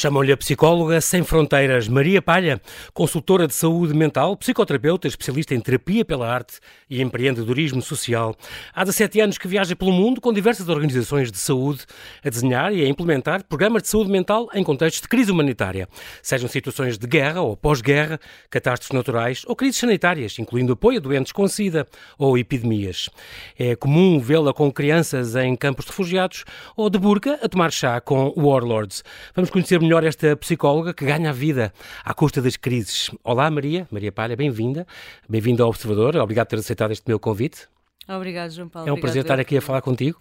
Chamam-lhe 0.00 0.32
a 0.32 0.36
psicóloga 0.38 0.98
sem 0.98 1.22
fronteiras. 1.22 1.86
Maria 1.86 2.22
Palha, 2.22 2.58
consultora 2.94 3.46
de 3.46 3.52
saúde 3.52 3.92
mental, 3.92 4.34
psicoterapeuta, 4.34 5.06
especialista 5.06 5.54
em 5.54 5.60
terapia 5.60 6.06
pela 6.06 6.26
arte 6.26 6.58
e 6.88 7.02
empreendedorismo 7.02 7.82
social. 7.82 8.34
Há 8.72 8.82
17 8.82 9.20
anos 9.20 9.36
que 9.36 9.46
viaja 9.46 9.76
pelo 9.76 9.92
mundo 9.92 10.18
com 10.18 10.32
diversas 10.32 10.70
organizações 10.70 11.30
de 11.30 11.36
saúde 11.36 11.84
a 12.24 12.30
desenhar 12.30 12.72
e 12.72 12.82
a 12.82 12.88
implementar 12.88 13.44
programas 13.44 13.82
de 13.82 13.88
saúde 13.90 14.10
mental 14.10 14.48
em 14.54 14.64
contextos 14.64 15.02
de 15.02 15.08
crise 15.08 15.30
humanitária, 15.30 15.86
sejam 16.22 16.48
situações 16.48 16.96
de 16.96 17.06
guerra 17.06 17.42
ou 17.42 17.54
pós-guerra, 17.54 18.18
catástrofes 18.48 18.96
naturais 18.96 19.42
ou 19.46 19.54
crises 19.54 19.76
sanitárias, 19.76 20.38
incluindo 20.38 20.72
apoio 20.72 20.96
a 20.96 21.02
doentes 21.02 21.30
com 21.30 21.46
sida 21.46 21.86
ou 22.16 22.38
epidemias. 22.38 23.10
É 23.58 23.76
comum 23.76 24.18
vê-la 24.18 24.54
com 24.54 24.72
crianças 24.72 25.36
em 25.36 25.54
campos 25.54 25.84
de 25.84 25.90
refugiados 25.90 26.46
ou 26.74 26.88
de 26.88 26.98
burca 26.98 27.38
a 27.42 27.48
tomar 27.50 27.70
chá 27.70 28.00
com 28.00 28.32
warlords. 28.34 29.04
Vamos 29.34 29.50
conhecer 29.50 29.78
melhor 29.78 29.89
esta 29.98 30.36
psicóloga 30.36 30.94
que 30.94 31.04
ganha 31.04 31.30
a 31.30 31.32
vida 31.32 31.72
à 32.04 32.14
custa 32.14 32.40
das 32.40 32.56
crises. 32.56 33.10
Olá, 33.24 33.50
Maria. 33.50 33.86
Maria 33.90 34.12
Palha, 34.12 34.36
bem-vinda. 34.36 34.86
Bem-vinda 35.28 35.62
ao 35.62 35.68
Observador. 35.68 36.16
Obrigado 36.16 36.46
por 36.46 36.50
ter 36.50 36.60
aceitado 36.60 36.92
este 36.92 37.04
meu 37.06 37.18
convite. 37.18 37.68
Obrigado, 38.08 38.50
João 38.50 38.68
Paulo. 38.68 38.88
É 38.88 38.90
um 38.90 38.94
Obrigado 38.94 39.02
prazer 39.02 39.22
estar 39.22 39.40
aqui 39.40 39.56
a 39.56 39.60
falar 39.60 39.82
contigo. 39.82 40.18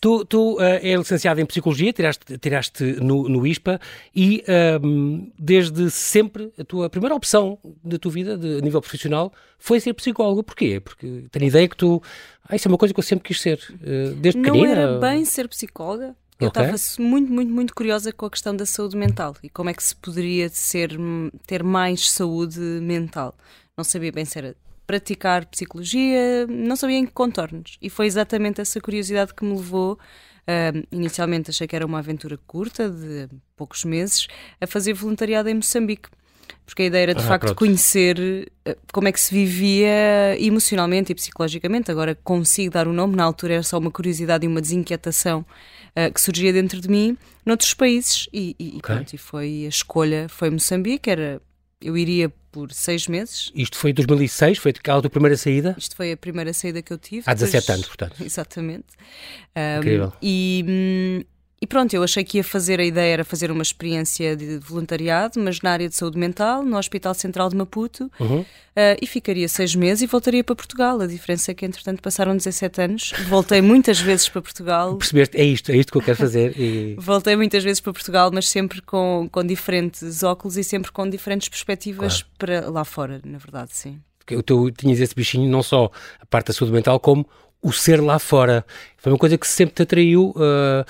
Tu, 0.00 0.24
tu 0.26 0.56
uh, 0.56 0.60
é 0.60 0.94
licenciado 0.94 1.40
em 1.40 1.46
Psicologia, 1.46 1.92
tiraste, 1.92 2.38
tiraste 2.38 2.84
no, 3.00 3.28
no 3.28 3.46
ISPA 3.46 3.80
e 4.14 4.44
uh, 4.48 5.32
desde 5.38 5.90
sempre 5.90 6.52
a 6.58 6.64
tua 6.64 6.88
primeira 6.88 7.14
opção 7.14 7.58
da 7.82 7.98
tua 7.98 8.12
vida, 8.12 8.36
de, 8.36 8.58
a 8.58 8.60
nível 8.60 8.80
profissional, 8.80 9.32
foi 9.58 9.80
ser 9.80 9.94
psicóloga. 9.94 10.42
Porquê? 10.42 10.80
Porque 10.80 11.24
tenho 11.30 11.46
ideia 11.46 11.68
que 11.68 11.76
tu... 11.76 12.00
Ah, 12.48 12.54
isso 12.54 12.68
é 12.68 12.70
uma 12.70 12.78
coisa 12.78 12.94
que 12.94 13.00
eu 13.00 13.04
sempre 13.04 13.26
quis 13.26 13.40
ser, 13.40 13.58
uh, 13.58 14.14
desde 14.14 14.40
Não 14.40 14.52
pequenina. 14.52 14.72
era 14.72 14.98
bem 14.98 15.24
ser 15.24 15.48
psicóloga. 15.48 16.14
Eu 16.38 16.48
estava 16.48 16.74
muito, 16.98 17.32
muito, 17.32 17.52
muito 17.52 17.74
curiosa 17.74 18.12
com 18.12 18.26
a 18.26 18.30
questão 18.30 18.54
da 18.54 18.66
saúde 18.66 18.96
mental 18.96 19.34
e 19.42 19.48
como 19.48 19.70
é 19.70 19.74
que 19.74 19.82
se 19.82 19.96
poderia 19.96 20.48
ser, 20.50 20.90
ter 21.46 21.62
mais 21.62 22.10
saúde 22.10 22.60
mental. 22.60 23.34
Não 23.76 23.84
sabia 23.84 24.12
bem 24.12 24.24
se 24.24 24.38
era 24.38 24.56
praticar 24.86 25.46
psicologia, 25.46 26.46
não 26.46 26.76
sabia 26.76 26.96
em 26.96 27.06
que 27.06 27.12
contornos. 27.12 27.78
E 27.80 27.90
foi 27.90 28.06
exatamente 28.06 28.60
essa 28.60 28.80
curiosidade 28.80 29.34
que 29.34 29.44
me 29.44 29.56
levou. 29.56 29.98
ah, 30.46 30.72
inicialmente 30.92 31.50
achei 31.50 31.66
que 31.66 31.74
era 31.74 31.86
uma 31.86 31.98
aventura 31.98 32.38
curta, 32.46 32.88
de 32.88 33.28
poucos 33.56 33.84
meses, 33.84 34.28
a 34.60 34.66
fazer 34.66 34.92
voluntariado 34.92 35.48
em 35.48 35.54
Moçambique. 35.54 36.08
Porque 36.64 36.82
a 36.82 36.86
ideia 36.86 37.02
era 37.04 37.14
de 37.14 37.20
Ah, 37.20 37.26
facto 37.26 37.44
pronto. 37.46 37.58
conhecer 37.58 38.50
eh, 38.64 38.76
como 38.92 39.06
é 39.08 39.12
que 39.12 39.20
se 39.20 39.32
vivia 39.34 40.36
emocionalmente 40.38 41.12
e 41.12 41.14
psicologicamente. 41.14 41.90
Agora 41.90 42.14
consigo 42.14 42.72
dar 42.72 42.88
o 42.88 42.92
nome, 42.92 43.14
na 43.16 43.24
altura 43.24 43.54
era 43.54 43.62
só 43.62 43.78
uma 43.78 43.90
curiosidade 43.90 44.44
e 44.44 44.48
uma 44.48 44.60
desinquietação 44.60 45.44
eh, 45.94 46.10
que 46.10 46.20
surgia 46.20 46.52
dentro 46.52 46.80
de 46.80 46.88
mim 46.88 47.16
noutros 47.44 47.72
países. 47.74 48.28
E, 48.32 48.56
e, 48.58 48.64
e 48.64 48.76
Ok. 48.78 48.94
pronto, 48.94 49.12
e 49.14 49.18
foi 49.18 49.64
a 49.66 49.68
escolha, 49.68 50.28
foi 50.28 50.50
Moçambique, 50.50 51.08
era, 51.08 51.40
eu 51.80 51.96
iria 51.96 52.28
por 52.50 52.72
seis 52.72 53.06
meses. 53.06 53.52
Isto 53.54 53.76
foi 53.76 53.90
em 53.90 53.94
2006, 53.94 54.58
foi 54.58 54.70
aquela 54.72 55.00
tua 55.00 55.10
primeira 55.10 55.36
saída? 55.36 55.74
Isto 55.78 55.94
foi 55.94 56.10
a 56.12 56.16
primeira 56.16 56.52
saída 56.52 56.82
que 56.82 56.92
eu 56.92 56.98
tive. 56.98 57.22
Há 57.26 57.34
17 57.34 57.60
Depois- 57.62 57.74
anos, 57.76 57.86
portanto. 57.86 58.16
Exatamente. 58.24 58.86
Um, 59.54 59.78
Incrível. 59.78 60.12
E, 60.22 60.64
hum, 60.66 61.24
e 61.60 61.66
pronto, 61.66 61.94
eu 61.94 62.02
achei 62.02 62.22
que 62.22 62.36
ia 62.36 62.44
fazer, 62.44 62.78
a 62.80 62.84
ideia 62.84 63.14
era 63.14 63.24
fazer 63.24 63.50
uma 63.50 63.62
experiência 63.62 64.36
de 64.36 64.58
voluntariado, 64.58 65.40
mas 65.40 65.62
na 65.62 65.70
área 65.70 65.88
de 65.88 65.94
saúde 65.94 66.18
mental, 66.18 66.62
no 66.62 66.76
Hospital 66.76 67.14
Central 67.14 67.48
de 67.48 67.56
Maputo, 67.56 68.10
Uhum. 68.20 68.40
uh, 68.40 68.44
e 69.00 69.06
ficaria 69.06 69.48
seis 69.48 69.74
meses 69.74 70.02
e 70.02 70.06
voltaria 70.06 70.44
para 70.44 70.54
Portugal. 70.54 71.00
A 71.00 71.06
diferença 71.06 71.50
é 71.50 71.54
que, 71.54 71.64
entretanto, 71.64 72.02
passaram 72.02 72.36
17 72.36 72.80
anos, 72.82 73.12
voltei 73.28 73.62
muitas 73.62 73.98
vezes 73.98 74.28
para 74.28 74.42
Portugal. 74.42 74.96
Percebeste? 74.96 75.36
É 75.38 75.44
isto, 75.44 75.72
é 75.72 75.76
isto 75.76 75.92
que 75.92 75.96
eu 75.98 76.02
quero 76.02 76.18
fazer. 76.18 76.52
E... 76.60 76.94
Voltei 76.98 77.34
muitas 77.36 77.64
vezes 77.64 77.80
para 77.80 77.92
Portugal, 77.94 78.30
mas 78.30 78.50
sempre 78.50 78.82
com, 78.82 79.26
com 79.32 79.42
diferentes 79.42 80.22
óculos 80.22 80.58
e 80.58 80.64
sempre 80.64 80.92
com 80.92 81.08
diferentes 81.08 81.48
perspectivas 81.48 82.22
para 82.36 82.68
lá 82.68 82.84
fora, 82.84 83.18
na 83.24 83.38
verdade, 83.38 83.70
sim. 83.72 83.98
Porque 84.18 84.42
tu 84.42 84.70
tinhas 84.72 85.00
esse 85.00 85.14
bichinho, 85.14 85.48
não 85.50 85.62
só 85.62 85.90
a 86.20 86.26
parte 86.26 86.48
da 86.48 86.52
saúde 86.52 86.74
mental, 86.74 87.00
como 87.00 87.26
o 87.62 87.72
ser 87.72 88.02
lá 88.02 88.18
fora. 88.18 88.66
Foi 88.98 89.10
uma 89.10 89.18
coisa 89.18 89.38
que 89.38 89.46
sempre 89.48 89.74
te 89.74 89.82
atraiu. 89.82 90.34
ah, 90.36 90.84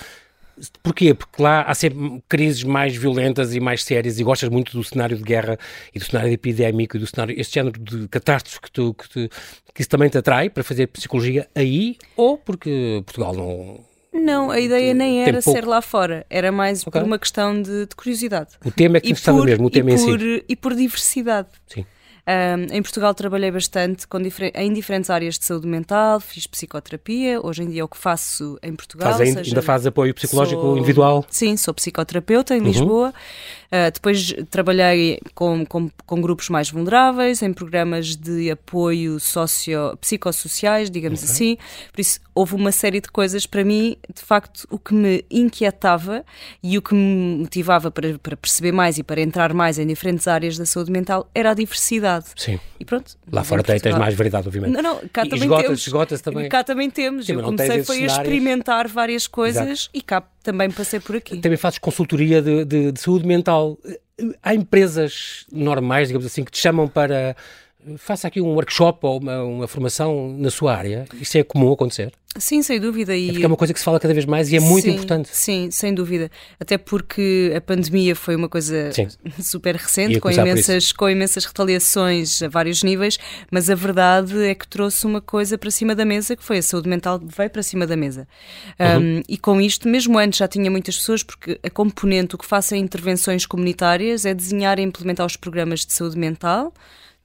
porquê? 0.83 1.15
Porque 1.15 1.43
lá 1.43 1.63
há 1.63 1.75
sempre 1.75 2.23
crises 2.29 2.63
mais 2.65 2.97
violentas 2.97 3.55
e 3.55 3.61
mais 3.61 3.83
sérias 3.85 4.19
e 4.19 4.25
gostas 4.25 4.49
muito 4.49 4.73
do 4.77 4.83
cenário 4.85 5.17
de 5.17 5.23
guerra 5.23 5.59
e 5.95 5.99
do 5.99 6.05
cenário 6.05 6.33
epidémico 6.33 6.97
e 6.97 7.01
do 7.01 7.07
cenário, 7.07 7.39
este 7.39 7.55
género 7.55 7.79
de 7.79 8.09
catástrofes 8.09 8.59
que, 8.59 8.71
tu, 8.71 8.95
que, 8.95 9.09
tu- 9.09 9.29
que 9.75 9.81
isso 9.83 9.91
também 9.91 10.09
te 10.09 10.19
atrai 10.19 10.49
para 10.51 10.63
fazer 10.65 10.87
psicologia 10.89 11.49
aí 11.55 11.97
ou 12.17 12.39
porque 12.39 13.03
Portugal 13.05 13.35
não... 13.35 13.81
Não, 14.13 14.51
a 14.51 14.59
ideia 14.59 14.95
nem 14.95 15.23
era 15.23 15.43
pouco. 15.43 15.51
ser 15.59 15.67
lá 15.67 15.83
fora, 15.83 16.25
era 16.31 16.51
mais 16.51 16.81
Ok. 16.87 16.91
por 17.01 17.07
uma 17.07 17.19
questão 17.19 17.61
de, 17.61 17.85
de 17.87 17.95
curiosidade. 17.95 18.51
O 18.65 18.71
tema 18.71 18.97
é 18.97 19.01
que 19.01 19.09
E 19.09 19.11
interessava 19.11 19.45
mesmo, 19.45 19.67
o 19.67 19.71
tema 19.71 19.91
e, 19.91 19.95
em 19.95 19.99
si. 19.99 20.45
e 20.49 20.57
por 20.57 20.75
diversidade. 20.75 21.49
Sim. 21.67 21.85
Ahm, 22.29 22.67
em 22.73 22.83
Portugal 22.83 23.15
trabalhei 23.15 23.53
bastante 23.53 24.05
difer- 24.21 24.51
em 24.57 24.73
diferentes 24.73 25.11
áreas 25.11 25.39
de 25.39 25.45
saúde 25.45 25.67
mental, 25.69 26.19
fiz 26.19 26.45
psicoterapia, 26.47 27.41
hoje 27.41 27.63
em 27.63 27.71
dia 27.71 27.83
é 27.83 27.85
o 27.85 27.89
que 27.89 27.97
faço 27.97 28.59
em 28.65 28.75
Portugal. 28.75 29.11
Faz 29.11 29.21
ainda, 29.21 29.39
seja, 29.45 29.51
ainda 29.51 29.63
faz 29.63 29.87
apoio 29.87 30.13
psicológico 30.13 30.61
sou- 30.61 30.77
individual? 30.77 31.25
Sim, 31.31 31.57
sou 31.57 31.73
psicoterapeuta 31.73 32.57
em 32.57 32.61
Uhum. 32.61 32.67
Lisboa. 32.67 33.15
Ah, 33.71 33.91
depois 33.91 34.33
trabalhei 34.51 35.21
com, 35.35 35.65
com, 35.67 35.89
com 36.05 36.21
grupos 36.21 36.49
mais 36.49 36.69
vulneráveis, 36.71 37.43
em 37.43 37.53
programas 37.53 38.17
de 38.17 38.51
apoio 38.51 39.21
socio, 39.21 39.97
psicossociais, 40.01 40.91
digamos 40.91 41.23
assim. 41.23 41.57
Por 41.93 42.01
isso, 42.01 42.21
houve 42.35 42.55
uma 42.55 42.73
série 42.73 43.01
de 43.01 43.09
coisas 43.09 43.47
para 43.47 43.65
mim, 43.65 43.97
de 44.13 44.23
facto, 44.23 44.67
o 44.71 44.79
que 44.79 44.95
me 44.95 45.25
inquietava 45.31 46.25
e 46.63 46.77
o 46.79 46.83
que 46.83 46.95
me 46.95 47.39
motivava 47.39 47.91
para, 47.91 48.19
para 48.19 48.37
perceber 48.37 48.73
mais 48.73 48.99
e 48.99 49.03
para 49.03 49.21
entrar 49.21 49.53
mais 49.55 49.79
em 49.79 49.87
diferentes 49.87 50.27
áreas 50.29 50.57
da 50.59 50.67
saúde 50.67 50.91
mental 50.91 51.29
era 51.35 51.51
a 51.51 51.55
diversidade. 51.55 52.16
Sim. 52.37 52.59
E 52.81 52.85
pronto. 52.85 53.17
Lá 53.31 53.43
fora 53.45 53.63
tem- 53.63 53.79
tens 53.81 53.97
mais 53.97 54.15
variedade, 54.15 54.47
obviamente. 54.47 54.73
Não, 54.73 54.83
não, 54.83 54.97
cá 55.13 55.25
E 55.25 55.29
também 55.29 55.49
temos. 55.49 55.85
também. 56.23 56.49
Cá 56.49 56.65
também 56.65 56.91
temos. 56.91 57.27
Sim, 57.27 57.33
Eu 57.33 57.43
comecei 57.43 57.85
foi 57.85 58.03
a 58.03 58.07
experimentar 58.07 58.89
várias 58.89 59.27
coisas 59.27 59.63
Exato. 59.67 59.91
e 59.95 60.03
cá 60.03 60.23
também 60.43 60.71
passei 60.71 61.01
por 61.01 61.17
aqui. 61.17 61.39
Também 61.39 61.57
fazes 61.59 61.79
consultoria 61.79 62.41
de, 62.43 62.65
de- 62.65 62.93
de 62.93 63.01
saúde 63.01 63.27
mental. 63.27 63.79
Há 64.43 64.55
empresas 64.55 65.45
normais, 65.53 66.09
digamos 66.09 66.27
assim, 66.27 66.45
que 66.45 66.51
te 66.51 66.59
chamam 66.59 66.89
para. 66.89 67.37
Faça 67.99 68.27
aqui 68.27 68.41
um 68.41 68.49
workshop 68.55 68.99
ou 69.07 69.21
uma, 69.21 69.43
uma 69.45 69.69
formação 69.69 70.35
na 70.37 70.51
sua 70.51 70.75
área. 70.75 71.05
Isso 71.21 71.39
é 71.39 71.45
comum 71.45 71.73
acontecer. 71.73 72.13
Sim, 72.39 72.63
sem 72.63 72.81
dúvida. 72.81 73.17
E 73.17 73.29
É 73.29 73.33
porque 73.33 73.45
é 73.45 73.49
uma 73.49 73.57
coisa 73.57 73.73
que 73.73 73.79
se 73.79 73.85
fala 73.85 74.01
cada 74.01 74.13
vez 74.13 74.25
mais 74.25 74.51
e 74.51 74.57
é 74.57 74.61
muito 74.61 74.85
sim, 74.85 74.91
importante. 74.93 75.29
Sim, 75.33 75.71
sem 75.71 75.95
dúvida. 75.95 76.31
Até 76.59 76.79
porque 76.79 77.53
a 77.57 77.61
pandemia 77.61 78.15
foi 78.15 78.37
uma 78.37 78.49
coisa 78.49 78.93
Sim. 78.93 79.09
super 79.43 79.77
recente, 79.77 80.21
com 80.21 80.31
imensas, 80.31 80.93
com 80.93 81.09
imensas 81.09 81.45
retaliações 81.45 82.43
a 82.43 82.49
vários 82.49 82.83
níveis, 82.83 83.19
mas 83.51 83.71
a 83.71 83.75
verdade 83.75 84.43
é 84.45 84.55
que 84.55 84.67
trouxe 84.67 85.07
uma 85.07 85.21
coisa 85.21 85.57
para 85.57 85.71
cima 85.71 85.95
da 85.95 86.05
mesa, 86.05 86.37
que 86.37 86.45
foi 86.45 86.59
a 86.59 86.63
saúde 86.63 86.89
mental 86.89 87.19
que 87.19 87.35
veio 87.37 87.51
para 87.51 87.63
cima 87.63 87.87
da 87.87 87.97
mesa. 87.97 88.27
Uhum. 88.79 89.19
Um, 89.19 89.23
e 89.29 89.39
com 89.39 89.61
isto, 89.61 89.89
mesmo 89.89 90.19
antes 90.19 90.39
já 90.39 90.49
tinha 90.49 90.71
muitas 90.71 90.97
pessoas, 90.97 91.23
porque 91.23 91.59
a 91.63 91.71
componente, 91.71 92.35
o 92.35 92.39
que 92.39 92.47
faço 92.47 92.75
em 92.75 92.81
intervenções 92.81 93.47
comunitárias 93.47 94.25
é 94.25 94.35
desenhar 94.35 94.79
e 94.79 94.83
implementar 94.83 95.27
os 95.27 95.37
programas 95.37 95.85
de 95.85 95.93
saúde 95.93 96.19
mental, 96.19 96.73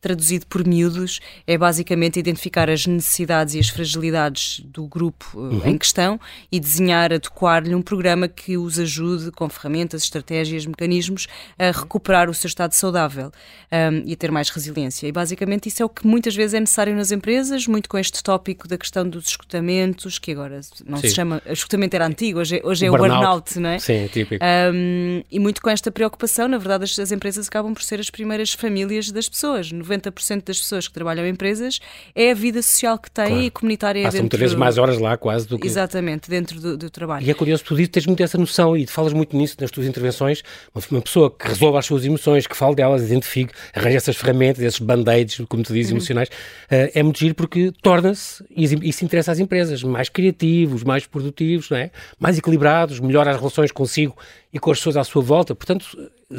traduzido 0.01 0.47
por 0.47 0.67
miúdos, 0.67 1.19
é 1.45 1.57
basicamente 1.57 2.19
identificar 2.19 2.69
as 2.69 2.87
necessidades 2.87 3.53
e 3.53 3.59
as 3.59 3.69
fragilidades 3.69 4.59
do 4.65 4.87
grupo 4.87 5.31
uh, 5.35 5.67
em 5.67 5.77
questão 5.77 6.19
e 6.51 6.59
desenhar, 6.59 7.13
adequar-lhe 7.13 7.75
um 7.75 7.81
programa 7.81 8.27
que 8.27 8.57
os 8.57 8.79
ajude 8.79 9.31
com 9.31 9.47
ferramentas, 9.47 10.03
estratégias, 10.03 10.65
mecanismos 10.65 11.27
a 11.57 11.71
recuperar 11.71 12.29
o 12.29 12.33
seu 12.33 12.47
estado 12.47 12.73
saudável 12.73 13.31
um, 13.71 14.01
e 14.05 14.13
a 14.13 14.15
ter 14.15 14.31
mais 14.31 14.49
resiliência. 14.49 15.07
E 15.07 15.11
basicamente 15.11 15.69
isso 15.69 15.83
é 15.83 15.85
o 15.85 15.89
que 15.89 16.05
muitas 16.05 16.35
vezes 16.35 16.55
é 16.55 16.59
necessário 16.59 16.95
nas 16.95 17.11
empresas, 17.11 17.67
muito 17.67 17.87
com 17.87 17.97
este 17.97 18.23
tópico 18.23 18.67
da 18.67 18.77
questão 18.77 19.07
dos 19.07 19.27
escutamentos, 19.27 20.17
que 20.17 20.31
agora 20.31 20.61
não 20.85 20.97
Sim. 20.97 21.09
se 21.09 21.15
chama, 21.15 21.41
escutamento 21.45 21.95
era 21.95 22.07
antigo, 22.07 22.39
hoje 22.39 22.57
é, 22.57 22.61
hoje 22.63 22.85
é 22.87 22.89
O 22.89 22.95
o 22.95 22.97
burnout. 22.97 23.19
burnout, 23.19 23.59
não 23.59 23.69
é? 23.69 23.77
Sim, 23.79 24.05
é 24.05 24.07
típico. 24.07 24.43
Um, 24.43 25.23
e 25.29 25.39
muito 25.39 25.61
com 25.61 25.69
esta 25.69 25.91
preocupação, 25.91 26.47
na 26.47 26.57
verdade, 26.57 26.85
as, 26.85 26.97
as 26.97 27.11
empresas 27.11 27.47
acabam 27.47 27.73
por 27.73 27.83
ser 27.83 27.99
as 27.99 28.09
primeiras 28.09 28.51
famílias 28.53 29.11
das 29.11 29.29
pessoas. 29.29 29.71
90% 29.71 29.90
das 29.99 30.59
pessoas 30.59 30.87
que 30.87 30.93
trabalham 30.93 31.25
em 31.25 31.29
empresas 31.29 31.79
é 32.15 32.31
a 32.31 32.33
vida 32.33 32.61
social 32.61 32.97
que 32.97 33.09
têm 33.09 33.27
Claro. 33.27 33.43
e 33.43 33.51
comunitária 33.51 34.03
Passam 34.03 34.11
dentro 34.11 34.23
muitas 34.23 34.39
vezes 34.39 34.55
mais 34.55 34.77
horas 34.77 34.97
lá, 34.99 35.17
quase, 35.17 35.47
do 35.47 35.57
que. 35.57 35.67
Exatamente, 35.67 36.29
dentro 36.29 36.59
do, 36.59 36.77
do 36.77 36.89
trabalho. 36.89 37.25
E 37.25 37.29
é 37.29 37.33
curioso, 37.33 37.63
tu 37.63 37.75
dizes, 37.75 37.89
tens 37.89 38.05
muito 38.05 38.21
essa 38.21 38.37
noção 38.37 38.75
e 38.75 38.85
falas 38.87 39.13
muito 39.13 39.35
nisso 39.35 39.57
nas 39.59 39.71
tuas 39.71 39.87
intervenções. 39.87 40.43
Uma, 40.91 41.01
pessoa 41.01 41.31
que 41.31 41.47
resolva 41.47 41.79
as 41.79 41.85
suas 41.85 42.05
emoções, 42.05 42.47
que 42.47 42.55
fale 42.55 42.75
delas, 42.75 43.03
identifique, 43.03 43.53
arranja 43.73 43.97
essas 43.97 44.15
ferramentas, 44.15 44.63
esses 44.63 44.79
band-aids, 44.79 45.41
como 45.47 45.63
tu 45.63 45.73
dizes, 45.73 45.91
emocionais, 45.91 46.29
eh, 46.69 46.91
é 46.95 47.03
muito 47.03 47.19
giro 47.19 47.35
porque 47.35 47.71
torna-se, 47.81 48.43
e 48.55 48.63
isso 48.89 49.03
interessa 49.03 49.31
às 49.31 49.39
empresas, 49.39 49.83
mais 49.83 50.09
criativos, 50.09 50.83
mais 50.83 51.05
produtivos, 51.05 51.69
não 51.69 51.77
é? 51.77 51.91
mais 52.19 52.37
equilibrados, 52.37 52.99
melhora 52.99 53.31
as 53.31 53.37
relações 53.37 53.71
consigo 53.71 54.15
e 54.53 54.59
com 54.59 54.71
as 54.71 54.77
pessoas 54.79 54.97
à 54.97 55.03
sua 55.03 55.21
volta. 55.21 55.55
Portanto, 55.55 55.85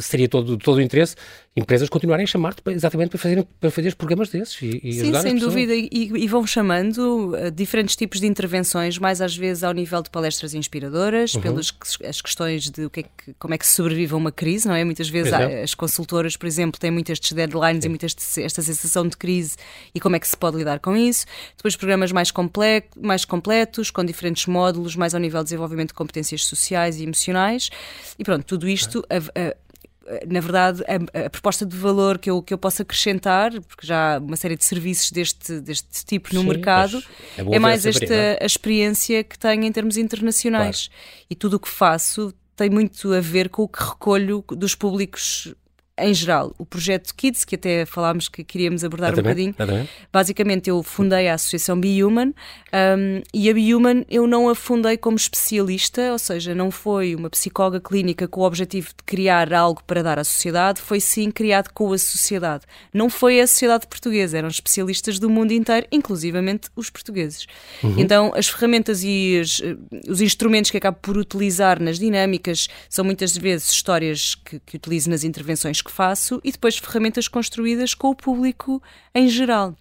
seria 0.01 0.29
todo, 0.29 0.57
todo 0.57 0.77
o 0.77 0.81
interesse 0.81 1.17
empresas 1.55 1.89
continuarem 1.91 2.25
a 2.25 2.27
chamar-te 2.27 2.63
exatamente 2.69 3.11
para 3.11 3.19
fazer, 3.19 3.47
para 3.61 3.71
fazer 3.71 3.89
os 3.89 3.95
programas 3.95 4.31
desses 4.31 4.61
e, 4.63 4.81
e 4.83 4.93
Sim, 4.95 5.15
sem 5.21 5.37
dúvida, 5.37 5.75
e, 5.75 5.89
e, 5.93 6.27
vão 6.27 6.47
chamando 6.47 7.35
uh, 7.35 7.51
diferentes 7.51 7.95
tipos 7.95 8.21
de 8.21 8.27
intervenções, 8.27 8.97
mais 8.97 9.21
às 9.21 9.37
vezes 9.37 9.63
ao 9.63 9.75
nível 9.75 10.01
de 10.01 10.09
palestras 10.09 10.55
inspiradoras, 10.55 11.35
uhum. 11.35 11.43
pelas 11.43 11.75
as 12.09 12.23
questões 12.23 12.71
de 12.71 12.87
o 12.87 12.91
que 12.91 13.01
é 13.01 13.03
que, 13.03 13.35
como 13.39 13.53
é 13.53 13.59
que 13.59 13.67
se 13.67 13.75
sobrevive 13.75 14.15
a 14.15 14.17
uma 14.17 14.33
crise, 14.33 14.67
não 14.67 14.75
é? 14.75 14.83
Muitas 14.83 15.11
vezes 15.11 15.31
há, 15.31 15.45
as 15.63 15.75
consultoras, 15.75 16.39
por 16.39 16.47
exemplo, 16.47 16.81
têm 16.81 16.91
muitas 16.91 17.19
deadlines 17.21 17.83
Sim. 17.83 17.89
e 17.89 17.91
muitas 17.91 18.17
esta 18.39 18.63
sensação 18.63 19.07
de 19.07 19.19
crise 19.19 19.57
e 19.95 20.01
como 20.01 20.17
é 20.17 20.19
que 20.19 20.27
se 20.27 20.37
pode 20.37 20.57
lidar 20.57 20.81
com 20.81 20.97
isso. 20.97 21.27
Depois 21.55 21.77
programas 21.77 22.13
mais, 22.13 22.31
comple 22.31 22.83
mais 22.97 23.27
completos, 23.27 23.91
com 23.91 24.03
diferentes 24.03 24.47
módulos, 24.47 24.97
mais 24.97 25.15
ao 25.15 25.21
nível 25.21 25.41
de 25.41 25.45
desenvolvimento 25.45 25.89
de 25.89 25.95
competências 25.95 26.47
sociais 26.47 26.99
e 26.99 27.03
emocionais. 27.03 27.69
E 28.19 28.25
pronto, 28.25 28.45
tudo 28.45 28.69
isto 28.69 29.05
a, 29.09 29.17
a, 29.17 29.55
na 30.27 30.41
verdade, 30.41 30.83
a, 30.83 31.27
a, 31.27 31.31
proposta 31.31 31.65
de 31.65 31.77
valor 31.77 32.19
que 32.19 32.31
eu, 32.31 32.43
que 32.43 32.53
eu 32.53 32.59
posso 32.59 32.83
acrescentar, 32.83 33.53
porque 33.63 33.87
já 33.87 34.17
há 34.17 34.19
uma 34.19 34.37
série 34.37 34.57
de 34.57 34.65
serviços 34.65 35.11
deste, 35.11 35.61
deste 35.61 36.05
tipo 36.05 36.35
no 36.35 36.41
Sim, 36.41 36.49
mercado, 36.49 37.03
é, 37.37 37.57
é, 37.57 37.59
mais 37.59 37.87
esta 37.87 38.39
a 38.41 38.47
experiência 38.47 39.23
que 39.23 39.39
tenho 39.39 39.65
em 39.65 39.73
termos 39.73 39.97
internacionais. 39.97 40.89
Claro. 40.89 41.27
E 41.31 41.35
tudo 41.35 41.55
o 41.55 41.61
que 41.61 41.69
faço 41.69 42.35
tem 42.57 42.69
muito 42.69 43.13
a 43.13 43.21
ver 43.21 43.49
com 43.49 43.63
o 43.63 43.69
que 43.69 43.83
recolho 43.83 44.45
dos 44.51 44.75
públicos 44.75 45.55
em 45.99 46.15
geral, 46.15 46.55
o 46.59 46.65
projeto 46.65 47.15
Kids, 47.15 47.45
que 47.45 47.55
até 47.55 47.85
falámos 47.85 48.27
que 48.27 48.43
queríamos 48.43 48.83
abordar 48.83 49.13
um 49.13 49.17
bocadinho, 49.17 49.55
basicamente 50.11 50.71
eu 50.71 50.83
fundei 50.83 51.29
a 51.29 51.35
Associação 51.35 51.79
Be 51.79 52.03
Human 52.03 52.29
um, 52.73 53.23
e 53.35 53.51
a 53.51 53.55
Be 53.55 53.75
Human 53.75 54.05
eu 54.09 54.27
não 54.27 54.49
a 54.49 54.55
fundei 54.55 54.97
como 54.97 55.17
especialista, 55.17 56.13
ou 56.13 56.19
seja, 56.19 56.55
não 56.55 56.71
foi 56.71 57.15
uma 57.15 57.29
psicóloga 57.29 57.79
clínica 57.79 58.27
com 58.27 58.41
o 58.41 58.45
objetivo 58.45 58.89
de 58.89 59.05
criar 59.05 59.53
algo 59.53 59.83
para 59.87 60.03
dar 60.03 60.19
à 60.19 60.25
sociedade, 60.25 60.81
foi 60.81 60.99
sim 60.99 61.31
criado 61.31 61.71
com 61.75 61.93
a 61.93 61.99
sociedade. 61.99 62.65
Não 62.93 63.11
foi 63.11 63.41
a 63.41 63.47
sociedade 63.47 63.87
portuguesa, 63.87 64.39
eram 64.39 64.49
especialistas 64.49 65.19
do 65.19 65.29
mundo 65.29 65.53
inteiro, 65.53 65.87
inclusivamente 65.93 66.71
os 66.75 66.89
portugueses. 66.89 67.47
Uhum. 67.83 67.97
Então, 67.99 68.33
as 68.35 68.49
ferramentas 68.49 69.03
e 69.05 69.41
os, 69.43 69.61
os 70.09 70.23
instrumentos 70.23 70.71
que 70.71 70.79
acabo 70.79 70.97
por 71.03 71.19
utilizar 71.19 71.81
nas 71.81 71.99
dinâmicas 71.99 72.69
são 72.89 73.05
muitas 73.05 73.37
vezes 73.37 73.71
histórias 73.71 74.35
que, 74.35 74.59
que 74.61 74.77
utilizo 74.77 75.11
nas 75.11 75.23
intervenções 75.23 75.82
que 75.83 75.91
faço 75.91 76.41
e 76.43 76.53
depois 76.53 76.79
ferramentas 76.79 77.29
construídas 77.29 77.95
com 77.95 78.09
o 78.09 78.15
público 78.15 78.83
em 79.15 79.29
geral. 79.29 79.77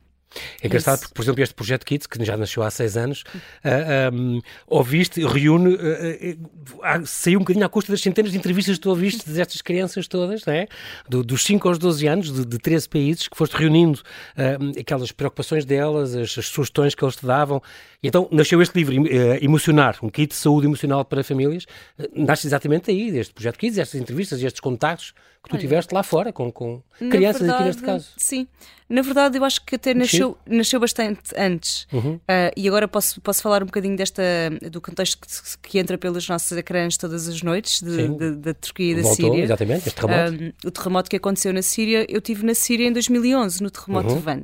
É 0.61 0.67
engraçado 0.67 0.99
porque, 0.99 1.13
por 1.13 1.23
exemplo, 1.23 1.43
este 1.43 1.53
projeto 1.53 1.85
Kids, 1.85 2.07
que 2.07 2.23
já 2.23 2.37
nasceu 2.37 2.63
há 2.63 2.71
seis 2.71 2.95
anos, 2.95 3.21
uh, 3.21 3.31
ah, 3.65 4.11
um, 4.13 4.41
ouviste, 4.67 5.25
reúne, 5.25 5.75
uh, 5.75 5.77
uh, 5.77 7.05
saiu 7.05 7.37
um 7.37 7.41
bocadinho 7.41 7.65
à 7.65 7.69
custa 7.69 7.91
das 7.91 8.01
centenas 8.01 8.31
de 8.31 8.37
entrevistas 8.37 8.77
que 8.77 8.81
tu 8.81 8.89
ouviste 8.89 9.29
destas 9.29 9.61
crianças 9.61 10.07
todas, 10.07 10.45
não 10.45 10.53
é? 10.53 10.67
Do, 11.09 11.23
dos 11.23 11.43
5 11.43 11.67
aos 11.67 11.77
12 11.77 12.07
anos, 12.07 12.31
de, 12.31 12.45
de 12.45 12.57
13 12.57 12.87
países, 12.87 13.27
que 13.27 13.35
foste 13.35 13.53
reunindo 13.53 14.01
aquelas 14.79 15.11
preocupações 15.11 15.65
delas, 15.65 16.15
as, 16.15 16.37
as, 16.37 16.47
sugestões 16.47 16.95
que 16.95 17.03
eles 17.03 17.15
te 17.15 17.25
davam. 17.25 17.61
E 18.03 18.07
então 18.07 18.27
nasceu 18.31 18.61
este 18.61 18.75
livro, 18.75 19.07
Emocionar, 19.41 19.97
um 20.01 20.09
kit 20.09 20.29
de 20.29 20.35
saúde 20.35 20.65
emocional 20.65 21.05
para 21.05 21.23
famílias. 21.23 21.65
nasce 22.15 22.47
exatamente 22.47 22.89
aí, 22.89 23.11
deste 23.11 23.33
projeto 23.33 23.59
Kids, 23.59 23.77
estas 23.77 24.01
entrevistas 24.01 24.41
e 24.41 24.45
estes 24.45 24.59
contactos 24.59 25.13
que 25.43 25.49
tu 25.49 25.53
Olha, 25.53 25.61
tiveste 25.61 25.93
lá 25.93 26.03
fora 26.03 26.31
com, 26.31 26.51
com 26.51 26.83
crianças 27.09 27.41
verdade, 27.41 27.57
aqui 27.57 27.63
neste 27.63 27.81
caso. 27.81 28.09
Sim, 28.15 28.47
na 28.87 29.01
verdade 29.01 29.39
eu 29.39 29.43
acho 29.43 29.65
que 29.65 29.75
até 29.75 29.91
nasceu, 29.91 30.37
nasceu 30.45 30.79
bastante 30.79 31.21
antes 31.35 31.87
uhum. 31.91 32.15
uh, 32.15 32.51
e 32.55 32.67
agora 32.67 32.87
posso, 32.87 33.19
posso 33.21 33.41
falar 33.41 33.63
um 33.63 33.65
bocadinho 33.65 33.97
desta, 33.97 34.21
do 34.71 34.79
contexto 34.79 35.19
que, 35.19 35.69
que 35.69 35.79
entra 35.79 35.97
pelos 35.97 36.29
nossos 36.29 36.55
ecrãs 36.55 36.95
todas 36.95 37.27
as 37.27 37.41
noites 37.41 37.81
da 37.81 38.53
Turquia 38.53 38.91
e 38.91 38.95
da 38.97 39.01
Voltou, 39.01 39.31
Síria. 39.31 39.43
exatamente, 39.43 39.87
este 39.87 39.99
terremoto. 39.99 40.43
Uh, 40.43 40.67
o 40.67 40.71
terremoto 40.71 41.09
que 41.09 41.15
aconteceu 41.15 41.51
na 41.51 41.63
Síria, 41.63 42.05
eu 42.07 42.21
tive 42.21 42.45
na 42.45 42.53
Síria 42.53 42.87
em 42.87 42.93
2011, 42.93 43.63
no 43.63 43.71
terremoto 43.71 44.09
uhum. 44.09 44.17
de 44.17 44.21
Van. 44.21 44.41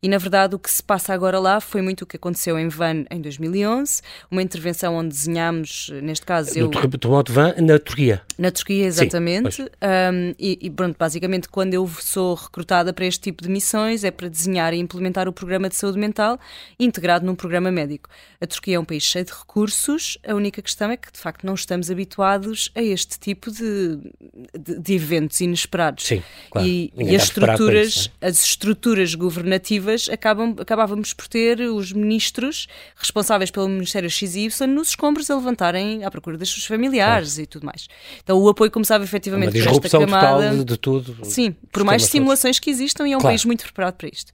E, 0.00 0.08
na 0.08 0.16
verdade, 0.16 0.54
o 0.54 0.58
que 0.58 0.70
se 0.70 0.82
passa 0.82 1.12
agora 1.12 1.40
lá 1.40 1.60
foi 1.60 1.82
muito 1.82 2.02
o 2.02 2.06
que 2.06 2.16
aconteceu 2.16 2.58
em 2.58 2.68
Van 2.68 2.97
em 3.10 3.20
2011, 3.20 4.02
uma 4.30 4.42
intervenção 4.42 4.96
onde 4.96 5.08
desenhámos, 5.08 5.90
neste 6.02 6.24
caso... 6.24 6.50
No 6.54 6.66
eu... 6.66 6.70
terremoto 6.70 7.32
de 7.32 7.62
na 7.62 7.78
Turquia. 7.78 8.22
Na 8.38 8.50
Turquia, 8.50 8.86
exatamente. 8.86 9.56
Sim, 9.56 9.62
um, 9.64 10.34
e, 10.38 10.58
e, 10.62 10.70
pronto, 10.70 10.96
basicamente, 10.98 11.48
quando 11.48 11.74
eu 11.74 11.88
sou 11.88 12.34
recrutada 12.34 12.92
para 12.92 13.04
este 13.04 13.20
tipo 13.20 13.42
de 13.42 13.48
missões, 13.48 14.04
é 14.04 14.10
para 14.10 14.28
desenhar 14.28 14.72
e 14.72 14.78
implementar 14.78 15.28
o 15.28 15.32
programa 15.32 15.68
de 15.68 15.76
saúde 15.76 15.98
mental 15.98 16.38
integrado 16.78 17.26
num 17.26 17.34
programa 17.34 17.70
médico. 17.70 18.08
A 18.40 18.46
Turquia 18.46 18.76
é 18.76 18.78
um 18.78 18.84
país 18.84 19.02
cheio 19.02 19.24
de 19.24 19.32
recursos, 19.32 20.18
a 20.26 20.34
única 20.34 20.62
questão 20.62 20.90
é 20.90 20.96
que, 20.96 21.10
de 21.12 21.18
facto, 21.18 21.44
não 21.44 21.54
estamos 21.54 21.90
habituados 21.90 22.70
a 22.74 22.82
este 22.82 23.18
tipo 23.18 23.50
de, 23.50 23.98
de, 24.58 24.78
de 24.78 24.94
eventos 24.94 25.40
inesperados. 25.40 26.06
Sim, 26.06 26.22
claro. 26.50 26.66
E, 26.66 26.92
e 26.96 27.16
as 27.16 27.24
estruturas, 27.24 27.88
isso, 27.88 28.12
é? 28.20 28.26
as 28.28 28.44
estruturas 28.44 29.14
governativas 29.14 30.08
acabam, 30.08 30.54
acabávamos 30.58 31.12
por 31.12 31.26
ter 31.26 31.60
os 31.60 31.92
ministros 31.92 32.66
responsáveis 32.96 33.50
pelo 33.50 33.68
Ministério 33.68 34.10
XY 34.10 34.66
nos 34.66 34.88
escombros 34.88 35.30
a 35.30 35.36
levantarem 35.36 36.04
à 36.04 36.10
procura 36.10 36.36
dos 36.36 36.50
seus 36.50 36.66
familiares 36.66 37.34
claro. 37.34 37.42
e 37.42 37.46
tudo 37.46 37.66
mais. 37.66 37.88
Então 38.22 38.38
o 38.38 38.48
apoio 38.48 38.70
começava 38.70 39.04
efetivamente 39.04 39.58
Uma 39.58 39.80
por 39.80 39.86
esta 39.86 39.98
camada. 39.98 40.56
De, 40.56 40.64
de 40.64 40.76
tudo. 40.76 41.16
Sim, 41.24 41.54
por 41.72 41.84
mais 41.84 42.04
simulações 42.04 42.58
que 42.58 42.70
existam 42.70 43.06
e 43.06 43.12
é 43.12 43.16
um 43.16 43.20
claro. 43.20 43.34
país 43.34 43.44
muito 43.44 43.62
preparado 43.64 43.94
para 43.94 44.08
isto. 44.08 44.32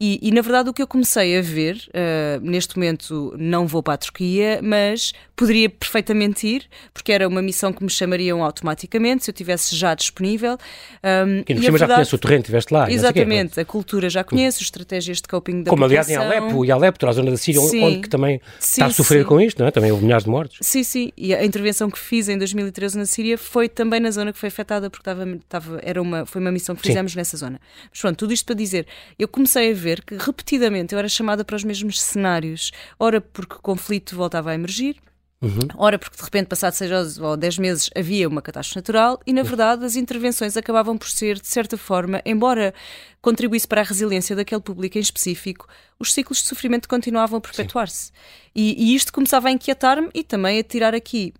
E, 0.00 0.18
e, 0.20 0.32
na 0.32 0.40
verdade 0.40 0.68
o 0.68 0.74
que 0.74 0.82
eu 0.82 0.86
comecei 0.86 1.38
a 1.38 1.40
ver, 1.40 1.76
uh, 1.90 2.40
neste 2.40 2.76
momento 2.76 3.32
não 3.38 3.68
vou 3.68 3.84
para 3.84 3.94
a 3.94 3.98
Turquia, 3.98 4.58
mas 4.60 5.12
poderia 5.42 5.68
perfeitamente 5.70 6.46
ir, 6.46 6.66
porque 6.92 7.12
era 7.12 7.28
uma 7.28 7.40
missão 7.40 7.72
que 7.72 7.82
me 7.84 7.90
chamariam 7.90 8.42
automaticamente 8.42 9.24
se 9.24 9.30
eu 9.30 9.34
tivesse 9.34 9.76
já 9.76 9.94
disponível. 9.94 10.56
Um, 11.04 11.38
e, 11.38 11.52
e 11.52 11.54
verdade, 11.54 11.78
já 11.78 11.86
conhece 11.86 12.14
o 12.14 12.18
terreno, 12.18 12.40
estiveste 12.40 12.74
lá. 12.74 12.90
Exatamente, 12.90 13.60
a 13.60 13.64
cultura 13.64 14.10
já 14.10 14.24
conheço, 14.24 14.58
as 14.58 14.62
estratégias 14.62 15.18
de 15.18 15.28
coping 15.28 15.62
da 15.62 15.70
Como 15.70 15.84
aliás 15.84 16.08
em 16.08 16.16
Alepo, 16.16 16.64
e 16.64 16.70
Alepo, 16.72 17.06
a 17.06 17.12
zona 17.12 17.30
da 17.30 17.36
Síria, 17.36 17.60
sim. 17.60 17.82
onde 17.84 18.00
que 18.00 18.08
também 18.08 18.40
sim, 18.58 18.80
está 18.82 18.86
a 18.86 18.90
sofrer 18.90 19.22
sim. 19.22 19.28
com 19.28 19.40
isto, 19.40 19.60
não 19.60 19.66
é? 19.66 19.70
Também 19.70 19.92
houve 19.92 20.04
milhares 20.04 20.24
de 20.24 20.30
mortos. 20.30 20.58
Sim, 20.60 20.82
sim, 20.82 21.12
e 21.16 21.34
a 21.34 21.44
intervenção 21.44 21.90
que 21.90 21.98
fiz 21.98 22.28
em 22.28 22.36
2013 22.38 22.98
na 22.98 23.06
Síria 23.06 23.38
foi 23.38 23.68
também 23.68 24.00
na 24.00 24.10
zona 24.10 24.32
que 24.32 24.38
foi 24.38 24.48
afetada, 24.48 24.90
porque 24.90 25.02
estava, 25.02 25.28
estava, 25.28 25.80
era 25.82 26.00
uma, 26.00 26.26
foi 26.26 26.40
uma 26.40 26.50
missão 26.50 26.74
que 26.74 26.82
fizemos 26.82 27.14
nessa 27.14 27.36
zona. 27.36 27.60
Mas 27.90 28.00
pronto, 28.00 28.16
tudo 28.16 28.32
isto 28.32 28.46
para 28.46 28.54
dizer, 28.54 28.86
eu 29.18 29.28
comecei 29.28 29.70
a 29.70 29.74
ver 29.74 29.92
ver 29.92 30.02
que 30.02 30.16
repetidamente 30.16 30.94
eu 30.94 30.98
era 30.98 31.08
chamada 31.08 31.44
para 31.44 31.56
os 31.56 31.64
mesmos 31.64 32.00
cenários. 32.00 32.70
Ora 32.98 33.20
porque 33.20 33.56
o 33.56 33.58
conflito 33.58 34.16
voltava 34.16 34.50
a 34.50 34.54
emergir, 34.54 34.96
Uhum. 35.42 35.68
Ora, 35.76 35.98
porque 35.98 36.16
de 36.16 36.22
repente, 36.22 36.46
passados 36.46 36.78
seis 36.78 37.18
ou 37.18 37.36
dez 37.36 37.58
meses, 37.58 37.90
havia 37.96 38.28
uma 38.28 38.40
catástrofe 38.40 38.76
natural 38.76 39.20
e, 39.26 39.32
na 39.32 39.42
verdade, 39.42 39.84
as 39.84 39.96
intervenções 39.96 40.56
acabavam 40.56 40.96
por 40.96 41.08
ser, 41.08 41.40
de 41.40 41.48
certa 41.48 41.76
forma, 41.76 42.22
embora 42.24 42.72
contribuísse 43.20 43.66
para 43.66 43.80
a 43.80 43.84
resiliência 43.84 44.36
daquele 44.36 44.60
público 44.60 44.98
em 44.98 45.00
específico, 45.00 45.66
os 45.98 46.12
ciclos 46.12 46.38
de 46.38 46.48
sofrimento 46.48 46.88
continuavam 46.88 47.38
a 47.38 47.40
perpetuar-se. 47.40 48.12
E, 48.54 48.90
e, 48.90 48.94
isto 48.94 49.12
começava 49.12 49.48
a 49.48 49.50
inquietar-me 49.50 50.10
e 50.14 50.22
também 50.22 50.60
a 50.60 50.62
tirar 50.62 50.94
aqui 50.94 51.34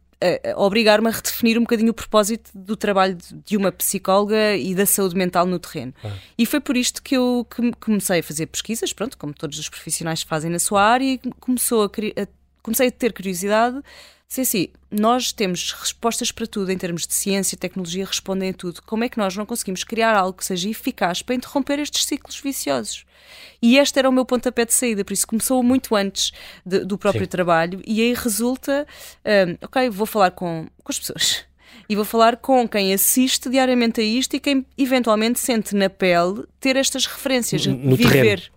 obrigar-me 0.57 1.09
a 1.09 1.11
redefinir 1.11 1.59
um 1.59 1.63
bocadinho 1.63 1.91
o 1.91 1.95
propósito 1.95 2.51
do 2.55 2.77
trabalho 2.77 3.17
de 3.45 3.57
uma 3.57 3.73
psicóloga 3.73 4.57
e 4.57 4.75
da 4.75 4.87
saúde 4.87 5.17
mental 5.17 5.47
no 5.47 5.59
terreno. 5.59 5.93
Ah. 6.05 6.13
E 6.39 6.47
foi 6.47 6.61
por 6.61 6.77
isto 6.77 7.03
que 7.03 7.17
eu 7.17 7.47
comecei 7.81 8.21
a 8.21 8.23
fazer 8.23 8.47
pesquisas, 8.47 8.93
pronto, 8.93 9.19
como 9.19 9.35
todos 9.35 9.59
os 9.59 9.69
profissionais 9.69 10.23
fazem 10.23 10.51
na 10.51 10.59
sua 10.59 10.83
área, 10.83 11.05
e 11.05 11.19
começou 11.41 11.83
a, 11.83 11.87
a, 11.87 12.27
comecei 12.63 12.89
a 12.89 12.93
ter 12.93 13.13
curiosidade. 13.13 13.81
Sim, 14.29 14.45
sim, 14.45 14.69
nós 14.91 15.31
temos 15.31 15.73
respostas 15.73 16.33
para 16.33 16.47
tudo 16.47 16.73
em 16.73 16.79
termos 16.79 17.07
de 17.07 17.13
ciência, 17.13 17.59
tecnologia, 17.59 18.07
respondem 18.07 18.49
a 18.49 18.55
tudo. 18.55 18.81
Como 18.83 19.05
é 19.05 19.09
que 19.09 19.19
nós 19.19 19.37
não 19.37 19.45
conseguimos 19.45 19.85
criar 19.85 20.17
algo 20.17 20.39
que 20.39 20.45
seja 20.45 20.71
eficaz 20.71 21.21
para 21.21 21.35
interromper 21.35 21.79
estes 21.79 22.07
ciclos 22.07 22.41
viciosos? 22.41 23.05
E 23.61 23.77
este 23.77 23.99
era 23.99 24.09
o 24.09 24.13
meu 24.13 24.25
pontapé 24.25 24.65
de 24.65 24.73
saída, 24.73 25.05
por 25.05 25.13
isso 25.13 25.27
começou 25.27 25.63
muito 25.63 25.95
antes 25.95 26.33
de, 26.65 26.81
do 26.81 26.97
próprio 26.97 27.25
Sim. 27.25 27.31
trabalho 27.31 27.83
e 27.87 28.01
aí 28.01 28.15
resulta, 28.15 28.87
um, 29.25 29.67
ok, 29.67 29.91
vou 29.91 30.07
falar 30.07 30.31
com, 30.31 30.67
com 30.83 30.93
as 30.93 30.99
pessoas 30.99 31.45
e 31.89 31.95
vou 31.95 32.05
falar 32.05 32.39
com 32.39 32.67
quem 32.67 32.93
assiste 32.93 33.51
diariamente 33.51 34.01
a 34.01 34.05
isto 34.05 34.35
e 34.35 34.41
quem 34.41 34.65
eventualmente 34.79 35.39
sente 35.39 35.77
na 35.77 35.91
pele 35.91 36.45
ter 36.59 36.77
estas 36.77 37.05
referências, 37.05 37.67
no 37.67 37.97
viver 37.97 38.51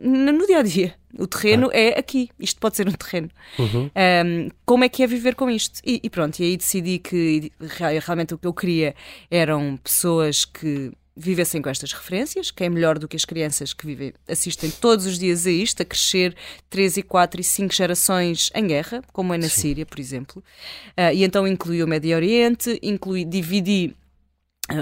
no, 0.00 0.32
no 0.32 0.46
dia 0.46 0.58
a 0.58 0.62
dia. 0.62 0.99
O 1.20 1.26
terreno 1.26 1.68
ah. 1.72 1.76
é 1.76 1.98
aqui, 1.98 2.30
isto 2.38 2.58
pode 2.58 2.76
ser 2.76 2.88
um 2.88 2.92
terreno. 2.92 3.28
Uhum. 3.58 3.90
Um, 3.94 4.48
como 4.64 4.84
é 4.84 4.88
que 4.88 5.02
é 5.02 5.06
viver 5.06 5.34
com 5.34 5.50
isto? 5.50 5.80
E, 5.84 6.00
e, 6.02 6.08
pronto, 6.10 6.40
e 6.40 6.44
aí 6.44 6.56
decidi 6.56 6.98
que 6.98 7.52
realmente 8.00 8.34
o 8.34 8.38
que 8.38 8.46
eu 8.46 8.54
queria 8.54 8.94
eram 9.30 9.76
pessoas 9.76 10.44
que 10.44 10.92
vivessem 11.16 11.60
com 11.60 11.68
estas 11.68 11.92
referências, 11.92 12.50
que 12.50 12.64
é 12.64 12.68
melhor 12.68 12.98
do 12.98 13.06
que 13.06 13.16
as 13.16 13.26
crianças 13.26 13.74
que 13.74 13.84
vivem, 13.84 14.14
assistem 14.26 14.70
todos 14.70 15.04
os 15.04 15.18
dias 15.18 15.46
a 15.46 15.50
isto, 15.50 15.82
a 15.82 15.84
crescer 15.84 16.34
3 16.70 16.98
e 16.98 17.02
4 17.02 17.40
e 17.40 17.44
5 17.44 17.74
gerações 17.74 18.50
em 18.54 18.66
guerra, 18.66 19.02
como 19.12 19.34
é 19.34 19.38
na 19.38 19.48
Sim. 19.48 19.60
Síria, 19.60 19.84
por 19.84 20.00
exemplo. 20.00 20.42
Uh, 20.90 21.12
e 21.12 21.22
então 21.22 21.46
inclui 21.46 21.82
o 21.82 21.86
Médio 21.86 22.16
Oriente, 22.16 22.78
inclui, 22.82 23.24
dividi 23.24 23.94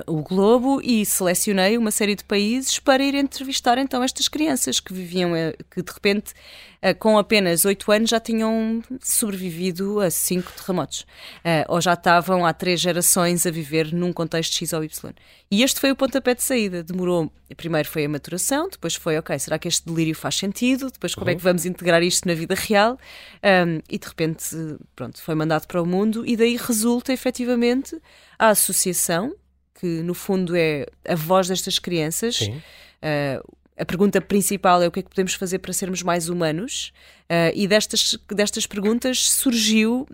o 0.07 0.23
Globo 0.23 0.80
e 0.83 1.04
selecionei 1.04 1.78
uma 1.78 1.90
série 1.90 2.14
de 2.14 2.25
países 2.25 2.78
para 2.78 3.02
ir 3.02 3.14
entrevistar 3.14 3.78
então 3.78 4.02
estas 4.02 4.28
crianças 4.28 4.80
que 4.80 4.92
viviam, 4.92 5.35
eh, 5.35 5.54
que 5.71 5.83
de 5.83 5.92
repente 5.92 6.35
eh, 6.83 6.92
com 6.92 7.16
apenas 7.16 7.64
8 7.64 7.90
anos 7.92 8.11
já 8.11 8.21
tinham 8.21 8.83
sobrevivido 9.00 10.00
a 10.00 10.11
5 10.11 10.52
terremotos 10.52 11.07
eh, 11.42 11.64
ou 11.68 11.80
já 11.80 11.95
estavam 11.95 12.45
há 12.45 12.52
três 12.52 12.80
gerações 12.80 13.47
a 13.47 13.50
viver 13.50 13.92
num 13.92 14.12
contexto 14.12 14.54
X 14.54 14.73
ou 14.73 14.85
Y. 14.85 15.14
E 15.50 15.62
este 15.62 15.80
foi 15.80 15.90
o 15.90 15.97
pontapé 15.97 16.35
de 16.35 16.42
saída. 16.42 16.83
Demorou, 16.83 17.33
primeiro 17.57 17.88
foi 17.88 18.04
a 18.04 18.09
maturação, 18.09 18.68
depois 18.68 18.95
foi, 18.95 19.16
ok, 19.18 19.38
será 19.38 19.59
que 19.59 19.66
este 19.66 19.87
delírio 19.87 20.14
faz 20.14 20.37
sentido? 20.37 20.90
Depois 20.90 21.14
como 21.14 21.26
uhum. 21.26 21.33
é 21.33 21.35
que 21.35 21.40
uhum. 21.40 21.50
vamos 21.50 21.64
integrar 21.64 22.02
isto 22.02 22.28
na 22.28 22.35
vida 22.35 22.54
real? 22.54 22.99
Um, 23.42 23.80
e 23.88 23.99
de 23.99 24.07
repente, 24.07 24.54
pronto, 24.95 25.21
foi 25.23 25.35
mandado 25.35 25.66
para 25.66 25.80
o 25.80 25.87
mundo 25.87 26.26
e 26.26 26.37
daí 26.37 26.57
resulta 26.57 27.12
efetivamente 27.12 27.99
a 28.38 28.50
associação 28.50 29.35
que 29.78 30.02
no 30.02 30.14
fundo 30.14 30.56
é 30.56 30.87
a 31.06 31.14
voz 31.14 31.49
destas 31.49 31.78
crianças. 31.78 32.40
Uh, 32.40 33.58
a 33.78 33.85
pergunta 33.85 34.20
principal 34.20 34.82
é 34.82 34.88
o 34.88 34.90
que 34.90 34.99
é 34.99 35.02
que 35.02 35.08
podemos 35.08 35.35
fazer 35.35 35.61
para 35.61 35.73
sermos 35.73 36.02
mais 36.02 36.28
humanos 36.28 36.92
uh, 37.30 37.54
e 37.54 37.68
destas, 37.68 38.18
destas 38.28 38.66
perguntas 38.66 39.30
surgiu 39.30 40.04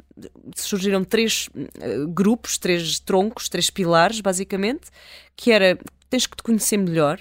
surgiram 0.55 1.03
três 1.03 1.49
uh, 1.49 2.07
grupos, 2.09 2.59
três 2.59 3.01
troncos, 3.01 3.49
três 3.49 3.71
pilares 3.71 4.21
basicamente, 4.21 4.89
que 5.35 5.51
era 5.51 5.79
tens 6.11 6.27
que 6.27 6.37
te 6.37 6.43
conhecer 6.43 6.77
melhor, 6.77 7.19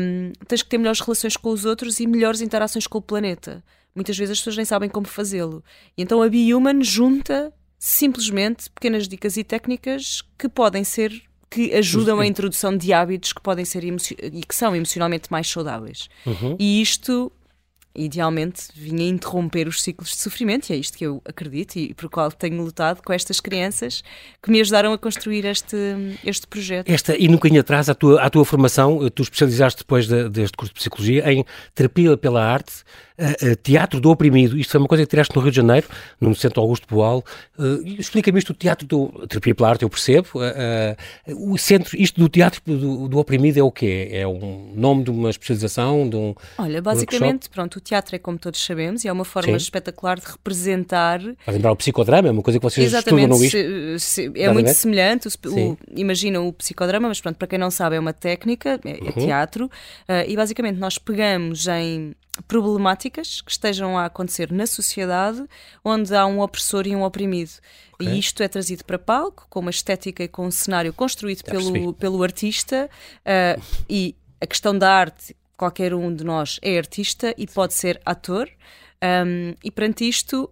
um, 0.00 0.32
tens 0.48 0.62
que 0.62 0.68
ter 0.68 0.78
melhores 0.78 1.00
relações 1.00 1.36
com 1.36 1.50
os 1.50 1.64
outros 1.64 2.00
e 2.00 2.06
melhores 2.06 2.40
interações 2.40 2.86
com 2.88 2.98
o 2.98 3.02
planeta. 3.02 3.62
Muitas 3.94 4.18
vezes 4.18 4.32
as 4.32 4.38
pessoas 4.38 4.56
nem 4.56 4.64
sabem 4.66 4.90
como 4.90 5.06
fazê-lo. 5.06 5.64
E 5.96 6.02
então 6.02 6.20
a 6.22 6.28
Be 6.28 6.50
Junta 6.82 7.54
simplesmente 7.78 8.68
pequenas 8.70 9.06
dicas 9.06 9.36
e 9.36 9.44
técnicas 9.44 10.22
que 10.36 10.48
podem 10.48 10.82
ser 10.82 11.22
que 11.56 11.74
ajudam 11.74 12.20
a 12.20 12.26
introdução 12.26 12.76
de 12.76 12.92
hábitos 12.92 13.32
que 13.32 13.40
podem 13.40 13.64
ser 13.64 13.82
e 13.82 14.42
que 14.42 14.54
são 14.54 14.76
emocionalmente 14.76 15.32
mais 15.32 15.48
saudáveis. 15.48 16.06
Uhum. 16.26 16.54
E 16.58 16.82
isto 16.82 17.32
idealmente 17.94 18.64
vinha 18.74 19.08
interromper 19.08 19.66
os 19.66 19.80
ciclos 19.80 20.10
de 20.10 20.18
sofrimento, 20.18 20.68
e 20.68 20.74
é 20.74 20.76
isto 20.76 20.98
que 20.98 21.06
eu 21.06 21.22
acredito 21.24 21.76
e 21.76 21.94
por 21.94 22.10
qual 22.10 22.30
tenho 22.30 22.62
lutado 22.62 23.02
com 23.02 23.10
estas 23.10 23.40
crianças 23.40 24.04
que 24.42 24.50
me 24.50 24.60
ajudaram 24.60 24.92
a 24.92 24.98
construir 24.98 25.46
este, 25.46 25.76
este 26.22 26.46
projeto. 26.46 26.90
Esta, 26.90 27.16
e 27.16 27.26
nunca 27.26 27.48
ia 27.48 27.60
atrás, 27.60 27.88
à 27.88 27.94
tua, 27.94 28.20
à 28.20 28.28
tua 28.28 28.44
formação, 28.44 29.08
tu 29.08 29.22
especializaste 29.22 29.78
depois 29.78 30.06
de, 30.06 30.28
deste 30.28 30.58
curso 30.58 30.74
de 30.74 30.80
Psicologia 30.80 31.32
em 31.32 31.42
Terapia 31.74 32.18
pela 32.18 32.44
Arte, 32.44 32.84
uh, 33.18 33.56
Teatro 33.56 34.00
do 34.00 34.10
Oprimido. 34.10 34.58
Isto 34.58 34.72
foi 34.72 34.80
uma 34.80 34.88
coisa 34.88 35.04
que 35.04 35.10
tiraste 35.10 35.34
no 35.34 35.42
Rio 35.42 35.50
de 35.50 35.56
Janeiro, 35.56 35.86
no 36.20 36.34
Centro 36.34 36.60
Augusto 36.60 36.86
Boal. 36.88 37.24
Uh, 37.58 37.86
Explica-me 37.98 38.38
isto, 38.38 38.50
o 38.50 38.54
Teatro 38.54 38.86
do... 38.86 39.26
Terapia 39.26 39.54
pela 39.54 39.68
Arte, 39.70 39.82
eu 39.82 39.90
percebo. 39.90 40.28
Uh, 40.34 41.52
o 41.52 41.58
centro, 41.58 41.96
isto 42.00 42.20
do 42.20 42.28
Teatro 42.28 42.60
do, 42.64 43.08
do, 43.08 43.18
Oprimido 43.18 43.58
é 43.58 43.62
o 43.62 43.70
quê? 43.70 44.08
É 44.12 44.26
um 44.26 44.72
nome 44.74 45.04
de 45.04 45.10
uma 45.10 45.30
especialização, 45.30 46.08
de 46.08 46.16
um 46.16 46.34
Olha, 46.58 46.80
basicamente, 46.80 47.48
pronto, 47.48 47.76
o 47.76 47.80
teatro 47.80 48.14
é 48.14 48.18
como 48.18 48.38
todos 48.38 48.64
sabemos 48.64 49.04
e 49.04 49.08
é 49.08 49.12
uma 49.12 49.24
forma 49.24 49.50
Sim. 49.50 49.56
espetacular 49.56 50.18
de 50.18 50.26
representar... 50.26 51.20
Vai 51.20 51.54
lembrar 51.54 51.72
o 51.72 51.76
psicodrama, 51.76 52.28
é 52.28 52.30
uma 52.30 52.42
coisa 52.42 52.58
que 52.58 52.62
vocês 52.62 52.86
Exatamente, 52.86 53.32
estudam 53.32 53.92
no 53.92 53.98
se, 53.98 54.30
se, 54.30 54.32
é 54.34 54.52
muito 54.52 54.72
semelhante. 54.72 55.28
O, 55.28 55.70
o, 55.72 55.78
imagina 55.94 56.40
o 56.40 56.52
psicodrama, 56.52 57.08
mas 57.08 57.20
pronto, 57.20 57.36
para 57.36 57.48
quem 57.48 57.58
não 57.58 57.70
sabe 57.70 57.96
é 57.96 58.00
uma 58.00 58.12
técnica, 58.12 58.80
é, 58.84 58.90
é 58.90 59.02
uhum. 59.02 59.12
teatro, 59.12 59.70
e 60.26 60.36
basicamente 60.36 60.78
nós 60.78 60.98
pegamos 60.98 61.66
em 61.66 62.14
problemáticas 62.42 63.40
que 63.40 63.50
estejam 63.50 63.98
a 63.98 64.06
acontecer 64.06 64.52
na 64.52 64.66
sociedade 64.66 65.44
onde 65.84 66.14
há 66.14 66.26
um 66.26 66.40
opressor 66.40 66.86
e 66.86 66.94
um 66.94 67.02
oprimido. 67.02 67.52
Okay. 67.94 68.08
E 68.08 68.18
isto 68.18 68.42
é 68.42 68.48
trazido 68.48 68.84
para 68.84 68.98
palco 68.98 69.46
com 69.48 69.60
uma 69.60 69.70
estética 69.70 70.24
e 70.24 70.28
com 70.28 70.46
um 70.46 70.50
cenário 70.50 70.92
construído 70.92 71.42
pelo, 71.44 71.94
pelo 71.94 72.22
artista 72.22 72.90
uh, 73.20 73.62
e 73.88 74.14
a 74.40 74.46
questão 74.46 74.76
da 74.76 74.92
arte, 74.92 75.34
qualquer 75.56 75.94
um 75.94 76.14
de 76.14 76.22
nós 76.22 76.58
é 76.62 76.76
artista 76.76 77.34
e 77.38 77.46
pode 77.46 77.74
ser 77.74 78.00
ator 78.04 78.48
um, 79.02 79.54
e 79.62 79.70
perante 79.70 80.08
isto 80.08 80.50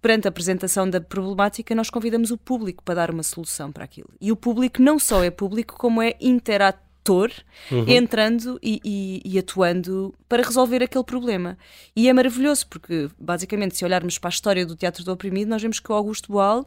perante 0.00 0.26
a 0.26 0.30
apresentação 0.30 0.90
da 0.90 1.00
problemática, 1.00 1.76
nós 1.76 1.88
convidamos 1.88 2.32
o 2.32 2.36
público 2.36 2.82
para 2.82 2.96
dar 2.96 3.10
uma 3.12 3.22
solução 3.22 3.70
para 3.70 3.84
aquilo. 3.84 4.08
E 4.20 4.32
o 4.32 4.36
público 4.36 4.82
não 4.82 4.98
só 4.98 5.22
é 5.22 5.30
público, 5.30 5.76
como 5.78 6.02
é 6.02 6.16
interator 6.20 6.91
ator 7.02 7.32
uhum. 7.70 7.84
entrando 7.88 8.58
e, 8.62 8.80
e, 8.84 9.22
e, 9.24 9.38
atuando 9.38 10.14
para 10.28 10.42
resolver 10.42 10.82
aquele 10.82 11.04
problema. 11.04 11.58
E 11.94 12.08
é 12.08 12.12
maravilhoso, 12.12 12.66
porque 12.68 13.10
basicamente, 13.18 13.76
se 13.76 13.84
olharmos 13.84 14.18
para 14.18 14.28
a 14.28 14.30
história 14.30 14.64
do 14.64 14.76
Teatro 14.76 15.04
do 15.04 15.12
Oprimido, 15.12 15.50
nós 15.50 15.60
vemos 15.60 15.80
que 15.80 15.90
o 15.90 15.94
Augusto 15.94 16.30
Boal 16.30 16.64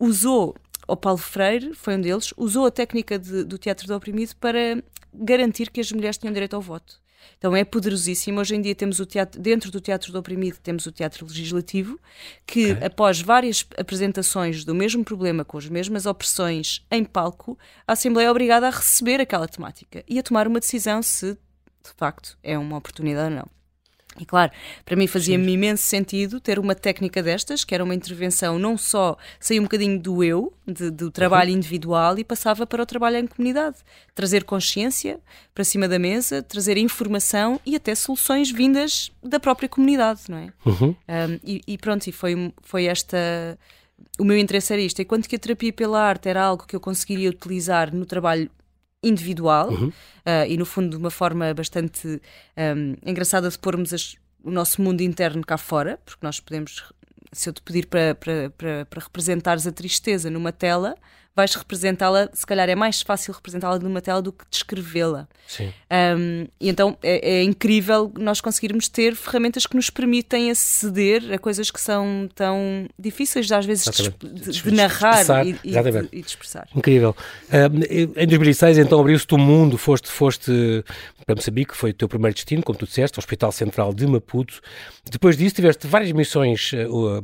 usou, 0.00 0.56
o 0.86 0.96
Paulo 0.96 1.18
Freire 1.18 1.74
foi 1.74 1.96
um 1.96 2.00
deles, 2.00 2.32
usou 2.36 2.66
a 2.66 2.70
técnica 2.70 3.18
de, 3.18 3.44
do 3.44 3.58
Teatro 3.58 3.86
do 3.86 3.94
Oprimido 3.94 4.34
para 4.40 4.82
garantir 5.12 5.70
que 5.70 5.80
as 5.80 5.92
mulheres 5.92 6.16
tinham 6.16 6.32
direito 6.32 6.56
ao 6.56 6.62
voto. 6.62 7.00
Então 7.38 7.54
é 7.54 7.64
poderosíssimo. 7.64 8.40
Hoje 8.40 8.56
em 8.56 8.60
dia 8.60 8.74
temos 8.74 9.00
o 9.00 9.06
teatro, 9.06 9.40
dentro 9.40 9.70
do 9.70 9.80
Teatro 9.80 10.12
do 10.12 10.18
Oprimido, 10.18 10.58
temos 10.62 10.86
o 10.86 10.92
Teatro 10.92 11.26
Legislativo, 11.26 11.98
que 12.46 12.72
okay. 12.72 12.86
após 12.86 13.20
várias 13.20 13.66
apresentações 13.76 14.64
do 14.64 14.74
mesmo 14.74 15.04
problema, 15.04 15.44
com 15.44 15.58
as 15.58 15.68
mesmas 15.68 16.06
opressões 16.06 16.84
em 16.90 17.04
palco, 17.04 17.58
a 17.86 17.92
Assembleia 17.92 18.28
é 18.28 18.30
obrigada 18.30 18.66
a 18.66 18.70
receber 18.70 19.20
aquela 19.20 19.48
temática 19.48 20.04
e 20.08 20.18
a 20.18 20.22
tomar 20.22 20.46
uma 20.46 20.60
decisão 20.60 21.02
se 21.02 21.34
de 21.82 21.94
facto 21.96 22.36
é 22.42 22.58
uma 22.58 22.76
oportunidade 22.76 23.34
ou 23.34 23.40
não. 23.40 23.57
E 24.20 24.26
claro, 24.26 24.52
para 24.84 24.96
mim 24.96 25.06
fazia-me 25.06 25.52
imenso 25.52 25.82
sentido 25.82 26.40
ter 26.40 26.58
uma 26.58 26.74
técnica 26.74 27.22
destas, 27.22 27.64
que 27.64 27.74
era 27.74 27.84
uma 27.84 27.94
intervenção 27.94 28.58
não 28.58 28.76
só 28.76 29.16
sair 29.38 29.60
um 29.60 29.64
bocadinho 29.64 29.98
do 29.98 30.22
eu, 30.22 30.52
de, 30.66 30.90
do 30.90 31.10
trabalho 31.10 31.50
uhum. 31.50 31.56
individual, 31.56 32.18
e 32.18 32.24
passava 32.24 32.66
para 32.66 32.82
o 32.82 32.86
trabalho 32.86 33.18
em 33.18 33.26
comunidade. 33.26 33.76
Trazer 34.14 34.44
consciência 34.44 35.20
para 35.54 35.64
cima 35.64 35.88
da 35.88 35.98
mesa, 35.98 36.42
trazer 36.42 36.76
informação 36.76 37.60
e 37.64 37.76
até 37.76 37.94
soluções 37.94 38.50
vindas 38.50 39.10
da 39.22 39.40
própria 39.40 39.68
comunidade, 39.68 40.22
não 40.28 40.38
é? 40.38 40.52
Uhum. 40.64 40.88
Um, 40.90 41.40
e, 41.44 41.60
e, 41.66 41.78
pronto, 41.78 42.06
e 42.06 42.12
foi, 42.12 42.52
foi 42.62 42.86
esta. 42.86 43.58
O 44.18 44.24
meu 44.24 44.38
interesse 44.38 44.72
era 44.72 44.82
isto. 44.82 45.00
Enquanto 45.00 45.28
que 45.28 45.36
a 45.36 45.38
terapia 45.38 45.72
pela 45.72 46.00
arte 46.00 46.28
era 46.28 46.42
algo 46.42 46.64
que 46.66 46.74
eu 46.74 46.80
conseguiria 46.80 47.30
utilizar 47.30 47.94
no 47.94 48.06
trabalho 48.06 48.50
individual 49.02 49.70
uhum. 49.70 49.88
uh, 49.88 50.46
e, 50.48 50.56
no 50.56 50.66
fundo, 50.66 50.90
de 50.90 50.96
uma 50.96 51.10
forma 51.10 51.52
bastante 51.54 52.20
um, 52.56 52.94
engraçada 53.04 53.48
de 53.48 53.58
pormos 53.58 53.92
as, 53.92 54.16
o 54.42 54.50
nosso 54.50 54.82
mundo 54.82 55.00
interno 55.00 55.44
cá 55.44 55.56
fora, 55.56 55.98
porque 56.04 56.24
nós 56.24 56.40
podemos, 56.40 56.82
se 57.32 57.48
eu 57.48 57.52
te 57.52 57.62
pedir 57.62 57.86
para, 57.86 58.14
para, 58.14 58.50
para, 58.50 58.86
para 58.86 59.00
representares 59.02 59.66
a 59.66 59.72
tristeza 59.72 60.30
numa 60.30 60.52
tela, 60.52 60.94
vais 61.38 61.54
representá-la, 61.54 62.28
se 62.32 62.44
calhar 62.44 62.68
é 62.68 62.74
mais 62.74 63.00
fácil 63.00 63.32
representá-la 63.32 63.78
numa 63.78 64.00
tela 64.00 64.20
do 64.20 64.32
que 64.32 64.44
descrevê-la. 64.50 65.28
Sim. 65.46 65.72
Um, 66.18 66.48
e 66.60 66.68
então 66.68 66.98
é, 67.00 67.36
é, 67.36 67.42
incrível 67.44 68.12
nós 68.18 68.40
conseguirmos 68.40 68.88
ter 68.88 69.14
ferramentas 69.14 69.64
que 69.64 69.76
nos 69.76 69.88
permitem 69.88 70.50
aceder 70.50 71.32
a 71.32 71.38
coisas 71.38 71.70
que 71.70 71.80
são 71.80 72.28
tão 72.34 72.88
difíceis 72.98 73.50
às 73.52 73.64
vezes 73.64 73.84
de, 73.84 74.10
de, 74.10 74.62
de, 74.62 74.70
narrar 74.72 75.46
e, 75.46 75.50
e, 75.62 75.70
de, 75.70 76.08
e, 76.12 76.20
de, 76.22 76.26
expressar. 76.26 76.68
Incrível. 76.74 77.14
Um, 77.52 78.20
em 78.20 78.26
2006 78.26 78.78
então 78.78 78.98
abriu-se 78.98 79.26
o 79.30 79.38
mundo, 79.38 79.78
foste, 79.78 80.08
foste 80.08 80.84
para 81.24 81.36
Moçambique, 81.36 81.76
foi 81.76 81.90
o 81.90 81.94
teu 81.94 82.08
primeiro 82.08 82.34
destino, 82.34 82.62
como 82.64 82.76
tu 82.76 82.86
disseste, 82.86 83.16
o 83.16 83.20
Hospital 83.20 83.52
Central 83.52 83.94
de 83.94 84.06
Maputo. 84.06 84.60
Depois 85.08 85.36
disso 85.36 85.54
tiveste 85.54 85.86
várias 85.86 86.10
missões, 86.10 86.72
uh, 86.72 87.22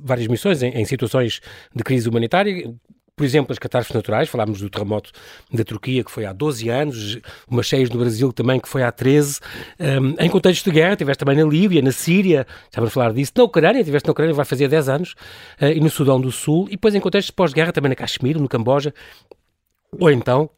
várias 0.00 0.28
missões 0.28 0.62
em, 0.62 0.70
em 0.70 0.84
situações 0.86 1.40
de 1.74 1.84
crise 1.84 2.08
humanitária, 2.08 2.72
por 3.18 3.24
exemplo, 3.24 3.52
as 3.52 3.58
catástrofes 3.58 3.96
naturais, 3.96 4.28
falámos 4.28 4.60
do 4.60 4.70
terremoto 4.70 5.10
da 5.52 5.64
Turquia, 5.64 6.04
que 6.04 6.10
foi 6.10 6.24
há 6.24 6.32
12 6.32 6.68
anos, 6.68 7.18
umas 7.50 7.66
cheias 7.66 7.90
no 7.90 7.98
Brasil 7.98 8.32
também, 8.32 8.60
que 8.60 8.68
foi 8.68 8.84
há 8.84 8.92
13. 8.92 9.40
Um, 9.78 10.14
em 10.18 10.30
contexto 10.30 10.64
de 10.64 10.70
guerra, 10.70 10.94
tiveste 10.94 11.24
também 11.24 11.36
na 11.36 11.48
Líbia, 11.48 11.82
na 11.82 11.90
Síria, 11.90 12.46
estávamos 12.64 12.92
a 12.92 12.94
falar 12.94 13.12
disso, 13.12 13.32
na 13.36 13.42
Ucrânia, 13.42 13.82
tiveste 13.82 14.06
na 14.06 14.12
Ucrânia, 14.12 14.32
vai 14.32 14.44
fazer 14.44 14.68
10 14.68 14.88
anos, 14.88 15.14
uh, 15.60 15.66
e 15.66 15.80
no 15.80 15.90
Sudão 15.90 16.20
do 16.20 16.30
Sul, 16.30 16.66
e 16.68 16.72
depois 16.72 16.94
em 16.94 17.00
contexto 17.00 17.34
pós-guerra, 17.34 17.72
também 17.72 17.88
na 17.88 17.96
Caxemira, 17.96 18.38
no 18.38 18.48
Camboja, 18.48 18.94
ou 19.98 20.10
então 20.10 20.48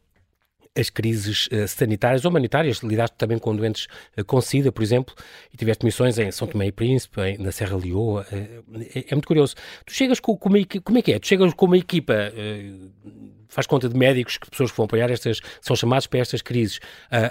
as 0.77 0.89
crises 0.89 1.47
uh, 1.47 1.67
sanitárias 1.67 2.23
ou 2.25 2.31
humanitárias. 2.31 2.77
Lidaste 2.79 3.15
também 3.17 3.37
com 3.37 3.55
doentes 3.55 3.87
uh, 4.17 4.23
com 4.23 4.39
SIDA, 4.39 4.71
por 4.71 4.81
exemplo, 4.81 5.13
e 5.53 5.57
tiveste 5.57 5.85
missões 5.85 6.17
em 6.17 6.31
São 6.31 6.47
Tomé 6.47 6.67
e 6.67 6.71
Príncipe, 6.71 7.21
em, 7.21 7.37
na 7.37 7.51
Serra 7.51 7.77
Leoa. 7.77 8.25
Uh, 8.31 8.81
é, 8.95 9.05
é, 9.09 9.15
muito 9.15 9.27
curioso. 9.27 9.55
Tu 9.85 9.93
chegas 9.93 10.19
com, 10.19 10.35
com 10.37 10.49
uma 10.49 10.59
como 10.83 10.97
é 10.97 11.01
que 11.01 11.13
é? 11.13 11.19
Tu 11.19 11.27
chegas 11.27 11.53
com 11.53 11.65
uma 11.65 11.77
equipa 11.77 12.13
faz 13.47 13.67
conta 13.67 13.89
de 13.89 13.97
médicos, 13.97 14.37
que 14.37 14.49
pessoas 14.49 14.71
que 14.71 14.77
vão 14.77 14.85
apoiar 14.85 15.11
estas, 15.11 15.41
são 15.59 15.75
chamados 15.75 16.07
para 16.07 16.19
estas 16.19 16.41
crises 16.41 16.79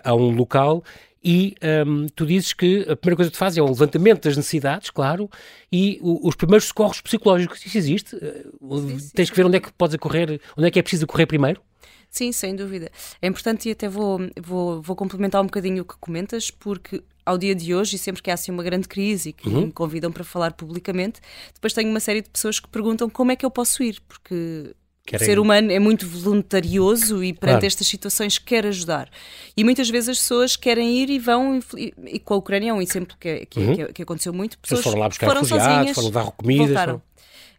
a 0.05 0.15
um 0.15 0.31
local 0.33 0.85
e 1.23 1.55
um, 1.87 2.07
tu 2.15 2.27
dizes 2.27 2.53
que 2.53 2.83
a 2.89 2.97
primeira 2.97 3.17
coisa 3.17 3.31
que 3.31 3.37
tu 3.37 3.39
fazes 3.39 3.59
é 3.59 3.63
o 3.63 3.67
levantamento 3.67 4.25
das 4.25 4.37
necessidades, 4.37 4.91
claro, 4.91 5.31
e 5.71 5.99
o, 6.03 6.29
os 6.29 6.35
primeiros 6.35 6.67
socorros 6.67 7.01
psicológicos. 7.01 7.65
Isso 7.65 7.77
existe? 7.77 8.11
Sim, 8.19 8.99
sim. 8.99 9.11
Tens 9.15 9.31
que 9.31 9.37
ver 9.37 9.47
onde 9.47 9.57
é 9.57 9.61
que 9.61 9.73
podes 9.73 9.97
correr, 9.97 10.41
onde 10.57 10.69
é 10.69 10.71
que 10.71 10.79
é 10.79 10.83
preciso 10.83 11.07
correr 11.07 11.27
primeiro? 11.27 11.61
Sim, 12.11 12.33
sem 12.33 12.57
dúvida. 12.57 12.91
É 13.23 13.27
importante 13.27 13.69
e 13.69 13.73
até 13.73 13.89
vou, 13.89 14.19
vou, 14.41 14.83
vou 14.83 14.97
complementar 14.97 15.41
um 15.41 15.47
bocadinho 15.47 15.83
o 15.83 15.85
que 15.87 15.95
comentas, 15.99 16.51
porque 16.51 17.03
ao 17.25 17.39
dia 17.39 17.55
de 17.55 17.75
hoje, 17.75 17.97
e 17.97 17.99
sempre 17.99 18.21
que 18.23 18.31
há 18.31 18.35
assim 18.35 18.51
uma 18.51 18.63
grande 18.63 18.89
crise 18.89 19.29
e 19.29 19.33
que 19.33 19.49
uhum. 19.49 19.67
me 19.67 19.73
convidam 19.73 20.11
para 20.11 20.25
falar 20.25 20.53
publicamente, 20.53 21.21
depois 21.55 21.73
tenho 21.73 21.89
uma 21.89 22.01
série 22.01 22.23
de 22.23 22.29
pessoas 22.29 22.59
que 22.59 22.69
perguntam 22.69 23.09
como 23.09 23.31
é 23.31 23.37
que 23.37 23.47
eu 23.47 23.51
posso 23.51 23.83
ir, 23.83 24.01
porque 24.09 24.75
Querem... 25.11 25.25
O 25.25 25.27
ser 25.27 25.39
humano 25.41 25.73
é 25.73 25.79
muito 25.79 26.07
voluntarioso 26.07 27.25
e 27.25 27.33
perante 27.33 27.55
claro. 27.55 27.67
estas 27.67 27.87
situações 27.87 28.39
quer 28.39 28.65
ajudar. 28.67 29.11
E 29.57 29.65
muitas 29.65 29.91
vezes 29.91 30.11
as 30.11 30.19
pessoas 30.19 30.55
querem 30.55 30.99
ir 30.99 31.11
e 31.11 31.19
vão, 31.19 31.59
e, 31.77 31.93
e 32.07 32.19
com 32.21 32.35
a 32.35 32.37
Ucrânia 32.37 32.71
é 32.71 32.73
um 32.73 32.81
exemplo 32.81 33.17
que, 33.19 33.45
que, 33.47 33.59
uhum. 33.59 33.75
que, 33.75 33.93
que 33.93 34.03
aconteceu 34.03 34.33
muito. 34.33 34.57
Pessoas 34.59 34.83
foram 34.83 35.01
lá 35.01 35.09
buscar 35.09 35.27
foram 35.27 35.45
sozinhas, 35.45 35.95
foram 35.95 36.09
levar 36.09 36.31
comida. 36.31 36.65
Voltaram. 36.65 37.03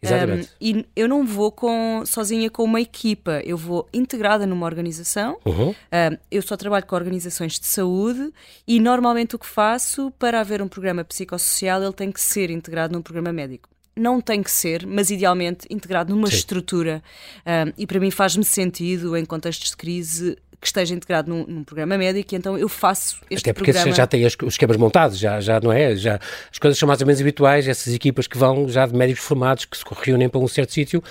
Exatamente. 0.02 0.48
Um, 0.48 0.50
e 0.60 0.86
eu 0.96 1.08
não 1.08 1.24
vou 1.24 1.52
com, 1.52 2.02
sozinha 2.04 2.50
com 2.50 2.64
uma 2.64 2.80
equipa, 2.80 3.40
eu 3.44 3.56
vou 3.56 3.88
integrada 3.92 4.46
numa 4.46 4.66
organização. 4.66 5.38
Uhum. 5.44 5.70
Um, 5.70 6.16
eu 6.30 6.42
só 6.42 6.56
trabalho 6.56 6.84
com 6.84 6.96
organizações 6.96 7.58
de 7.58 7.66
saúde 7.66 8.32
e 8.66 8.80
normalmente 8.80 9.36
o 9.36 9.38
que 9.38 9.46
faço 9.46 10.10
para 10.18 10.40
haver 10.40 10.60
um 10.60 10.68
programa 10.68 11.04
psicossocial, 11.04 11.82
ele 11.82 11.92
tem 11.92 12.10
que 12.10 12.20
ser 12.20 12.50
integrado 12.50 12.92
num 12.92 13.02
programa 13.02 13.32
médico 13.32 13.68
não 13.94 14.22
tem 14.22 14.42
que 14.42 14.50
ser, 14.50 14.86
mas 14.86 15.10
idealmente 15.10 15.66
integrado 15.68 16.14
numa 16.14 16.28
Sim. 16.28 16.36
estrutura. 16.36 17.02
Um, 17.44 17.72
e 17.76 17.86
para 17.86 18.00
mim 18.00 18.10
faz-me 18.10 18.42
sentido, 18.42 19.14
em 19.16 19.24
contextos 19.24 19.70
de 19.70 19.76
crise, 19.76 20.38
que 20.62 20.68
esteja 20.68 20.94
integrado 20.94 21.28
num, 21.28 21.44
num, 21.44 21.64
programa 21.64 21.98
médico, 21.98 22.32
e 22.32 22.38
então 22.38 22.56
eu 22.56 22.68
faço 22.68 23.16
este 23.28 23.42
Até 23.42 23.52
porque 23.52 23.72
programa... 23.72 23.96
já 23.96 24.06
tem 24.06 24.24
os 24.24 24.36
esquemas 24.46 24.76
montados, 24.76 25.18
já, 25.18 25.40
já 25.40 25.58
não 25.58 25.72
é? 25.72 25.96
Já, 25.96 26.20
as 26.52 26.58
coisas 26.60 26.78
são 26.78 26.86
mais 26.86 27.00
ou 27.00 27.06
menos 27.06 27.20
habituais, 27.20 27.66
essas 27.66 27.92
equipas 27.92 28.28
que 28.28 28.38
vão 28.38 28.68
já 28.68 28.86
de 28.86 28.94
médicos 28.94 29.24
formados, 29.24 29.64
que 29.64 29.76
se 29.76 29.82
reúnem 30.04 30.28
para 30.28 30.40
um 30.40 30.46
certo 30.46 30.72
sítio, 30.72 31.02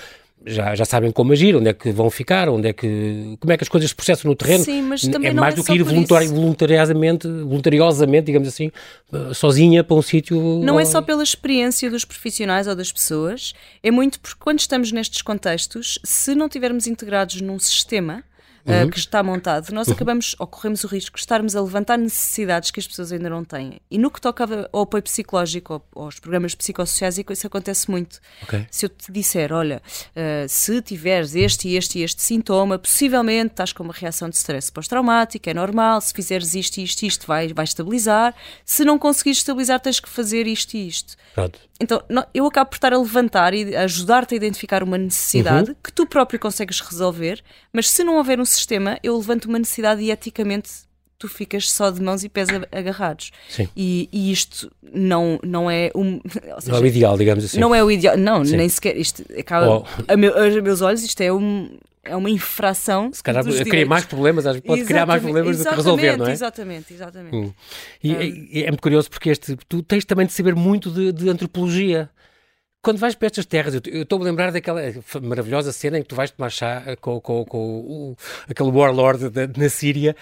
já, 0.46 0.74
já 0.74 0.86
sabem 0.86 1.12
como 1.12 1.32
agir, 1.32 1.54
onde 1.54 1.68
é 1.68 1.74
que 1.74 1.92
vão 1.92 2.10
ficar, 2.10 2.48
onde 2.48 2.68
é 2.68 2.72
que, 2.72 3.36
como 3.38 3.52
é 3.52 3.58
que 3.58 3.62
as 3.62 3.68
coisas 3.68 3.90
se 3.90 3.94
processam 3.94 4.30
no 4.30 4.34
terreno. 4.34 4.64
Sim, 4.64 4.82
mas 4.82 5.02
também 5.02 5.30
é 5.30 5.34
mais 5.34 5.52
é 5.52 5.56
do 5.58 5.64
que 5.64 5.72
ir 5.74 5.82
voluntari 5.82 6.26
voluntariosamente, 6.26 7.28
voluntariosamente, 7.28 8.26
digamos 8.26 8.48
assim, 8.48 8.72
eh, 9.12 9.34
sozinha 9.34 9.84
para 9.84 9.96
um 9.96 10.02
sítio. 10.02 10.40
Não 10.64 10.74
ou... 10.74 10.80
é 10.80 10.84
só 10.86 11.02
pela 11.02 11.22
experiência 11.22 11.90
dos 11.90 12.06
profissionais 12.06 12.66
ou 12.66 12.74
das 12.74 12.90
pessoas, 12.90 13.52
é 13.82 13.90
muito 13.90 14.18
porque 14.18 14.38
quando 14.40 14.60
estamos 14.60 14.90
nestes 14.90 15.20
contextos, 15.20 15.98
se 16.02 16.34
não 16.34 16.48
tivermos 16.48 16.86
integrados 16.86 17.40
num 17.40 17.58
sistema, 17.58 18.24
uhum. 18.66 18.84
uh, 18.84 18.90
que 18.90 18.98
está 18.98 19.22
montado, 19.22 19.70
nós 19.72 19.88
uhum. 19.88 19.94
acabamos, 19.94 20.36
ou 20.38 20.46
corremos 20.46 20.84
o 20.84 20.86
risco 20.86 21.16
de 21.16 21.20
estarmos 21.20 21.56
a 21.56 21.60
levantar 21.60 21.98
necessidades 21.98 22.70
que 22.70 22.80
as 22.80 22.86
pessoas 22.86 23.12
ainda 23.12 23.28
não 23.28 23.44
têm. 23.44 23.80
E 23.90 23.98
no 23.98 24.10
que 24.10 24.20
toca 24.20 24.68
ao 24.72 24.82
apoio 24.82 25.02
psicológico, 25.02 25.82
ou 25.94 26.04
aos 26.04 26.18
programas 26.18 26.54
psicossociais, 26.54 27.18
isso 27.18 27.46
acontece 27.46 27.90
muito. 27.90 28.20
Okay. 28.42 28.66
Se 28.70 28.86
eu 28.86 28.88
te 28.88 29.10
disser, 29.10 29.52
olha, 29.52 29.82
uh, 30.10 30.48
se 30.48 30.80
tiveres 30.82 31.34
este 31.34 31.68
e 31.68 31.76
este 31.76 31.98
e 31.98 32.02
este 32.02 32.22
sintoma, 32.22 32.78
possivelmente 32.78 33.52
estás 33.52 33.72
com 33.72 33.82
uma 33.82 33.92
reação 33.92 34.28
de 34.28 34.36
stress 34.36 34.70
pós-traumático, 34.70 35.48
é 35.48 35.54
normal, 35.54 36.00
se 36.00 36.12
fizeres 36.12 36.54
isto 36.54 36.78
e 36.78 36.84
isto, 36.84 37.02
isto 37.02 37.26
vai, 37.26 37.52
vai 37.52 37.64
estabilizar. 37.64 38.34
Se 38.64 38.84
não 38.84 38.98
conseguires 38.98 39.38
estabilizar, 39.38 39.80
tens 39.80 40.00
que 40.00 40.08
fazer 40.08 40.46
isto 40.46 40.74
e 40.74 40.88
isto. 40.88 41.16
Pronto. 41.34 41.58
Então, 41.80 42.00
eu 42.32 42.46
acabo 42.46 42.70
por 42.70 42.76
estar 42.76 42.92
a 42.92 42.98
levantar 42.98 43.52
e 43.54 43.74
ajudar-te 43.74 44.34
a 44.34 44.36
identificar 44.36 44.84
uma 44.84 44.96
necessidade 44.96 45.70
uhum. 45.70 45.76
que 45.82 45.92
tu 45.92 46.06
próprio 46.06 46.38
consegues 46.38 46.80
resolver, 46.80 47.42
mas 47.72 47.90
se 47.90 48.04
não 48.04 48.16
houver 48.16 48.38
um 48.38 48.44
sistema, 48.52 48.98
eu 49.02 49.16
levanto 49.16 49.46
uma 49.46 49.58
necessidade 49.58 50.02
e 50.02 50.10
eticamente 50.10 50.70
tu 51.18 51.28
ficas 51.28 51.70
só 51.70 51.90
de 51.90 52.02
mãos 52.02 52.24
e 52.24 52.28
pés 52.28 52.48
agarrados. 52.72 53.30
Sim. 53.48 53.68
E, 53.76 54.08
e 54.12 54.32
isto 54.32 54.70
não, 54.92 55.38
não 55.44 55.70
é 55.70 55.90
um. 55.94 56.20
Seja, 56.58 56.72
não 56.72 56.78
é 56.78 56.80
o 56.80 56.86
ideal, 56.86 57.16
digamos 57.16 57.44
assim. 57.44 57.60
Não 57.60 57.74
é 57.74 57.84
o 57.84 57.90
ideal, 57.90 58.16
não, 58.16 58.44
Sim. 58.44 58.56
nem 58.56 58.68
sequer. 58.68 58.96
Isto 58.96 59.24
acaba. 59.38 59.78
Oh. 59.78 59.84
A, 60.08 60.16
meu, 60.16 60.36
a 60.36 60.48
meus 60.60 60.80
olhos, 60.80 61.02
isto 61.02 61.20
é 61.20 61.32
um 61.32 61.78
é 62.04 62.16
uma 62.16 62.28
infração. 62.28 63.12
Se 63.12 63.22
calhar 63.22 63.44
cria 63.44 63.86
mais 63.86 64.04
problemas, 64.04 64.44
pode 64.44 64.58
exatamente, 64.58 64.86
criar 64.86 65.06
mais 65.06 65.22
problemas 65.22 65.58
do 65.58 65.64
que 65.64 65.74
resolver, 65.74 66.16
não 66.16 66.26
é? 66.26 66.32
Exatamente, 66.32 66.92
exatamente. 66.92 67.36
Hum. 67.36 67.52
E, 68.02 68.12
um. 68.12 68.20
é, 68.20 68.60
é, 68.62 68.66
muito 68.68 68.82
curioso 68.82 69.08
porque 69.08 69.30
este, 69.30 69.56
tu 69.68 69.82
tens 69.82 70.04
também 70.04 70.26
de 70.26 70.32
saber 70.32 70.54
muito 70.56 70.90
de, 70.90 71.12
de 71.12 71.28
antropologia. 71.28 72.10
Quando 72.84 72.98
vais 72.98 73.14
para 73.14 73.26
estas 73.26 73.46
terras, 73.46 73.74
eu 73.74 74.02
estou-me 74.02 74.24
a 74.24 74.28
lembrar 74.28 74.50
daquela 74.50 74.80
maravilhosa 75.22 75.70
cena 75.70 75.98
em 75.98 76.02
que 76.02 76.08
tu 76.08 76.16
vais 76.16 76.32
tomar 76.32 76.50
chá 76.50 76.82
com, 77.00 77.20
com, 77.20 77.44
com 77.44 77.58
o, 77.58 78.16
aquele 78.48 78.70
warlord 78.70 79.30
da, 79.30 79.46
na 79.46 79.68
Síria 79.68 80.16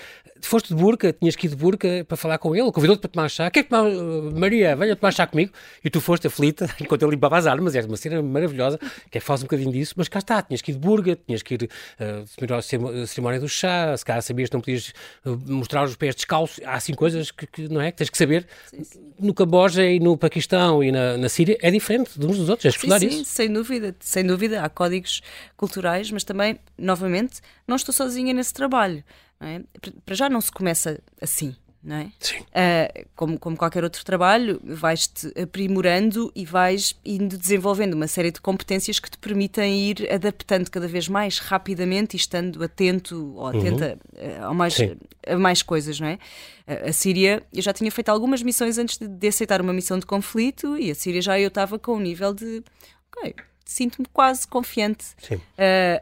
foste 0.46 0.68
de 0.68 0.74
burca, 0.74 1.12
tinhas 1.12 1.36
que 1.36 1.46
ir 1.46 1.50
de 1.50 1.56
burca 1.56 2.04
para 2.06 2.16
falar 2.16 2.38
com 2.38 2.54
ele, 2.54 2.70
convidou-te 2.72 3.00
para 3.00 3.10
tomar 3.10 3.28
chá. 3.28 3.50
Quer 3.50 3.64
que 3.64 3.70
tomar, 3.70 3.90
Maria, 4.34 4.74
venha 4.76 4.96
tomar 4.96 5.12
chá 5.12 5.26
comigo? 5.26 5.52
E 5.84 5.90
tu 5.90 6.00
foste 6.00 6.26
aflita 6.26 6.68
enquanto 6.80 7.02
ele 7.02 7.12
limpava 7.12 7.36
as 7.36 7.46
armas. 7.46 7.74
Era 7.74 7.86
uma 7.86 7.96
cena 7.96 8.22
maravilhosa, 8.22 8.78
que 9.10 9.18
é 9.18 9.20
faz 9.20 9.40
um 9.40 9.44
bocadinho 9.44 9.72
disso, 9.72 9.94
mas 9.96 10.08
cá 10.08 10.18
está, 10.18 10.42
tinhas 10.42 10.62
que 10.62 10.72
ir 10.72 10.74
de 10.74 10.80
burca, 10.80 11.16
tinhas 11.26 11.42
que 11.42 11.54
ir 11.54 11.68
uh, 12.00 12.54
à 12.54 12.62
cerimónia 13.06 13.40
do 13.40 13.48
chá, 13.48 13.96
se 13.96 14.04
calhar 14.04 14.22
sabias 14.22 14.48
que 14.48 14.54
não 14.54 14.60
podias 14.60 14.92
mostrar 15.46 15.84
os 15.84 15.96
pés 15.96 16.14
descalços. 16.14 16.60
Há 16.64 16.74
assim 16.74 16.94
coisas 16.94 17.30
que, 17.30 17.46
que, 17.46 17.68
não 17.68 17.80
é, 17.80 17.90
que 17.90 17.98
tens 17.98 18.10
que 18.10 18.18
saber. 18.18 18.46
Sim, 18.70 18.84
sim. 18.84 19.00
No 19.18 19.34
Camboja 19.34 19.84
e 19.84 20.00
no 20.00 20.16
Paquistão 20.16 20.82
e 20.82 20.90
na, 20.90 21.16
na 21.16 21.28
Síria 21.28 21.58
é 21.60 21.70
diferente 21.70 22.18
de 22.18 22.26
uns 22.26 22.38
dos 22.38 22.49
outros, 22.50 22.66
é 22.66 22.68
estudar 22.68 23.00
sim, 23.00 23.06
isso. 23.06 23.16
Sim, 23.18 23.24
sem 23.24 23.52
dúvida, 23.52 23.96
sem 24.00 24.26
dúvida. 24.26 24.62
Há 24.62 24.68
códigos 24.68 25.22
culturais, 25.56 26.10
mas 26.10 26.24
também, 26.24 26.60
novamente, 26.76 27.40
não 27.66 27.76
estou 27.76 27.94
sozinha 27.94 28.34
nesse 28.34 28.52
trabalho. 28.52 29.02
É? 29.40 29.60
Para 30.04 30.14
já 30.14 30.28
não 30.28 30.40
se 30.40 30.52
começa 30.52 31.00
assim. 31.20 31.56
Não 31.82 31.96
é? 31.96 32.12
Sim. 32.20 32.40
Uh, 32.40 33.08
como, 33.16 33.38
como 33.38 33.56
qualquer 33.56 33.82
outro 33.82 34.04
trabalho, 34.04 34.60
vais-te 34.62 35.32
aprimorando 35.40 36.30
e 36.36 36.44
vais 36.44 36.94
indo 37.02 37.38
desenvolvendo 37.38 37.94
uma 37.94 38.06
série 38.06 38.30
de 38.30 38.38
competências 38.38 39.00
que 39.00 39.10
te 39.10 39.16
permitem 39.16 39.88
ir 39.88 40.12
adaptando 40.12 40.70
cada 40.70 40.86
vez 40.86 41.08
mais 41.08 41.38
rapidamente 41.38 42.14
e 42.14 42.18
estando 42.18 42.62
atento 42.62 43.34
ou 43.34 43.46
atenta 43.46 43.98
uhum. 44.14 44.50
a, 44.50 44.54
mais, 44.54 44.76
a 45.26 45.38
mais 45.38 45.62
coisas, 45.62 45.98
não 45.98 46.08
é? 46.08 46.18
A, 46.66 46.90
a 46.90 46.92
Síria, 46.92 47.42
eu 47.50 47.62
já 47.62 47.72
tinha 47.72 47.90
feito 47.90 48.10
algumas 48.10 48.42
missões 48.42 48.76
antes 48.76 48.98
de, 48.98 49.08
de 49.08 49.28
aceitar 49.28 49.62
uma 49.62 49.72
missão 49.72 49.98
de 49.98 50.04
conflito 50.04 50.76
e 50.76 50.90
a 50.90 50.94
Síria 50.94 51.22
já 51.22 51.40
eu 51.40 51.48
estava 51.48 51.78
com 51.78 51.94
um 51.94 52.00
nível 52.00 52.34
de 52.34 52.62
ok, 53.10 53.34
sinto-me 53.64 54.06
quase 54.12 54.46
confiante 54.46 55.06
uh, 55.30 55.38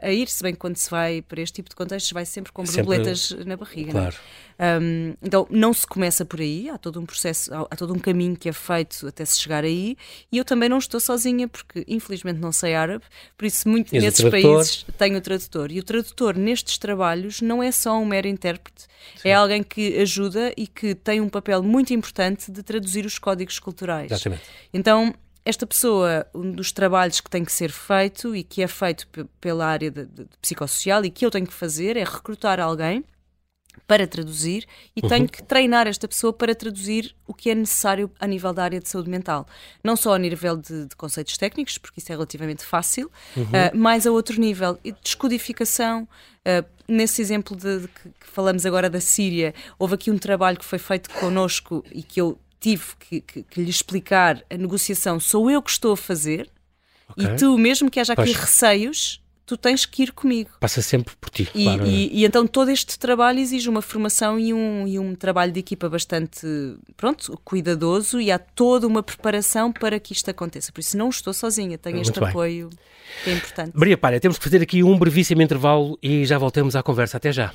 a 0.01 0.11
ir, 0.11 0.27
se 0.27 0.41
bem 0.41 0.53
que 0.53 0.59
quando 0.59 0.77
se 0.77 0.89
vai 0.89 1.21
para 1.21 1.41
este 1.41 1.55
tipo 1.55 1.69
de 1.69 1.75
contextos 1.75 2.11
vai 2.11 2.25
sempre 2.25 2.51
com 2.51 2.63
borboletas 2.63 3.27
sempre... 3.27 3.45
na 3.45 3.55
barriga. 3.55 3.89
É? 3.89 3.91
Claro. 3.91 4.15
Não 4.15 4.49
um, 4.59 5.15
então 5.21 5.47
não 5.49 5.73
se 5.73 5.87
começa 5.87 6.25
por 6.25 6.41
aí, 6.41 6.69
há 6.69 6.77
todo 6.77 6.99
um 6.99 7.05
processo, 7.05 7.53
há, 7.53 7.61
há, 7.61 7.75
todo 7.77 7.93
um 7.93 7.99
caminho 7.99 8.35
que 8.35 8.49
é 8.49 8.51
feito 8.51 9.07
até 9.07 9.23
se 9.23 9.39
chegar 9.39 9.63
aí, 9.63 9.95
e 10.29 10.37
eu 10.37 10.43
também 10.43 10.67
não 10.67 10.77
estou 10.77 10.99
sozinha, 10.99 11.47
porque 11.47 11.85
infelizmente 11.87 12.39
não 12.39 12.51
sei 12.51 12.75
árabe, 12.75 13.05
por 13.37 13.45
isso 13.45 13.69
muito 13.69 13.95
e 13.95 13.99
nesses 13.99 14.29
países 14.29 14.85
tenho 14.97 15.17
o 15.17 15.21
tradutor. 15.21 15.71
E 15.71 15.79
o 15.79 15.83
tradutor 15.83 16.37
nestes 16.37 16.77
trabalhos 16.77 17.41
não 17.41 17.63
é 17.63 17.71
só 17.71 17.97
um 17.97 18.05
mero 18.05 18.27
intérprete, 18.27 18.87
Sim. 19.15 19.29
é 19.29 19.33
alguém 19.33 19.63
que 19.63 19.97
ajuda 19.99 20.53
e 20.57 20.67
que 20.67 20.93
tem 20.93 21.21
um 21.21 21.29
papel 21.29 21.63
muito 21.63 21.93
importante 21.93 22.51
de 22.51 22.61
traduzir 22.61 23.05
os 23.05 23.17
códigos 23.17 23.59
culturais. 23.59 24.11
Exatamente. 24.11 24.43
Então 24.73 25.13
esta 25.49 25.65
pessoa, 25.67 26.25
um 26.33 26.51
dos 26.51 26.71
trabalhos 26.71 27.19
que 27.19 27.29
tem 27.29 27.43
que 27.43 27.51
ser 27.51 27.71
feito 27.71 28.35
e 28.35 28.43
que 28.43 28.61
é 28.61 28.67
feito 28.67 29.07
pela 29.41 29.65
área 29.65 29.91
de, 29.91 30.05
de, 30.05 30.23
de 30.23 30.37
psicossocial 30.41 31.03
e 31.03 31.09
que 31.09 31.25
eu 31.25 31.31
tenho 31.31 31.47
que 31.47 31.53
fazer 31.53 31.97
é 31.97 32.03
recrutar 32.03 32.59
alguém 32.59 33.03
para 33.87 34.05
traduzir 34.07 34.65
e 34.95 35.01
uhum. 35.01 35.09
tenho 35.09 35.29
que 35.29 35.41
treinar 35.41 35.87
esta 35.87 36.07
pessoa 36.07 36.31
para 36.31 36.53
traduzir 36.53 37.15
o 37.25 37.33
que 37.33 37.49
é 37.49 37.55
necessário 37.55 38.11
a 38.19 38.27
nível 38.27 38.53
da 38.53 38.63
área 38.63 38.79
de 38.79 38.87
saúde 38.87 39.09
mental. 39.09 39.47
Não 39.83 39.95
só 39.95 40.13
a 40.13 40.19
nível 40.19 40.57
de, 40.57 40.85
de 40.85 40.95
conceitos 40.95 41.37
técnicos, 41.37 41.77
porque 41.77 41.99
isso 41.99 42.11
é 42.11 42.15
relativamente 42.15 42.63
fácil, 42.63 43.09
uhum. 43.35 43.43
uh, 43.43 43.49
mas 43.73 44.05
a 44.05 44.11
outro 44.11 44.39
nível, 44.39 44.77
de 44.83 44.93
descodificação. 45.03 46.07
Uh, 46.39 46.65
nesse 46.87 47.21
exemplo 47.21 47.55
de, 47.55 47.81
de 47.81 47.87
que, 47.87 48.09
que 48.09 48.27
falamos 48.27 48.65
agora 48.65 48.89
da 48.89 48.99
Síria, 48.99 49.53
houve 49.77 49.95
aqui 49.95 50.11
um 50.11 50.17
trabalho 50.17 50.57
que 50.57 50.65
foi 50.65 50.79
feito 50.79 51.09
connosco 51.11 51.83
e 51.91 52.03
que 52.03 52.21
eu 52.21 52.37
tive 52.59 52.83
que, 52.99 53.21
que, 53.21 53.43
que, 53.43 53.61
lhe 53.61 53.69
explicar 53.69 54.43
a 54.49 54.57
negociação 54.57 55.19
sou 55.19 55.49
eu 55.49 55.61
que 55.61 55.71
estou 55.71 55.93
a 55.93 55.97
fazer 55.97 56.49
okay. 57.09 57.25
e 57.25 57.35
tu, 57.35 57.57
mesmo 57.57 57.89
que 57.89 57.99
haja 57.99 58.13
aqui 58.13 58.23
pois. 58.23 58.35
receios, 58.35 59.21
tu 59.49 59.57
tens 59.57 59.83
que 59.83 60.03
ir 60.03 60.11
comigo. 60.11 60.51
Passa 60.59 60.79
sempre 60.81 61.15
por 61.19 61.29
ti, 61.31 61.49
e, 61.55 61.63
claro. 61.63 61.87
E, 61.87 62.19
e, 62.19 62.25
então 62.25 62.45
todo 62.45 62.69
este 62.69 62.99
trabalho 62.99 63.39
exige 63.39 63.67
uma 63.67 63.81
formação 63.81 64.39
e 64.39 64.53
um, 64.53 64.87
e 64.87 64.99
um 64.99 65.15
trabalho 65.15 65.51
de 65.51 65.59
equipa 65.59 65.89
bastante, 65.89 66.45
pronto, 66.95 67.39
cuidadoso 67.43 68.21
e 68.21 68.31
há 68.31 68.37
toda 68.37 68.85
uma 68.85 69.01
preparação 69.01 69.71
para 69.71 69.99
que 69.99 70.13
isto 70.13 70.29
aconteça. 70.29 70.71
Por 70.71 70.81
isso 70.81 70.95
não 70.95 71.09
estou 71.09 71.33
sozinha, 71.33 71.79
tenho 71.79 71.95
Muito 71.95 72.09
este 72.09 72.19
bem. 72.19 72.29
apoio 72.29 72.69
que 73.23 73.29
é 73.31 73.33
importante. 73.33 73.71
Maria 73.73 73.97
Palha, 73.97 74.19
temos 74.19 74.37
que 74.37 74.43
fazer 74.43 74.61
aqui 74.61 74.83
um 74.83 74.97
brevíssimo 74.99 75.41
intervalo 75.41 75.97
e 76.03 76.25
já 76.25 76.37
voltamos 76.37 76.75
à 76.75 76.83
conversa. 76.83 77.17
Até 77.17 77.31
já. 77.31 77.51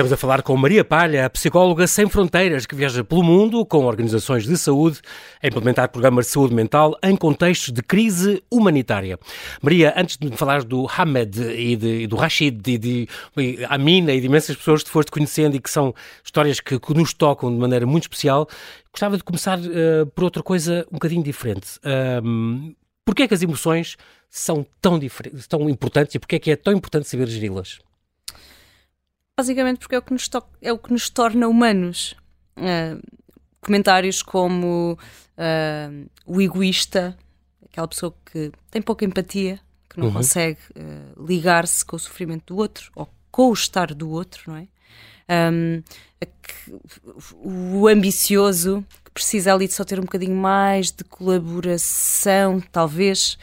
Estamos 0.00 0.14
a 0.14 0.16
falar 0.16 0.40
com 0.40 0.56
Maria 0.56 0.82
Palha, 0.82 1.28
psicóloga 1.28 1.86
sem 1.86 2.08
fronteiras 2.08 2.64
que 2.64 2.74
viaja 2.74 3.04
pelo 3.04 3.22
mundo 3.22 3.66
com 3.66 3.84
organizações 3.84 4.46
de 4.46 4.56
saúde 4.56 4.98
a 5.42 5.46
implementar 5.46 5.90
programas 5.90 6.24
de 6.24 6.32
saúde 6.32 6.54
mental 6.54 6.96
em 7.02 7.14
contextos 7.14 7.70
de 7.70 7.82
crise 7.82 8.42
humanitária. 8.50 9.18
Maria, 9.60 9.92
antes 9.94 10.16
de 10.16 10.34
falar 10.38 10.64
do 10.64 10.86
Hamed 10.88 11.42
e, 11.52 11.76
de, 11.76 12.04
e 12.04 12.06
do 12.06 12.16
Rashid 12.16 12.66
e 12.66 12.78
de 12.78 13.08
e 13.36 13.58
Amina 13.68 14.14
e 14.14 14.20
de 14.20 14.24
imensas 14.24 14.56
pessoas 14.56 14.80
que 14.82 14.88
te 14.88 14.90
foste 14.90 15.10
conhecendo 15.10 15.56
e 15.56 15.60
que 15.60 15.68
são 15.68 15.94
histórias 16.24 16.60
que, 16.60 16.80
que 16.80 16.94
nos 16.94 17.12
tocam 17.12 17.52
de 17.52 17.58
maneira 17.58 17.84
muito 17.84 18.04
especial, 18.04 18.48
gostava 18.90 19.18
de 19.18 19.22
começar 19.22 19.58
uh, 19.58 20.06
por 20.14 20.24
outra 20.24 20.42
coisa 20.42 20.86
um 20.90 20.94
bocadinho 20.94 21.22
diferente. 21.22 21.78
Um, 22.24 22.74
porquê 23.04 23.24
é 23.24 23.28
que 23.28 23.34
as 23.34 23.42
emoções 23.42 23.98
são 24.30 24.64
tão, 24.80 24.98
tão 25.46 25.68
importantes 25.68 26.14
e 26.14 26.18
porquê 26.18 26.36
é 26.36 26.38
que 26.38 26.50
é 26.52 26.56
tão 26.56 26.72
importante 26.72 27.06
saber 27.06 27.28
geri-las? 27.28 27.80
Basicamente 29.40 29.78
porque 29.78 29.94
é 29.94 29.98
o 29.98 30.02
que 30.02 30.12
nos, 30.12 30.28
é 30.60 30.70
o 30.70 30.76
que 30.76 30.92
nos 30.92 31.08
torna 31.08 31.48
humanos. 31.48 32.14
Uh, 32.58 33.00
comentários 33.62 34.22
como 34.22 34.98
uh, 35.38 36.10
o 36.26 36.42
egoísta, 36.42 37.16
aquela 37.64 37.88
pessoa 37.88 38.14
que 38.26 38.52
tem 38.70 38.82
pouca 38.82 39.02
empatia, 39.02 39.58
que 39.88 39.98
não 39.98 40.08
uhum. 40.08 40.12
consegue 40.12 40.60
uh, 40.76 41.26
ligar-se 41.26 41.82
com 41.86 41.96
o 41.96 41.98
sofrimento 41.98 42.52
do 42.52 42.60
outro 42.60 42.92
ou 42.94 43.08
com 43.30 43.48
o 43.48 43.54
estar 43.54 43.94
do 43.94 44.10
outro, 44.10 44.42
não 44.52 44.56
é? 44.58 44.68
Um, 45.54 45.82
o 47.42 47.88
ambicioso 47.88 48.84
que 49.02 49.10
precisa 49.10 49.54
ali 49.54 49.66
de 49.66 49.72
só 49.72 49.84
ter 49.84 49.98
um 49.98 50.02
bocadinho 50.02 50.36
mais 50.36 50.92
de 50.92 51.02
colaboração, 51.02 52.60
talvez. 52.70 53.38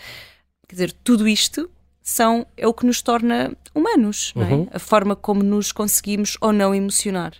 Quer 0.67 0.75
dizer, 0.75 0.91
tudo 1.03 1.27
isto 1.27 1.67
são, 2.07 2.47
é 2.55 2.65
o 2.65 2.73
que 2.73 2.85
nos 2.85 3.01
torna 3.01 3.51
humanos, 3.75 4.31
é? 4.37 4.39
uhum. 4.39 4.67
a 4.71 4.79
forma 4.79 5.13
como 5.13 5.43
nos 5.43 5.73
conseguimos 5.73 6.37
ou 6.39 6.53
não 6.53 6.73
emocionar. 6.73 7.33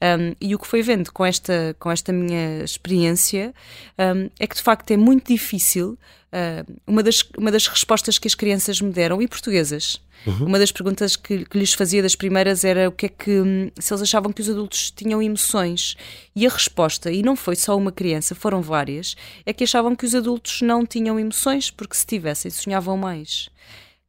Um, 0.00 0.34
e 0.40 0.54
o 0.54 0.58
que 0.58 0.66
foi 0.66 0.80
vendo 0.80 1.12
com 1.12 1.22
esta, 1.24 1.76
com 1.78 1.90
esta 1.90 2.14
minha 2.14 2.64
experiência 2.64 3.52
um, 3.98 4.30
é 4.40 4.46
que 4.46 4.56
de 4.56 4.62
facto 4.62 4.90
é 4.90 4.96
muito 4.96 5.28
difícil. 5.28 5.98
Uh, 6.32 6.80
uma, 6.86 7.02
das, 7.02 7.24
uma 7.36 7.50
das 7.50 7.66
respostas 7.66 8.18
que 8.18 8.26
as 8.26 8.34
crianças 8.34 8.80
me 8.80 8.90
deram, 8.90 9.20
e 9.20 9.28
portuguesas, 9.28 10.00
uhum. 10.26 10.46
uma 10.46 10.58
das 10.58 10.72
perguntas 10.72 11.14
que, 11.14 11.44
que, 11.44 11.58
lhes 11.58 11.74
fazia 11.74 12.02
das 12.02 12.16
primeiras 12.16 12.64
era 12.64 12.88
o 12.88 12.92
que 12.92 13.06
é 13.06 13.08
que 13.10 13.30
hum, 13.30 13.70
se 13.78 13.92
eles 13.92 14.02
achavam 14.02 14.32
que 14.32 14.40
os 14.40 14.48
adultos 14.48 14.90
tinham 14.90 15.20
emoções. 15.20 15.94
E 16.34 16.46
a 16.46 16.50
resposta, 16.50 17.10
e 17.10 17.22
não 17.22 17.36
foi 17.36 17.54
só 17.54 17.76
uma 17.76 17.92
criança, 17.92 18.34
foram 18.34 18.62
várias, 18.62 19.14
é 19.44 19.52
que 19.52 19.64
achavam 19.64 19.94
que 19.94 20.06
os 20.06 20.14
adultos 20.14 20.62
não 20.62 20.86
tinham 20.86 21.20
emoções, 21.20 21.70
porque 21.70 21.94
se 21.94 22.06
tivessem, 22.06 22.50
sonhavam 22.50 22.96
mais. 22.96 23.50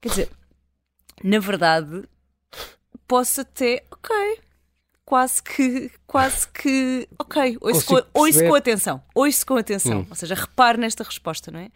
Quer 0.01 0.09
dizer, 0.09 0.29
na 1.23 1.39
verdade, 1.39 2.03
posso 3.07 3.41
até, 3.41 3.83
ok, 3.91 4.39
quase 5.07 5.41
que, 5.41 5.89
quase 6.05 6.47
que, 6.49 7.07
ok, 7.17 7.57
ouço, 7.61 7.85
com, 7.85 8.03
ouço 8.13 8.43
com, 8.45 8.55
atenção, 8.55 9.01
ouço 9.15 9.45
com 9.45 9.55
atenção, 9.55 10.01
hum. 10.01 10.07
ou 10.09 10.15
seja, 10.15 10.35
repare 10.35 10.77
nesta 10.77 11.03
resposta, 11.03 11.49
não 11.49 11.61
é? 11.61 11.69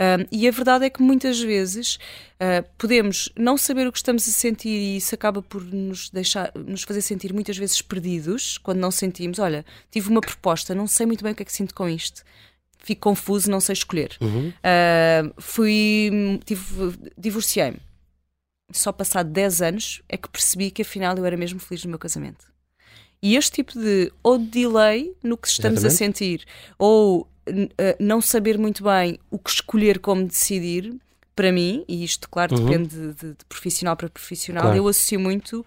Um, 0.00 0.26
e 0.30 0.46
a 0.46 0.50
verdade 0.52 0.84
é 0.84 0.90
que 0.90 1.02
muitas 1.02 1.40
vezes 1.40 1.96
uh, 2.36 2.64
podemos 2.78 3.28
não 3.36 3.56
saber 3.56 3.84
o 3.88 3.90
que 3.90 3.98
estamos 3.98 4.28
a 4.28 4.30
sentir 4.30 4.68
e 4.68 4.96
isso 4.98 5.12
acaba 5.12 5.42
por 5.42 5.60
nos 5.64 6.08
deixar, 6.10 6.52
nos 6.54 6.84
fazer 6.84 7.02
sentir 7.02 7.32
muitas 7.32 7.58
vezes 7.58 7.82
perdidos 7.82 8.58
quando 8.58 8.78
não 8.78 8.92
sentimos, 8.92 9.40
olha, 9.40 9.66
tive 9.90 10.08
uma 10.08 10.20
proposta, 10.20 10.72
não 10.72 10.86
sei 10.86 11.04
muito 11.04 11.24
bem 11.24 11.32
o 11.32 11.34
que 11.34 11.42
é 11.42 11.44
que 11.44 11.52
sinto 11.52 11.74
com 11.74 11.88
isto. 11.88 12.22
Fico 12.88 13.02
confuso, 13.02 13.50
não 13.50 13.60
sei 13.60 13.74
escolher. 13.74 14.16
Uhum. 14.18 14.48
Uh, 14.48 15.34
fui, 15.36 16.40
divorciei-me. 17.18 17.76
Só 18.72 18.92
passado 18.92 19.28
10 19.28 19.60
anos 19.60 20.02
é 20.08 20.16
que 20.16 20.26
percebi 20.26 20.70
que 20.70 20.80
afinal 20.80 21.14
eu 21.18 21.26
era 21.26 21.36
mesmo 21.36 21.60
feliz 21.60 21.84
no 21.84 21.90
meu 21.90 21.98
casamento. 21.98 22.46
E 23.22 23.36
este 23.36 23.56
tipo 23.56 23.78
de 23.78 24.10
ou 24.22 24.38
de 24.38 24.46
delay 24.46 25.14
no 25.22 25.36
que 25.36 25.48
estamos 25.48 25.84
Exatamente. 25.84 25.94
a 25.94 25.98
sentir, 25.98 26.46
ou 26.78 27.20
uh, 27.20 27.28
não 28.00 28.22
saber 28.22 28.56
muito 28.56 28.82
bem 28.82 29.18
o 29.30 29.38
que 29.38 29.50
escolher, 29.50 29.98
como 29.98 30.24
decidir, 30.24 30.94
para 31.38 31.52
mim, 31.52 31.84
e 31.86 32.02
isto, 32.02 32.28
claro, 32.28 32.56
uhum. 32.56 32.64
depende 32.64 32.88
de, 32.88 33.14
de, 33.14 33.28
de, 33.28 33.44
profissional 33.48 33.96
para 33.96 34.08
profissional, 34.08 34.64
claro. 34.64 34.76
eu 34.76 34.88
associo 34.88 35.20
muito 35.20 35.60
uh, 35.60 35.64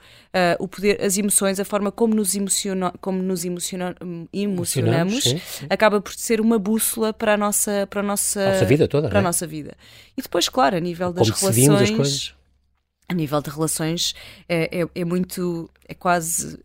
o 0.60 0.68
poder, 0.68 1.02
as 1.02 1.18
emoções, 1.18 1.62
a 1.62 1.64
forma 1.64 1.90
como 1.90 2.14
nos, 2.14 2.36
emociona, 2.36 2.92
como 3.00 3.24
nos 3.24 3.46
emociona, 3.46 3.96
emocionamos, 4.34 5.24
sim, 5.24 5.40
sim. 5.40 5.68
acaba 5.70 6.02
por 6.02 6.14
ser 6.14 6.42
uma 6.42 6.60
bússola 6.60 7.14
para 7.14 7.36
a 7.36 7.38
nossa, 7.38 7.88
para 7.90 8.02
a 8.02 8.04
nossa, 8.04 8.52
nossa 8.52 8.66
vida 8.66 8.86
toda. 8.86 9.08
Para 9.08 9.20
a 9.20 9.22
é? 9.22 9.24
nossa 9.24 9.48
vida. 9.48 9.74
E 10.18 10.22
depois, 10.22 10.50
claro, 10.50 10.76
a 10.76 10.80
nível 10.82 11.14
das 11.14 11.32
como 11.32 11.54
relações. 11.54 12.36
A 13.08 13.14
nível 13.14 13.42
de 13.42 13.50
relações 13.50 14.14
é, 14.50 14.82
é, 14.82 14.88
é 14.94 15.06
muito. 15.06 15.70
é 15.88 15.94
quase 15.94 16.60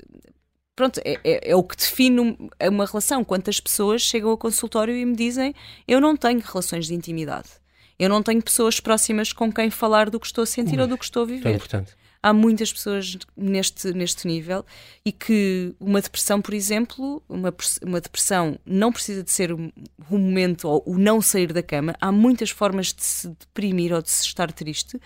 pronto, 0.74 1.00
é, 1.04 1.16
é, 1.22 1.50
é, 1.50 1.54
o 1.54 1.62
que 1.62 1.76
define 1.76 2.36
uma 2.60 2.86
relação. 2.86 3.22
Quantas 3.22 3.60
pessoas 3.60 4.02
chegam 4.02 4.30
ao 4.30 4.36
consultório 4.36 4.96
e 4.96 5.04
me 5.04 5.14
dizem 5.14 5.54
eu 5.86 6.00
não 6.00 6.16
tenho 6.16 6.40
relações 6.40 6.88
de 6.88 6.94
intimidade. 6.94 7.50
Eu 7.98 8.08
não 8.08 8.22
tenho 8.22 8.42
pessoas 8.42 8.80
próximas 8.80 9.32
com 9.32 9.52
quem 9.52 9.70
falar 9.70 10.10
do 10.10 10.20
que 10.20 10.26
estou 10.26 10.42
a 10.42 10.46
sentir 10.46 10.78
ou 10.80 10.86
do 10.86 10.98
que 10.98 11.04
estou 11.04 11.22
a 11.22 11.26
viver. 11.26 11.48
É 11.48 11.52
importante. 11.54 11.94
Há 12.22 12.32
muitas 12.32 12.72
pessoas 12.72 13.16
neste, 13.36 13.92
neste 13.92 14.26
nível 14.26 14.64
e 15.04 15.12
que 15.12 15.74
uma 15.78 16.00
depressão, 16.00 16.42
por 16.42 16.54
exemplo, 16.54 17.22
uma, 17.28 17.54
uma 17.82 18.00
depressão 18.00 18.58
não 18.66 18.90
precisa 18.90 19.22
de 19.22 19.30
ser 19.30 19.52
um, 19.52 19.70
um 20.10 20.18
momento 20.18 20.66
ou 20.68 20.82
o 20.86 20.98
não 20.98 21.22
sair 21.22 21.52
da 21.52 21.62
cama. 21.62 21.94
Há 22.00 22.10
muitas 22.10 22.50
formas 22.50 22.92
de 22.92 23.04
se 23.04 23.28
deprimir 23.28 23.92
ou 23.92 24.02
de 24.02 24.10
se 24.10 24.24
estar 24.24 24.50
triste 24.50 24.98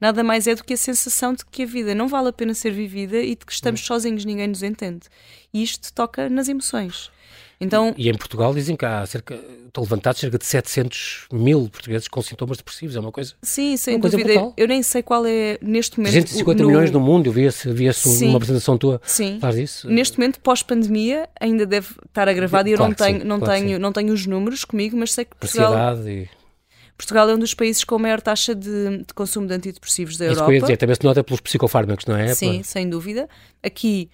nada 0.00 0.22
mais 0.22 0.46
é 0.46 0.54
do 0.54 0.62
que 0.62 0.74
a 0.74 0.76
sensação 0.76 1.32
de 1.32 1.46
que 1.46 1.62
a 1.62 1.66
vida 1.66 1.94
não 1.94 2.08
vale 2.08 2.28
a 2.28 2.32
pena 2.32 2.52
ser 2.52 2.72
vivida 2.72 3.18
e 3.18 3.34
de 3.34 3.46
que 3.46 3.52
estamos 3.52 3.80
hum. 3.80 3.84
sozinhos, 3.84 4.24
ninguém 4.24 4.48
nos 4.48 4.62
entende. 4.62 5.06
E 5.52 5.62
isto 5.62 5.92
toca 5.94 6.28
nas 6.28 6.48
emoções. 6.48 7.10
Então, 7.60 7.94
e, 7.96 8.08
em 8.08 8.14
Portugal 8.14 8.52
dizem 8.52 8.76
que 8.76 8.84
há 8.84 9.04
cerca, 9.06 9.38
estão 9.66 9.82
levantados 9.82 10.20
cerca 10.20 10.38
de 10.38 10.44
700 10.44 11.26
mil 11.32 11.68
portugueses 11.68 12.08
com 12.08 12.20
sintomas 12.20 12.58
depressivos, 12.58 12.96
é 12.96 13.00
uma 13.00 13.12
coisa. 13.12 13.34
Sim, 13.42 13.76
sem 13.76 13.98
dúvida. 13.98 14.22
Coisa 14.24 14.52
eu 14.56 14.68
nem 14.68 14.82
sei 14.82 15.02
qual 15.02 15.24
é 15.26 15.58
neste 15.62 15.98
momento. 15.98 16.12
250 16.12 16.62
no... 16.62 16.68
milhões 16.68 16.90
no 16.90 17.00
mundo, 17.00 17.26
eu 17.26 17.32
vi-se 17.32 17.70
vi 17.72 17.88
uma 18.26 18.36
apresentação 18.36 18.76
tua. 18.76 19.00
Sim. 19.04 19.38
Faz 19.40 19.56
isso. 19.56 19.88
Neste 19.88 20.18
momento, 20.18 20.40
pós-pandemia, 20.40 21.28
ainda 21.40 21.64
deve 21.66 21.88
estar 22.06 22.28
agravado 22.28 22.68
e 22.68 22.72
eu 22.72 22.76
claro 22.76 22.90
não, 22.90 22.96
tenho, 22.96 23.20
sim, 23.20 23.26
não, 23.26 23.38
claro 23.38 23.60
tenho, 23.60 23.78
não 23.78 23.92
tenho 23.92 24.12
os 24.12 24.26
números 24.26 24.64
comigo, 24.64 24.96
mas 24.96 25.12
sei 25.12 25.24
que 25.24 25.36
Portugal. 25.36 25.96
E... 26.06 26.28
Portugal 26.96 27.28
é 27.28 27.34
um 27.34 27.38
dos 27.38 27.54
países 27.54 27.82
com 27.82 27.98
maior 27.98 28.20
taxa 28.20 28.54
de, 28.54 28.98
de 28.98 29.14
consumo 29.14 29.46
de 29.46 29.54
antidepressivos 29.54 30.16
da 30.16 30.26
Isso 30.26 30.34
Europa. 30.34 30.54
Isso 30.54 30.66
dizer, 30.66 30.76
também 30.76 30.94
se 30.94 31.04
nota 31.04 31.24
pelos 31.24 31.40
psicofármacos, 31.40 32.06
não 32.06 32.16
é? 32.16 32.32
Sim, 32.34 32.62
sem 32.62 32.88
dúvida. 32.88 33.28
Aqui 33.62 34.08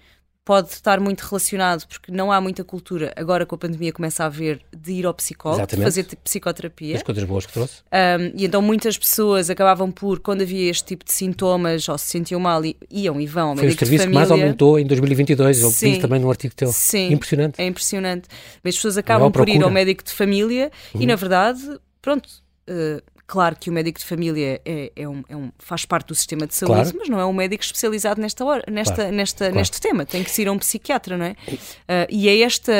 pode 0.44 0.70
estar 0.70 0.98
muito 1.00 1.20
relacionado 1.20 1.86
porque 1.86 2.10
não 2.10 2.32
há 2.32 2.40
muita 2.40 2.64
cultura, 2.64 3.12
agora 3.16 3.44
com 3.44 3.54
a 3.54 3.58
pandemia 3.58 3.92
começa 3.92 4.24
a 4.24 4.26
haver, 4.26 4.60
de 4.76 4.92
ir 4.92 5.06
ao 5.06 5.14
psicólogo, 5.14 5.66
de 5.66 5.76
fazer 5.76 6.04
psicoterapia. 6.24 6.96
As 6.96 7.02
coisas 7.02 7.24
boas 7.24 7.46
que 7.46 7.52
trouxe. 7.52 7.82
Um, 7.92 8.32
e 8.34 8.44
então 8.46 8.60
muitas 8.62 8.96
pessoas 8.96 9.50
acabavam 9.50 9.90
por, 9.90 10.18
quando 10.20 10.42
havia 10.42 10.70
este 10.70 10.84
tipo 10.84 11.04
de 11.04 11.12
sintomas 11.12 11.88
ou 11.88 11.96
se 11.98 12.06
sentiam 12.06 12.40
mal, 12.40 12.62
iam 12.90 13.20
e 13.20 13.26
vão 13.26 13.50
ao 13.50 13.56
Foi 13.56 13.64
médico 13.64 13.84
o 13.84 13.86
serviço 13.86 14.08
que 14.08 14.14
mais 14.14 14.30
aumentou 14.30 14.78
em 14.78 14.86
2022, 14.86 15.62
eu 15.62 15.70
vi 15.70 15.98
também 15.98 16.18
no 16.18 16.30
artigo 16.30 16.54
teu. 16.54 16.72
Sim, 16.72 17.12
impressionante. 17.12 17.60
É 17.60 17.66
impressionante. 17.66 18.28
Mas 18.62 18.74
as 18.74 18.78
pessoas 18.78 18.98
acabam 18.98 19.30
por 19.30 19.48
ir 19.48 19.62
ao 19.62 19.70
médico 19.70 20.02
de 20.02 20.12
família 20.12 20.70
uhum. 20.94 21.02
e, 21.02 21.06
na 21.06 21.16
verdade, 21.16 21.60
pronto, 22.00 22.28
Uh, 22.68 23.02
Claro 23.30 23.54
que 23.54 23.70
o 23.70 23.72
médico 23.72 24.00
de 24.00 24.04
família 24.04 24.60
é, 24.64 24.90
é, 24.96 25.08
um, 25.08 25.22
é 25.28 25.36
um, 25.36 25.52
faz 25.56 25.84
parte 25.84 26.08
do 26.08 26.16
sistema 26.16 26.48
de 26.48 26.54
saúde, 26.56 26.82
claro. 26.82 26.96
mas 26.98 27.08
não 27.08 27.20
é 27.20 27.24
um 27.24 27.32
médico 27.32 27.62
especializado 27.62 28.20
nesta 28.20 28.44
hora, 28.44 28.64
nesta, 28.68 28.96
claro. 28.96 29.12
nesta, 29.12 29.38
claro. 29.44 29.54
neste 29.54 29.80
tema. 29.80 30.04
Tem 30.04 30.24
que 30.24 30.32
ser 30.32 30.50
um 30.50 30.58
psiquiatra, 30.58 31.16
não 31.16 31.26
é? 31.26 31.30
Uh, 31.30 32.06
e 32.10 32.28
é 32.28 32.40
esta 32.40 32.72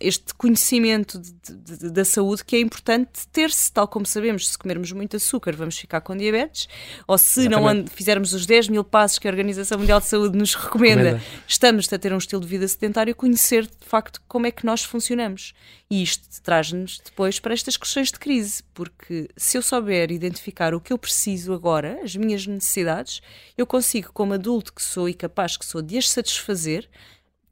este 0.00 0.34
conhecimento 0.34 1.18
de, 1.18 1.32
de, 1.32 1.90
da 1.90 2.04
saúde 2.04 2.44
que 2.44 2.56
é 2.56 2.60
importante 2.60 3.26
ter-se, 3.32 3.72
tal 3.72 3.86
como 3.86 4.04
sabemos, 4.06 4.48
se 4.48 4.58
comermos 4.58 4.90
muito 4.92 5.16
açúcar 5.16 5.54
vamos 5.54 5.78
ficar 5.78 6.00
com 6.00 6.16
diabetes, 6.16 6.68
ou 7.06 7.16
se 7.16 7.40
Exatamente. 7.40 7.82
não 7.82 7.86
fizermos 7.86 8.32
os 8.32 8.46
10 8.46 8.68
mil 8.68 8.84
passos 8.84 9.18
que 9.18 9.28
a 9.28 9.30
Organização 9.30 9.78
Mundial 9.78 10.00
de 10.00 10.06
Saúde 10.06 10.36
nos 10.36 10.54
recomenda, 10.54 11.02
recomenda, 11.02 11.24
estamos 11.46 11.92
a 11.92 11.98
ter 11.98 12.12
um 12.12 12.18
estilo 12.18 12.42
de 12.42 12.48
vida 12.48 12.66
sedentário, 12.66 13.14
conhecer 13.14 13.66
de 13.66 13.86
facto 13.86 14.20
como 14.26 14.46
é 14.46 14.50
que 14.50 14.66
nós 14.66 14.84
funcionamos. 14.84 15.52
E 15.90 16.02
isto 16.02 16.42
traz-nos 16.42 16.98
depois 17.04 17.38
para 17.38 17.54
estas 17.54 17.76
questões 17.76 18.10
de 18.10 18.18
crise, 18.18 18.62
porque 18.72 19.28
se 19.36 19.56
eu 19.56 19.62
souber 19.62 20.10
identificar 20.10 20.74
o 20.74 20.80
que 20.80 20.92
eu 20.92 20.98
preciso 20.98 21.52
agora, 21.52 22.00
as 22.02 22.16
minhas 22.16 22.46
necessidades, 22.46 23.20
eu 23.56 23.66
consigo, 23.66 24.10
como 24.12 24.34
adulto 24.34 24.72
que 24.72 24.82
sou 24.82 25.08
e 25.08 25.14
capaz 25.14 25.56
que 25.56 25.64
sou, 25.64 25.82
de 25.82 25.98
as 25.98 26.08
satisfazer 26.08 26.88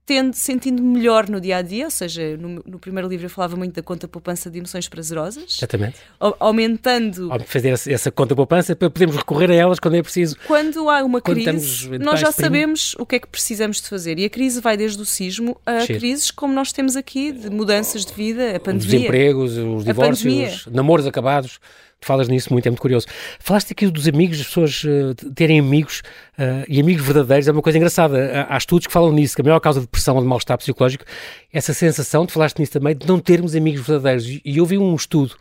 tendo, 0.04 0.34
sentindo 0.34 0.82
melhor 0.82 1.28
no 1.28 1.40
dia 1.40 1.58
a 1.58 1.62
dia, 1.62 1.84
ou 1.84 1.90
seja, 1.90 2.36
no, 2.36 2.62
no, 2.66 2.78
primeiro 2.78 3.08
livro 3.08 3.26
eu 3.26 3.30
falava 3.30 3.56
muito 3.56 3.74
da 3.74 3.82
conta 3.82 4.08
poupança 4.08 4.50
de 4.50 4.58
emoções 4.58 4.88
prazerosas. 4.88 5.56
Exatamente. 5.58 5.96
aumentando. 6.40 7.30
Fazer 7.46 7.70
essa, 7.70 8.10
conta 8.10 8.34
poupança 8.34 8.74
para 8.74 8.90
podermos 8.90 9.16
recorrer 9.16 9.50
a 9.50 9.54
elas 9.54 9.78
quando 9.78 9.96
é 9.96 10.02
preciso. 10.02 10.36
Quando 10.46 10.88
há 10.88 11.04
uma 11.04 11.20
quando 11.20 11.42
crise, 11.42 11.98
nós 11.98 12.20
já 12.20 12.32
sabemos 12.32 12.94
o 12.98 13.06
que 13.06 13.16
é 13.16 13.18
que 13.20 13.28
precisamos 13.28 13.80
de 13.80 13.88
fazer. 13.88 14.18
E 14.18 14.24
a 14.24 14.30
crise 14.30 14.60
vai 14.60 14.76
desde 14.76 15.00
o 15.00 15.04
sismo 15.06 15.60
a 15.64 15.80
Cheiro. 15.80 16.00
crises 16.00 16.30
como 16.30 16.52
nós 16.52 16.72
temos 16.72 16.96
aqui, 16.96 17.32
de 17.32 17.48
mudanças 17.48 18.04
de 18.04 18.12
vida, 18.12 18.56
a 18.56 18.60
pandemia. 18.60 18.86
Os 18.86 18.92
desempregos, 18.92 19.56
os 19.56 19.84
divórcios, 19.84 20.66
namoros 20.66 21.06
acabados 21.06 21.60
falas 22.06 22.28
nisso 22.28 22.52
muito, 22.52 22.66
é 22.66 22.70
muito 22.70 22.80
curioso. 22.80 23.06
Falaste 23.38 23.72
aqui 23.72 23.86
dos 23.86 24.08
amigos, 24.08 24.40
as 24.40 24.46
pessoas 24.46 24.84
uh, 24.84 25.14
terem 25.34 25.58
amigos 25.58 26.02
uh, 26.38 26.64
e 26.68 26.80
amigos 26.80 27.04
verdadeiros, 27.04 27.48
é 27.48 27.52
uma 27.52 27.62
coisa 27.62 27.78
engraçada. 27.78 28.46
Há, 28.48 28.54
há, 28.54 28.58
estudos 28.58 28.86
que 28.86 28.92
falam 28.92 29.12
nisso, 29.12 29.34
que 29.34 29.42
a 29.42 29.44
maior 29.44 29.60
causa 29.60 29.80
de 29.80 29.86
depressão 29.86 30.16
ou 30.16 30.22
de 30.22 30.28
mal-estar 30.28 30.58
psicológico 30.58 31.04
essa 31.52 31.74
sensação, 31.74 32.24
tu 32.24 32.32
falaste 32.32 32.58
nisso 32.58 32.72
também, 32.72 32.96
de 32.96 33.06
não 33.06 33.18
termos 33.18 33.54
amigos 33.54 33.86
verdadeiros. 33.86 34.26
E 34.26 34.56
eu 34.56 34.64
vi 34.64 34.78
um 34.78 34.94
estudo 34.94 35.34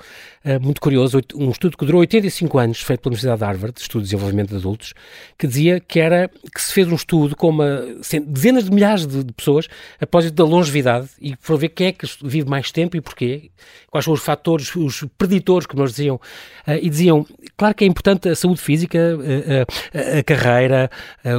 uh, 0.43 0.59
muito 0.59 0.81
curioso, 0.81 1.21
um 1.33 1.51
estudo 1.51 1.77
que 1.77 1.85
durou 1.85 2.01
85 2.01 2.59
anos, 2.59 2.81
feito 2.81 2.99
pela 2.99 3.11
Universidade 3.11 3.39
de 3.39 3.45
Harvard, 3.45 3.79
estudo 3.79 4.01
de 4.01 4.09
desenvolvimento 4.09 4.49
de 4.49 4.57
adultos, 4.57 4.93
que 5.39 5.47
dizia 5.47 5.79
que 5.79 6.01
era 6.01 6.29
que 6.53 6.61
se 6.61 6.73
fez 6.73 6.87
um 6.89 6.95
estudo 6.95 7.33
com 7.33 7.47
uma, 7.49 7.81
dezenas 8.27 8.65
de 8.65 8.71
milhares 8.71 9.07
de, 9.07 9.23
de 9.23 9.31
pessoas 9.31 9.67
após 10.01 10.29
da 10.29 10.43
longevidade 10.43 11.07
e 11.21 11.35
para 11.37 11.55
ver 11.55 11.69
quem 11.69 11.87
é 11.87 11.91
que 11.93 12.05
vive 12.21 12.49
mais 12.49 12.71
tempo 12.71 12.97
e 12.97 13.01
porquê, 13.01 13.49
quais 13.89 14.03
são 14.03 14.13
os 14.13 14.21
fatores, 14.21 14.75
os 14.75 15.05
preditores, 15.17 15.65
como 15.65 15.81
nós 15.81 15.91
diziam, 15.91 16.15
uh, 16.15 16.71
e 16.81 16.89
diziam, 16.89 17.25
claro 17.55 17.73
que 17.73 17.85
é 17.85 17.87
importante 17.87 18.27
a 18.27 18.35
saúde 18.35 18.59
física, 18.59 18.99
uh, 18.99 20.19
a 20.19 20.23
carreira, 20.23 20.89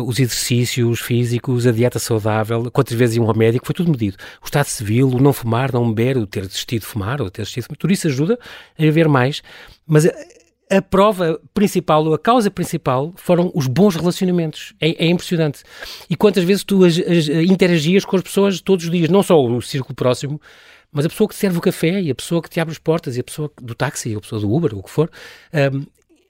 os 0.06 0.18
exercícios 0.18 1.00
físicos, 1.00 1.66
a 1.66 1.72
dieta 1.72 1.98
saudável, 1.98 2.70
quantas 2.70 2.96
vezes 2.96 3.16
iam 3.16 3.26
ao 3.26 3.36
médico, 3.36 3.66
foi 3.66 3.74
tudo 3.74 3.90
medido. 3.90 4.16
O 4.40 4.46
estado 4.46 4.61
civil, 4.70 5.08
o 5.08 5.20
não 5.20 5.32
fumar, 5.32 5.72
não 5.72 5.92
beber, 5.92 6.16
o 6.16 6.26
ter 6.26 6.46
desistido 6.46 6.80
de 6.80 6.86
fumar, 6.86 7.20
ou 7.20 7.30
ter 7.30 7.42
desistido 7.42 7.62
de 7.62 7.66
fumar, 7.68 7.78
tudo 7.78 7.92
isso 7.92 8.06
ajuda 8.06 8.38
a 8.78 8.82
haver 8.84 9.08
mais, 9.08 9.42
mas 9.86 10.06
a 10.70 10.80
prova 10.80 11.38
principal, 11.52 12.04
ou 12.06 12.14
a 12.14 12.18
causa 12.18 12.50
principal, 12.50 13.12
foram 13.16 13.52
os 13.54 13.66
bons 13.66 13.94
relacionamentos. 13.94 14.72
É, 14.80 15.04
é 15.04 15.06
impressionante. 15.06 15.62
E 16.08 16.16
quantas 16.16 16.44
vezes 16.44 16.64
tu 16.64 16.82
as, 16.84 16.98
as, 16.98 17.28
interagias 17.28 18.06
com 18.06 18.16
as 18.16 18.22
pessoas 18.22 18.60
todos 18.60 18.86
os 18.86 18.90
dias, 18.90 19.10
não 19.10 19.22
só 19.22 19.38
o 19.38 19.60
círculo 19.60 19.94
próximo, 19.94 20.40
mas 20.90 21.04
a 21.04 21.08
pessoa 21.10 21.28
que 21.28 21.34
serve 21.34 21.58
o 21.58 21.60
café, 21.60 22.00
e 22.00 22.10
a 22.10 22.14
pessoa 22.14 22.42
que 22.42 22.48
te 22.48 22.58
abre 22.58 22.72
as 22.72 22.78
portas, 22.78 23.16
e 23.16 23.20
a 23.20 23.24
pessoa 23.24 23.50
do 23.60 23.74
táxi, 23.74 24.10
e 24.10 24.16
a 24.16 24.20
pessoa 24.20 24.40
do 24.40 24.50
Uber, 24.50 24.72
ou 24.74 24.80
o 24.80 24.82
que 24.82 24.90
for. 24.90 25.10
Um, 25.52 25.84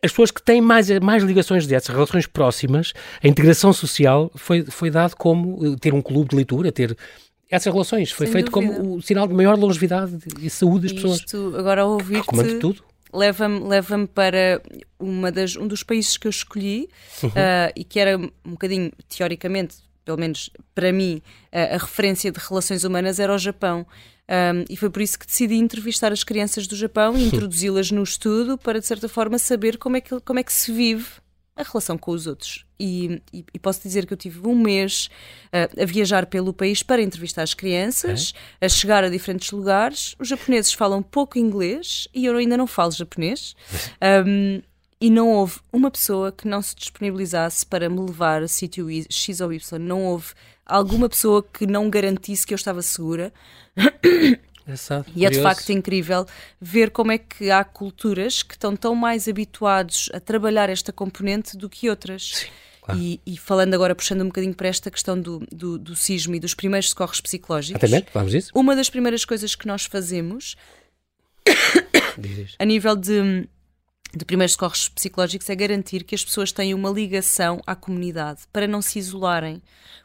as 0.05 0.11
pessoas 0.11 0.33
que 0.33 0.43
têm 0.43 0.61
mais, 0.61 0.91
mais 0.99 1.23
ligações 1.23 1.65
dessas, 1.65 1.95
relações 1.95 2.27
próximas, 2.27 2.93
a 3.23 3.29
integração 3.29 3.73
social 3.73 4.33
foi, 4.35 4.65
foi 4.65 4.91
dado 4.91 5.15
como 5.15 5.65
eh, 5.65 5.77
ter 5.81 5.95
um 5.95 6.03
clube 6.03 6.31
de 6.31 6.35
leitura, 6.37 6.73
ter 6.73 6.97
essas 7.53 7.71
relações. 7.71 8.11
Foi 8.11 8.27
Sem 8.27 8.33
feito 8.33 8.51
dúvida. 8.51 8.75
como 8.75 8.97
o 8.97 9.03
sinal 9.03 9.29
de 9.29 9.35
maior 9.35 9.59
longevidade 9.59 10.19
e 10.41 10.49
saúde 10.49 10.87
das 10.87 10.95
pessoas. 10.95 11.19
Isto, 11.19 11.55
agora 11.57 11.85
ouvir-te, 11.85 12.59
tudo 12.59 12.83
leva-me 13.13 13.61
leva 13.61 14.07
para 14.07 14.63
uma 14.99 15.31
das, 15.31 15.55
um 15.57 15.69
dos 15.69 15.83
países 15.83 16.17
que 16.17 16.27
eu 16.27 16.31
escolhi 16.31 16.89
uhum. 17.23 17.29
uh, 17.29 17.73
e 17.77 17.85
que 17.85 18.01
era 18.01 18.17
um 18.17 18.53
bocadinho, 18.53 18.91
teoricamente, 19.15 19.77
pelo 20.03 20.19
menos 20.19 20.49
para 20.75 20.91
mim, 20.93 21.21
uh, 21.53 21.75
a 21.75 21.79
referência 21.79 22.33
de 22.33 22.41
relações 22.41 22.85
humanas 22.85 23.21
era 23.21 23.35
o 23.35 23.39
Japão. 23.39 23.87
Um, 24.29 24.65
e 24.71 24.77
foi 24.77 24.89
por 24.89 25.03
isso 25.03 25.19
que 25.19 25.27
decidi 25.27 25.57
entrevistar 25.57 26.11
as 26.11 26.25
crianças 26.25 26.67
do 26.67 26.75
Japão 26.75 27.15
e 27.19 27.25
introduzi-las 27.27 27.91
no 27.91 28.03
estudo 28.03 28.57
para, 28.57 28.81
de 28.81 28.87
certa 28.87 29.09
forma, 29.09 29.37
saber 29.37 29.77
como 29.77 29.99
é 29.99 30.01
que, 30.01 30.19
como 30.21 30.39
é 30.39 30.43
que 30.43 30.53
se 30.53 30.73
vive 30.73 31.22
a 31.57 31.63
relação 31.63 31.99
com 31.99 32.13
os 32.13 32.27
outros. 32.27 32.65
E, 32.79 33.23
e, 33.33 33.45
e, 33.55 33.59
posso 33.59 33.83
dizer 33.83 34.07
que 34.07 34.13
eu 34.13 34.17
tive 34.17 34.47
um 34.47 34.59
mês 34.59 35.09
uh, 35.47 35.83
a 35.83 35.85
viajar 35.85 36.27
pelo 36.27 36.53
país 36.53 36.83
para 36.83 37.03
entrevistar 37.03 37.43
as 37.43 37.55
crianças, 37.55 38.33
é? 38.61 38.67
a 38.67 38.69
chegar 38.69 39.05
a 39.05 39.09
diferentes 39.09 39.51
lugares. 39.51 40.17
Os 40.19 40.29
japoneses 40.29 40.73
falam 40.73 41.03
pouco 41.03 41.39
inglês 41.39 42.09
e 42.15 42.25
eu 42.25 42.37
ainda 42.37 42.57
não 42.57 42.67
falo 42.67 42.93
japonês. 42.93 43.55
Um, 44.27 44.61
e 45.01 45.11
não 45.11 45.31
houve 45.31 45.59
uma 45.73 45.91
pessoa 45.91 46.31
que 46.31 46.47
não 46.47 46.63
se 46.63 46.77
disponibilizasse 46.77 47.67
para 47.67 47.89
me 47.89 47.99
levar 47.99 48.41
a 48.41 48.47
sítio 48.47 48.87
X 49.11 49.41
ou 49.41 49.53
Y. 49.53 49.79
Não 49.81 50.05
houve 50.05 50.33
alguma 50.65 51.09
pessoa 51.09 51.43
que 51.43 51.67
não 51.67 51.91
garantisse 51.91 52.47
que 52.47 52.55
eu 52.55 52.57
estava 52.57 52.81
segura. 52.83 53.33
Engraçado, 54.63 55.07
e 55.15 55.27
é 55.27 55.31
de 55.31 55.43
facto 55.43 55.71
incrível 55.71 56.27
ver 56.61 56.91
como 56.91 57.13
é 57.13 57.19
que 57.19 57.51
há 57.51 57.65
culturas 57.65 58.43
que 58.43 58.55
estão 58.55 58.77
tão 58.77 58.95
mais 58.95 59.27
habituados 59.27 60.09
a 60.13 60.21
trabalhar 60.21 60.69
esta 60.71 60.93
componente 60.93 61.57
do 61.57 61.69
que 61.69 61.91
outras. 61.91 62.33
Sim. 62.35 62.47
Claro. 62.83 63.01
E, 63.01 63.21
e, 63.25 63.37
falando 63.37 63.75
agora, 63.75 63.95
puxando 63.95 64.23
um 64.23 64.27
bocadinho 64.27 64.55
para 64.55 64.67
esta 64.67 64.91
questão 64.91 65.19
do, 65.19 65.39
do, 65.53 65.79
do 65.79 65.95
sismo 65.95 66.35
e 66.35 66.41
dos 66.41 66.53
primeiros 66.53 66.91
socorros 66.91 67.21
psicológicos, 67.21 67.81
Exatamente, 67.81 68.11
vamos 68.13 68.35
isso. 68.35 68.51
uma 68.53 68.75
das 68.75 68.91
primeiras 68.91 69.25
coisas 69.25 69.55
que 69.55 69.69
nós 69.69 69.85
fazemos 69.85 70.57
a 72.59 72.65
nível 72.65 72.97
de, 72.97 73.49
de 74.17 74.25
primeiros 74.25 74.55
socorros 74.55 74.89
psicológicos 74.89 75.49
é 75.49 75.55
garantir 75.55 76.03
que 76.03 76.15
as 76.17 76.25
pessoas 76.25 76.51
têm 76.51 76.75
uma 76.75 76.91
ligação 76.91 77.61
à 77.67 77.77
comunidade 77.77 78.43
para 78.53 78.67
não 78.67 78.83
se 78.83 78.99
isolarem, 78.99 79.63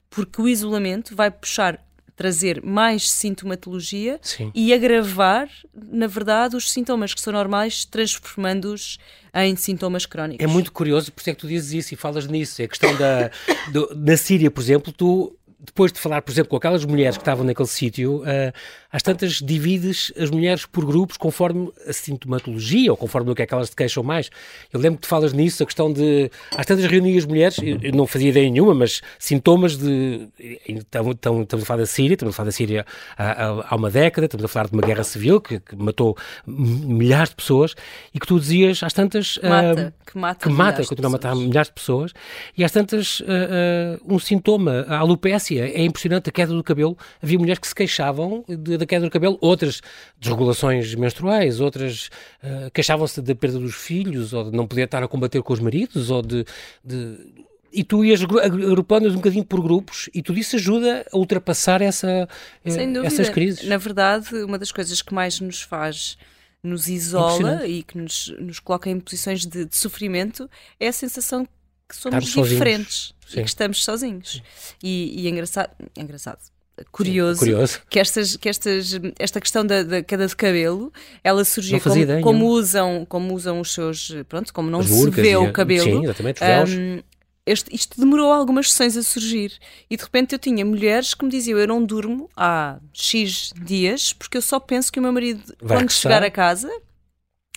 porque 0.08 0.39
o 0.39 0.48
isolamento 0.48 1.15
vai 1.15 1.32
puxar 1.32 1.84
trazer 2.17 2.62
mais 2.63 3.10
sintomatologia 3.10 4.19
Sim. 4.23 4.51
e 4.53 4.73
agravar, 4.73 5.47
na 5.73 6.08
verdade, 6.08 6.56
os 6.56 6.69
sintomas 6.69 7.13
que 7.13 7.21
são 7.21 7.32
normais, 7.32 7.86
transformando-os 7.86 8.97
em 9.36 9.56
sintomas 9.56 10.08
crónicos. 10.08 10.43
É 10.43 10.47
muito 10.47 10.71
curioso, 10.71 11.12
por 11.12 11.21
isso 11.21 11.30
é 11.30 11.34
que 11.36 11.39
tu 11.39 11.47
dizes 11.47 11.71
isso 11.73 11.93
e 11.93 11.97
falas 11.97 12.25
nisso. 12.25 12.60
É 12.62 12.65
a 12.65 12.67
questão 12.67 12.93
da. 12.97 13.30
Do, 13.71 13.95
na 13.95 14.17
Síria, 14.17 14.49
por 14.49 14.62
exemplo, 14.62 14.91
tu 14.91 15.38
depois 15.60 15.91
de 15.91 16.00
falar, 16.00 16.22
por 16.22 16.32
exemplo, 16.32 16.50
com 16.50 16.56
aquelas 16.56 16.86
mulheres 16.86 17.17
que 17.17 17.22
estavam 17.22 17.43
naquele 17.43 17.67
sítio, 17.67 18.22
uh, 18.22 18.54
às 18.91 19.02
tantas 19.02 19.41
divides 19.41 20.13
as 20.17 20.30
mulheres 20.30 20.65
por 20.65 20.86
grupos 20.86 21.17
conforme 21.17 21.72
a 21.88 21.93
sintomatologia 21.93 22.91
ou 22.91 22.98
conforme 22.98 23.32
o 23.32 23.36
que 23.36 23.41
é 23.41 23.46
que 23.46 23.54
elas 23.54 23.70
te 23.70 23.76
queixam 23.76 24.04
mais. 24.04 24.30
Eu 24.72 24.80
lembro 24.80 24.98
que 25.00 25.08
tu 25.08 25.10
falas 25.10 25.34
nisso, 25.34 25.63
a 25.63 25.65
questão 25.65 25.91
de. 25.91 26.30
Às 26.56 26.65
tantas 26.65 26.86
reunias 26.86 27.26
mulheres, 27.26 27.58
eu 27.62 27.91
não 27.91 28.06
fazia 28.06 28.30
ideia 28.30 28.50
nenhuma, 28.50 28.76
mas 28.76 29.02
sintomas 29.17 29.78
de. 29.78 30.28
Estamos, 30.67 31.15
estamos 31.15 31.63
a 31.63 31.65
falar 31.65 31.80
da 31.80 31.86
Síria, 31.88 32.13
estamos 32.13 32.36
a 32.36 32.38
falar 32.38 32.46
da 32.46 32.52
Síria 32.52 32.86
há, 33.17 33.65
há 33.70 33.76
uma 33.76 33.89
década, 33.89 34.26
estamos 34.26 34.46
a 34.46 34.48
falar 34.48 34.67
de 34.67 34.74
uma 34.74 34.84
guerra 34.84 35.04
civil 35.04 35.41
que, 35.41 35.60
que, 35.60 35.76
matou 35.76 36.15
milhares 36.46 37.30
de 37.30 37.36
pessoas 37.36 37.74
e 38.13 38.20
que 38.20 38.28
tu 38.28 38.39
dizias 38.39 38.84
às 38.84 38.93
tantas. 38.93 39.38
Uh, 39.38 39.50
mata, 39.50 39.93
que 40.06 40.17
mata, 40.17 40.48
que 40.48 40.54
mata, 40.54 40.86
continua 40.86 41.10
a 41.10 41.12
matar 41.13 41.36
milhares 41.36 41.67
de 41.70 41.74
pessoas 41.74 42.13
e 42.56 42.63
às 42.63 42.72
tantas 42.72 43.22
uh, 43.22 43.26
um 44.06 44.20
sintoma, 44.20 44.86
a 44.88 45.04
alopecia 45.47 45.67
é 45.67 45.83
impressionante 45.83 46.29
a 46.29 46.31
queda 46.31 46.53
do 46.53 46.63
cabelo. 46.63 46.97
Havia 47.21 47.39
mulheres 47.39 47.60
que 47.60 47.67
se 47.67 47.75
queixavam 47.75 48.43
da 48.47 48.86
queda 48.86 49.05
do 49.05 49.12
cabelo, 49.12 49.38
outras 49.41 49.81
desregulações 50.19 50.93
menstruais, 50.95 51.60
outras 51.60 52.10
uh, 52.43 52.69
queixavam-se 52.73 53.21
da 53.21 53.36
perda 53.36 53.60
dos 53.60 53.75
filhos, 53.75 54.33
ou 54.33 54.49
de 54.49 54.55
não 54.55 54.67
poder 54.67 54.83
estar 54.83 55.03
a 55.03 55.07
combater 55.07 55.41
com 55.41 55.53
os 55.53 55.60
maridos, 55.60 56.10
ou 56.10 56.21
de, 56.21 56.45
de 56.83 57.17
e 57.71 57.83
tu 57.83 58.03
ias 58.03 58.21
agrupando 58.23 59.10
um 59.10 59.15
bocadinho 59.15 59.45
por 59.45 59.62
grupos 59.62 60.10
e 60.13 60.21
tudo 60.23 60.39
isso 60.39 60.55
ajuda 60.55 61.05
a 61.12 61.17
ultrapassar 61.17 61.81
essa, 61.81 62.27
eh, 62.65 63.05
essas 63.05 63.29
crises. 63.29 63.67
Na 63.67 63.77
verdade, 63.77 64.33
uma 64.43 64.57
das 64.57 64.71
coisas 64.71 65.01
que 65.01 65.13
mais 65.13 65.39
nos 65.41 65.62
faz, 65.62 66.17
nos 66.63 66.88
isola 66.88 67.67
e 67.67 67.83
que 67.83 67.97
nos, 67.97 68.33
nos 68.39 68.60
coloca 68.60 68.89
em 68.89 68.99
posições 68.99 69.45
de, 69.45 69.65
de 69.65 69.75
sofrimento 69.75 70.49
é 70.79 70.88
a 70.88 70.93
sensação 70.93 71.45
que 71.88 71.95
somos 71.95 72.28
Estamos 72.28 72.50
diferentes 72.50 73.13
Sim. 73.28 73.39
e 73.39 73.43
que 73.43 73.50
estamos 73.50 73.84
sozinhos. 73.84 74.41
E, 74.84 75.21
e 75.21 75.28
é 75.28 75.30
engraçado, 75.30 75.71
é 75.95 76.02
engraçado. 76.02 76.39
Curioso, 76.91 77.39
curioso, 77.39 77.82
que, 77.89 78.00
estas, 78.00 78.36
que 78.36 78.47
estas, 78.47 78.91
esta 79.17 79.41
questão 79.41 79.65
da, 79.65 79.82
da 79.82 80.04
queda 80.04 80.28
de 80.28 80.36
cabelo 80.36 80.93
ela 81.23 81.43
surgiu 81.43 81.82
como, 81.82 82.21
como, 82.21 82.45
usam, 82.45 83.04
como 83.10 83.34
usam 83.34 83.60
os 83.60 83.73
seus. 83.73 84.15
Pronto, 84.30 84.54
como 84.54 84.69
não 84.69 84.82
As 84.82 84.88
se 84.88 85.10
vê 85.10 85.36
o 85.36 85.52
cabelo. 85.52 85.84
Sim, 85.84 86.04
exatamente, 86.04 86.39
um, 86.43 87.02
este, 87.47 87.73
isto 87.73 88.00
demorou 88.00 88.32
algumas 88.32 88.71
sessões 88.71 88.97
a 88.97 89.02
surgir 89.02 89.54
e 89.89 89.95
de 89.95 90.04
repente 90.04 90.34
eu 90.36 90.39
tinha 90.39 90.65
mulheres 90.65 91.13
que 91.13 91.23
me 91.23 91.32
diziam 91.32 91.58
eu 91.58 91.67
não 91.67 91.84
durmo 91.84 92.30
há 92.36 92.78
X 92.93 93.54
dias 93.63 94.12
porque 94.12 94.38
eu 94.38 94.41
só 94.41 94.60
penso 94.60 94.91
que 94.91 95.00
o 95.00 95.02
meu 95.02 95.13
marido 95.13 95.56
Vai 95.62 95.78
quando 95.78 95.91
chegar 95.91 96.21
a 96.21 96.30
casa 96.30 96.69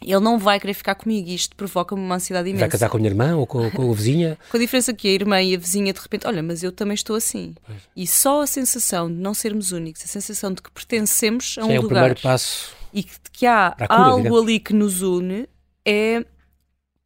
ele 0.02 0.20
não 0.20 0.38
vai 0.38 0.58
querer 0.58 0.74
ficar 0.74 0.94
comigo 0.94 1.28
e 1.28 1.34
isto 1.34 1.54
provoca-me 1.56 2.00
uma 2.00 2.16
ansiedade 2.16 2.48
imensa. 2.48 2.64
Vai 2.64 2.70
casar 2.70 2.88
com 2.88 2.96
a 2.96 3.00
minha 3.00 3.10
irmã 3.10 3.36
ou 3.36 3.46
com, 3.46 3.70
com 3.70 3.90
a 3.90 3.94
vizinha? 3.94 4.38
com 4.50 4.56
a 4.56 4.60
diferença 4.60 4.94
que 4.94 5.08
a 5.08 5.12
irmã 5.12 5.40
e 5.42 5.54
a 5.54 5.58
vizinha 5.58 5.92
de 5.92 6.00
repente, 6.00 6.26
olha, 6.26 6.42
mas 6.42 6.62
eu 6.62 6.72
também 6.72 6.94
estou 6.94 7.16
assim. 7.16 7.54
Pois. 7.66 7.78
E 7.96 8.06
só 8.06 8.42
a 8.42 8.46
sensação 8.46 9.08
de 9.08 9.18
não 9.18 9.34
sermos 9.34 9.72
únicos, 9.72 10.02
a 10.02 10.06
sensação 10.06 10.52
de 10.52 10.62
que 10.62 10.70
pertencemos 10.70 11.56
a 11.58 11.64
um 11.64 11.70
é 11.70 11.78
lugar. 11.78 11.84
o 11.84 11.88
primeiro 11.88 12.20
passo. 12.20 12.72
E 12.92 13.02
que, 13.02 13.12
que 13.32 13.46
há 13.46 13.72
cura, 13.72 13.86
algo 13.88 14.22
digamos. 14.22 14.42
ali 14.42 14.60
que 14.60 14.72
nos 14.72 15.02
une 15.02 15.48
é 15.84 16.24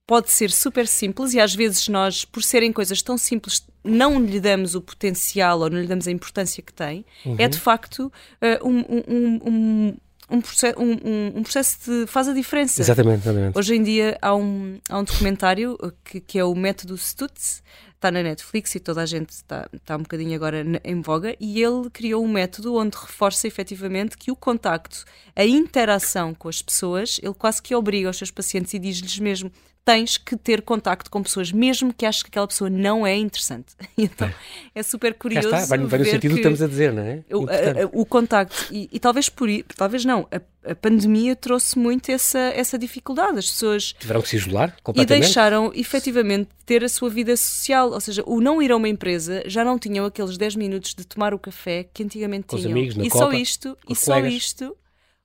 pode 0.07 0.31
ser 0.31 0.51
super 0.51 0.87
simples 0.87 1.33
e 1.33 1.41
às 1.41 1.55
vezes 1.55 1.89
nós, 1.89 2.25
por 2.25 2.43
serem 2.43 2.73
coisas 2.73 3.01
tão 3.01 3.17
simples, 3.17 3.67
não 3.83 4.21
lhe 4.21 4.41
damos 4.41 4.75
o 4.75 4.81
potencial 4.81 5.61
ou 5.61 5.71
não 5.71 5.81
lhe 5.81 5.87
damos 5.87 6.07
a 6.07 6.11
importância 6.11 6.63
que 6.63 6.73
tem. 6.73 7.05
Uhum. 7.25 7.37
É 7.39 7.49
de 7.49 7.59
facto 7.59 8.07
uh, 8.07 8.69
um, 8.69 8.79
um, 8.81 9.41
um, 9.47 9.97
um 10.31 10.41
processo, 10.41 10.81
um, 10.81 11.39
um, 11.39 11.43
processo 11.43 11.79
de, 11.85 12.07
faz 12.07 12.29
a 12.29 12.33
diferença. 12.33 12.81
Exatamente, 12.81 13.23
exatamente. 13.23 13.59
Hoje 13.59 13.75
em 13.75 13.83
dia 13.83 14.19
há 14.21 14.35
um, 14.35 14.79
há 14.89 14.99
um 14.99 15.05
documentário 15.05 15.77
que, 16.05 16.21
que 16.21 16.39
é 16.39 16.45
o 16.45 16.55
método 16.55 16.97
Stutz, 16.97 17.63
está 17.95 18.11
na 18.11 18.23
Netflix 18.23 18.75
e 18.75 18.81
toda 18.81 19.03
a 19.03 19.07
gente 19.07 19.31
está, 19.31 19.69
está 19.73 19.97
um 19.97 20.03
bocadinho 20.03 20.35
agora 20.35 20.65
em 20.85 21.01
voga, 21.01 21.35
e 21.41 21.63
ele 21.63 21.89
criou 21.91 22.25
um 22.25 22.29
método 22.29 22.75
onde 22.75 22.97
reforça 22.97 23.47
efetivamente 23.47 24.17
que 24.17 24.31
o 24.31 24.37
contacto, 24.37 25.05
a 25.35 25.45
interação 25.45 26.35
com 26.35 26.49
as 26.49 26.61
pessoas, 26.61 27.19
ele 27.23 27.35
quase 27.35 27.63
que 27.63 27.75
obriga 27.75 28.11
os 28.11 28.17
seus 28.17 28.31
pacientes 28.31 28.75
e 28.75 28.79
diz-lhes 28.79 29.19
mesmo 29.19 29.51
tens 29.85 30.17
que 30.17 30.35
ter 30.37 30.63
contacto 30.63 31.11
com 31.11 31.23
pessoas, 31.23 31.53
mesmo 31.53 31.93
que 31.93 32.07
aches 32.07 32.23
que 32.23 32.29
aquela 32.29 32.49
pessoa 32.49 32.71
não 32.71 33.07
é 33.07 33.17
interessante. 33.17 33.75
Então 33.97 34.29
é, 34.29 34.35
é 34.75 34.83
super 34.83 35.15
curioso. 35.15 35.51
Já 35.51 35.63
está, 35.63 35.77
vai, 35.77 35.87
vai 35.87 35.99
no 35.99 36.05
sentido 36.05 36.33
que 36.33 36.41
estamos 36.41 36.61
a 36.61 36.67
dizer, 36.67 36.93
não 36.93 37.03
é? 37.03 37.25
O, 37.31 37.45
a, 37.45 38.01
o 38.01 38.05
contacto, 38.05 38.67
e, 38.71 38.89
e, 38.93 38.99
talvez 38.99 39.29
por 39.29 39.49
talvez 39.77 40.05
não, 40.05 40.27
a, 40.33 40.71
a, 40.71 40.75
pandemia 40.75 41.37
trouxe 41.37 41.79
muito 41.79 42.11
essa, 42.11 42.39
essa 42.39 42.77
dificuldade. 42.77 43.39
As 43.39 43.51
pessoas 43.51 43.95
tiveram 43.99 44.21
que 44.21 44.29
se 44.29 44.37
isolar 44.37 44.77
completamente. 44.83 45.23
E 45.23 45.27
deixaram 45.27 45.73
efetivamente 45.75 46.51
ter 46.67 46.83
a 46.83 46.89
sua 46.89 47.09
vida 47.09 47.37
social, 47.37 47.91
ou 47.91 48.01
seja, 48.01 48.23
o 48.27 48.41
não 48.41 48.61
ir 48.61 48.73
a 48.73 48.77
uma 48.77 48.89
empresa 48.89 49.43
já 49.47 49.65
não 49.65 49.79
tinham 49.79 50.05
aqueles 50.05 50.37
10 50.37 50.57
minutos 50.57 50.95
de 50.95 51.05
tomar 51.05 51.33
o 51.33 51.39
café 51.39 51.85
que 51.85 52.03
antigamente 52.03 52.47
com 52.47 52.57
tinham. 52.57 52.73
Amigos, 52.73 52.97
na 52.97 53.05
e 53.05 53.09
Copa, 53.09 53.25
só 53.25 53.33
isto, 53.33 53.79
e 53.89 53.95
só 53.95 54.19
isto 54.19 54.77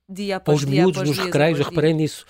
dia 0.08 0.38
após 0.38 0.60
os 0.60 0.66
dia. 0.66 0.82
miúdos 0.82 1.08
nos 1.08 1.18
recreios, 1.18 1.60
eu 1.60 1.66
reparei 1.66 1.94
nisso. 1.94 2.26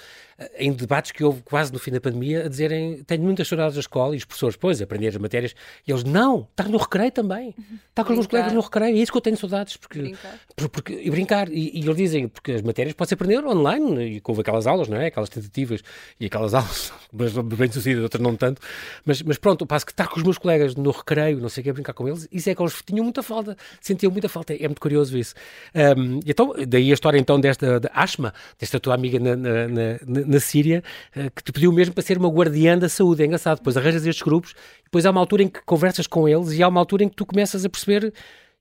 Em 0.58 0.72
debates 0.72 1.12
que 1.12 1.24
houve 1.24 1.42
quase 1.42 1.72
no 1.74 1.80
fim 1.80 1.92
da 1.92 2.00
pandemia, 2.00 2.46
a 2.46 2.50
dizerem: 2.50 3.04
tenho 3.04 3.24
muitas 3.24 3.48
saudades 3.48 3.76
da 3.76 3.80
escola, 3.80 4.16
e 4.16 4.18
os 4.18 4.26
professores, 4.26 4.56
pois, 4.56 4.82
aprender 4.82 5.08
as 5.08 5.18
matérias, 5.18 5.54
e 5.88 5.92
eles, 5.92 6.04
não, 6.04 6.48
está 6.52 6.64
no 6.64 6.78
recreio 6.78 7.12
também, 7.12 7.56
está 7.90 8.04
com 8.04 8.12
os 8.12 8.18
meus 8.18 8.28
colegas 8.28 8.54
no 8.54 8.62
recreio, 8.62 8.96
é 8.96 9.00
isso 9.00 9.12
que 9.12 9.18
eu 9.18 9.22
tenho 9.22 9.38
saudades, 9.38 9.78
porque, 9.78 10.00
brincar. 10.00 10.40
Porque, 10.72 10.94
e 10.94 11.10
brincar, 11.10 11.50
e, 11.50 11.80
e, 11.80 11.82
eles 11.82 11.98
dizem, 11.98 12.28
porque 12.28 12.54
as 12.54 12.62
matérias 12.62 12.94
pode-se 12.94 13.14
aprender 13.14 13.44
online, 13.46 14.18
e 14.18 14.22
houve 14.24 14.42
aquelas 14.42 14.68
aulas, 14.68 14.88
não 14.88 14.98
é? 14.98 15.08
Aquelas 15.08 15.30
tentativas, 15.30 15.82
e 16.20 16.26
aquelas 16.26 16.54
aulas, 16.56 16.94
mas 17.12 17.34
bem 17.34 17.72
sucedidas, 17.72 18.04
outras 18.04 18.22
não 18.22 18.36
tanto, 18.36 18.62
mas, 19.06 19.22
mas 19.22 19.38
pronto, 19.38 19.64
o 19.64 19.68
passo 19.68 19.86
que 19.86 19.92
estar 19.92 20.08
com 20.08 20.18
os 20.18 20.24
meus 20.24 20.38
colegas 20.38 20.76
no 20.76 20.92
recreio, 20.92 21.40
não 21.40 21.50
sei 21.50 21.62
o 21.62 21.64
que, 21.66 21.74
brincar 21.74 21.94
com 21.94 22.08
eles, 22.08 22.28
isso 22.32 22.50
é 22.50 22.56
que 22.56 22.62
eles 22.62 22.82
tinham 22.86 23.04
muita 23.04 23.24
falta, 23.24 23.58
sentiam 23.82 24.12
muita 24.12 24.30
falta, 24.30 24.54
é 24.54 24.68
muito 24.68 24.82
curioso 24.82 25.18
isso. 25.18 25.34
Um, 25.76 26.20
então, 26.26 26.54
daí 26.68 26.92
a 26.92 26.94
história 26.94 27.18
então 27.18 27.40
desta 27.40 27.80
de 27.80 27.90
Ashma, 27.94 28.34
desta 28.58 28.80
tua 28.80 28.94
amiga 28.94 29.20
na, 29.20 29.36
na, 29.36 29.68
na, 29.68 30.29
na 30.30 30.40
Síria, 30.40 30.84
uh, 31.16 31.32
que 31.32 31.44
te 31.44 31.52
pediu 31.52 31.72
mesmo 31.72 31.94
para 31.94 32.04
ser 32.04 32.18
uma 32.18 32.30
guardiã 32.30 32.78
da 32.78 32.90
saúde, 32.90 33.24
é 33.24 33.26
engraçado, 33.26 33.58
depois 33.58 33.76
arranjas 33.76 34.06
estes 34.06 34.24
grupos, 34.24 34.54
depois 34.84 35.06
há 35.06 35.12
uma 35.12 35.20
altura 35.20 35.44
em 35.44 35.48
que 35.48 35.62
conversas 35.66 36.08
com 36.08 36.28
eles 36.28 36.54
e 36.54 36.64
há 36.64 36.68
uma 36.68 36.80
altura 36.80 37.04
em 37.04 37.10
que 37.10 37.16
tu 37.16 37.26
começas 37.26 37.66
a 37.66 37.70
perceber 37.70 38.14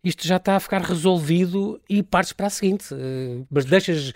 isto 0.02 0.26
já 0.26 0.36
está 0.36 0.56
a 0.56 0.60
ficar 0.60 0.80
resolvido 0.80 1.80
e 1.88 2.02
partes 2.02 2.32
para 2.32 2.46
a 2.46 2.50
seguinte. 2.50 2.94
Uh, 2.94 3.46
mas 3.50 3.64
deixas 3.64 4.10
uh, 4.10 4.14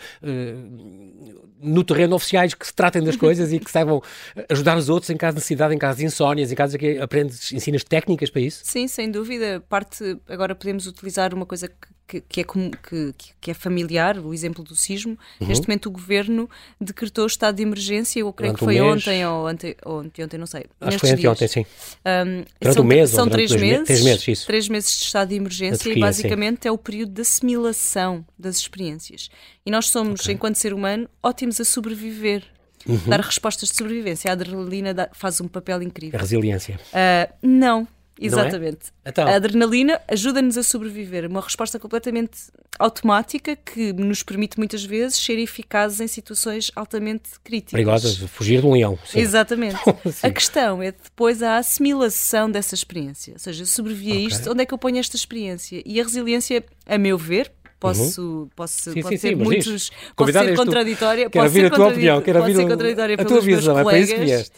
no 1.60 1.82
terreno 1.82 2.14
oficiais 2.14 2.54
que 2.54 2.66
se 2.66 2.72
tratem 2.72 3.02
das 3.02 3.16
coisas 3.16 3.52
e 3.52 3.58
que 3.58 3.70
saibam 3.70 4.00
ajudar 4.48 4.76
os 4.76 4.88
outros 4.88 5.10
em 5.10 5.16
caso 5.16 5.34
de 5.34 5.40
necessidade, 5.40 5.74
em 5.74 5.78
caso 5.78 5.98
de 5.98 6.04
insónias, 6.04 6.52
em 6.52 6.54
caso 6.54 6.72
de 6.72 6.78
que 6.78 6.98
aprendes, 6.98 7.52
ensinas 7.52 7.82
técnicas 7.82 8.30
para 8.30 8.42
isso? 8.42 8.60
Sim, 8.64 8.86
sem 8.86 9.10
dúvida. 9.10 9.62
Parte, 9.68 10.18
agora 10.28 10.54
podemos 10.54 10.86
utilizar 10.86 11.34
uma 11.34 11.46
coisa 11.46 11.68
que 11.68 11.88
que, 12.12 12.20
que, 12.20 12.40
é, 12.40 12.44
que, 12.44 13.14
que, 13.40 13.50
é 13.50 13.54
familiar, 13.54 14.18
o 14.18 14.34
exemplo 14.34 14.62
do 14.62 14.76
sismo. 14.76 15.18
Uhum. 15.40 15.46
Neste 15.46 15.66
momento, 15.66 15.86
o 15.86 15.90
governo 15.90 16.50
decretou 16.78 17.26
estado 17.26 17.56
de 17.56 17.62
emergência, 17.62 18.20
eu 18.20 18.30
creio 18.32 18.52
Durante 18.52 18.58
que 18.58 18.64
foi 18.64 18.82
um 18.82 18.92
ontem 18.92 19.26
ou 19.26 19.46
ante, 19.46 19.76
ontem, 19.86 20.24
ontem, 20.24 20.38
não 20.38 20.46
sei. 20.46 20.66
Acho 20.80 20.98
que 20.98 21.00
foi 21.00 21.10
anteontem, 21.10 21.48
sim. 21.48 21.66
Um, 22.04 22.44
durante 22.60 22.74
são, 22.74 22.84
um 22.84 22.86
mês, 22.86 23.10
são 23.10 23.28
três 23.28 23.52
meses, 23.52 23.86
três 23.86 24.02
meses, 24.02 24.28
isso. 24.28 24.46
três 24.46 24.68
meses 24.68 24.98
de 24.98 25.04
estado 25.04 25.28
de 25.28 25.36
emergência 25.36 25.78
Turquia, 25.78 25.96
e 25.96 26.00
basicamente 26.00 26.62
sim. 26.62 26.68
é 26.68 26.72
o 26.72 26.78
período 26.78 27.12
de 27.12 27.22
assimilação 27.22 28.24
das 28.38 28.56
experiências. 28.56 29.30
E 29.64 29.70
nós 29.70 29.88
somos, 29.88 30.20
okay. 30.20 30.34
enquanto 30.34 30.56
ser 30.56 30.74
humano, 30.74 31.08
ótimos 31.22 31.60
a 31.60 31.64
sobreviver. 31.64 32.44
Uhum. 32.84 32.98
Dar 33.06 33.20
respostas 33.20 33.68
de 33.68 33.76
sobrevivência. 33.76 34.28
A 34.28 34.32
adrenalina 34.32 34.92
dá, 34.92 35.08
faz 35.12 35.40
um 35.40 35.46
papel 35.46 35.82
incrível. 35.82 36.18
A 36.18 36.20
resiliência. 36.20 36.80
Uh, 36.92 37.32
não? 37.40 37.86
Exatamente. 38.20 38.92
É? 39.04 39.10
Então. 39.10 39.26
A 39.26 39.34
adrenalina 39.34 40.00
ajuda-nos 40.08 40.56
a 40.58 40.62
sobreviver. 40.62 41.26
Uma 41.26 41.40
resposta 41.40 41.78
completamente 41.78 42.38
automática 42.78 43.56
que 43.56 43.92
nos 43.92 44.22
permite 44.22 44.58
muitas 44.58 44.84
vezes 44.84 45.16
ser 45.16 45.38
eficazes 45.38 46.00
em 46.00 46.06
situações 46.06 46.70
altamente 46.74 47.30
críticas. 47.42 47.72
Perigosas, 47.72 48.16
fugir 48.30 48.60
de 48.60 48.66
um 48.66 48.72
leão. 48.72 48.98
Sim. 49.04 49.20
Exatamente. 49.20 49.78
a 50.22 50.30
questão 50.30 50.82
é 50.82 50.92
depois 50.92 51.42
a 51.42 51.56
assimilação 51.56 52.50
dessa 52.50 52.74
experiência. 52.74 53.32
Ou 53.34 53.38
seja, 53.38 53.64
sobrevivi 53.64 54.12
okay. 54.12 54.24
a 54.24 54.28
isto, 54.28 54.50
onde 54.50 54.62
é 54.62 54.66
que 54.66 54.74
eu 54.74 54.78
ponho 54.78 54.98
esta 54.98 55.16
experiência? 55.16 55.82
E 55.84 56.00
a 56.00 56.04
resiliência, 56.04 56.64
a 56.86 56.98
meu 56.98 57.18
ver, 57.18 57.50
posso, 57.82 58.22
uhum. 58.22 58.48
posso 58.54 58.92
sim, 58.92 59.02
pode 59.02 59.16
sim, 59.16 59.20
ser 59.20 59.28
sim, 59.30 59.34
muitos, 59.34 59.90
pode 60.14 60.32
ser 60.32 60.56
contraditória, 60.56 61.28
quero 61.28 61.50
ser 61.50 61.66
a 61.66 61.70
tua 61.70 61.88
opinião, 61.88 62.22
quero 62.22 62.38
contraditória 62.38 63.16
a 63.18 63.24
tua 63.24 63.40
visão, 63.40 63.78
é 63.78 63.84
para 63.84 63.98
isso 63.98 64.14
que 64.14 64.20
vieste. 64.20 64.52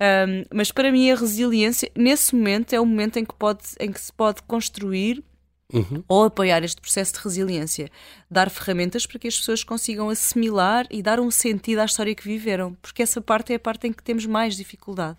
Um, 0.00 0.44
mas 0.54 0.70
para 0.70 0.92
mim 0.92 1.10
a 1.10 1.16
resiliência, 1.16 1.90
nesse 1.96 2.34
momento, 2.34 2.72
é 2.72 2.80
o 2.80 2.86
momento 2.86 3.18
em 3.18 3.24
que, 3.24 3.34
pode, 3.34 3.64
em 3.80 3.90
que 3.90 4.00
se 4.00 4.12
pode 4.12 4.42
construir 4.42 5.24
Uhum. 5.70 6.02
ou 6.08 6.24
apoiar 6.24 6.64
este 6.64 6.80
processo 6.80 7.12
de 7.12 7.18
resiliência, 7.18 7.90
dar 8.30 8.48
ferramentas 8.48 9.04
para 9.04 9.18
que 9.18 9.28
as 9.28 9.36
pessoas 9.36 9.62
consigam 9.62 10.08
assimilar 10.08 10.86
e 10.90 11.02
dar 11.02 11.20
um 11.20 11.30
sentido 11.30 11.80
à 11.80 11.84
história 11.84 12.14
que 12.14 12.24
viveram, 12.24 12.72
porque 12.80 13.02
essa 13.02 13.20
parte 13.20 13.52
é 13.52 13.56
a 13.56 13.58
parte 13.58 13.86
em 13.86 13.92
que 13.92 14.02
temos 14.02 14.24
mais 14.24 14.56
dificuldade. 14.56 15.18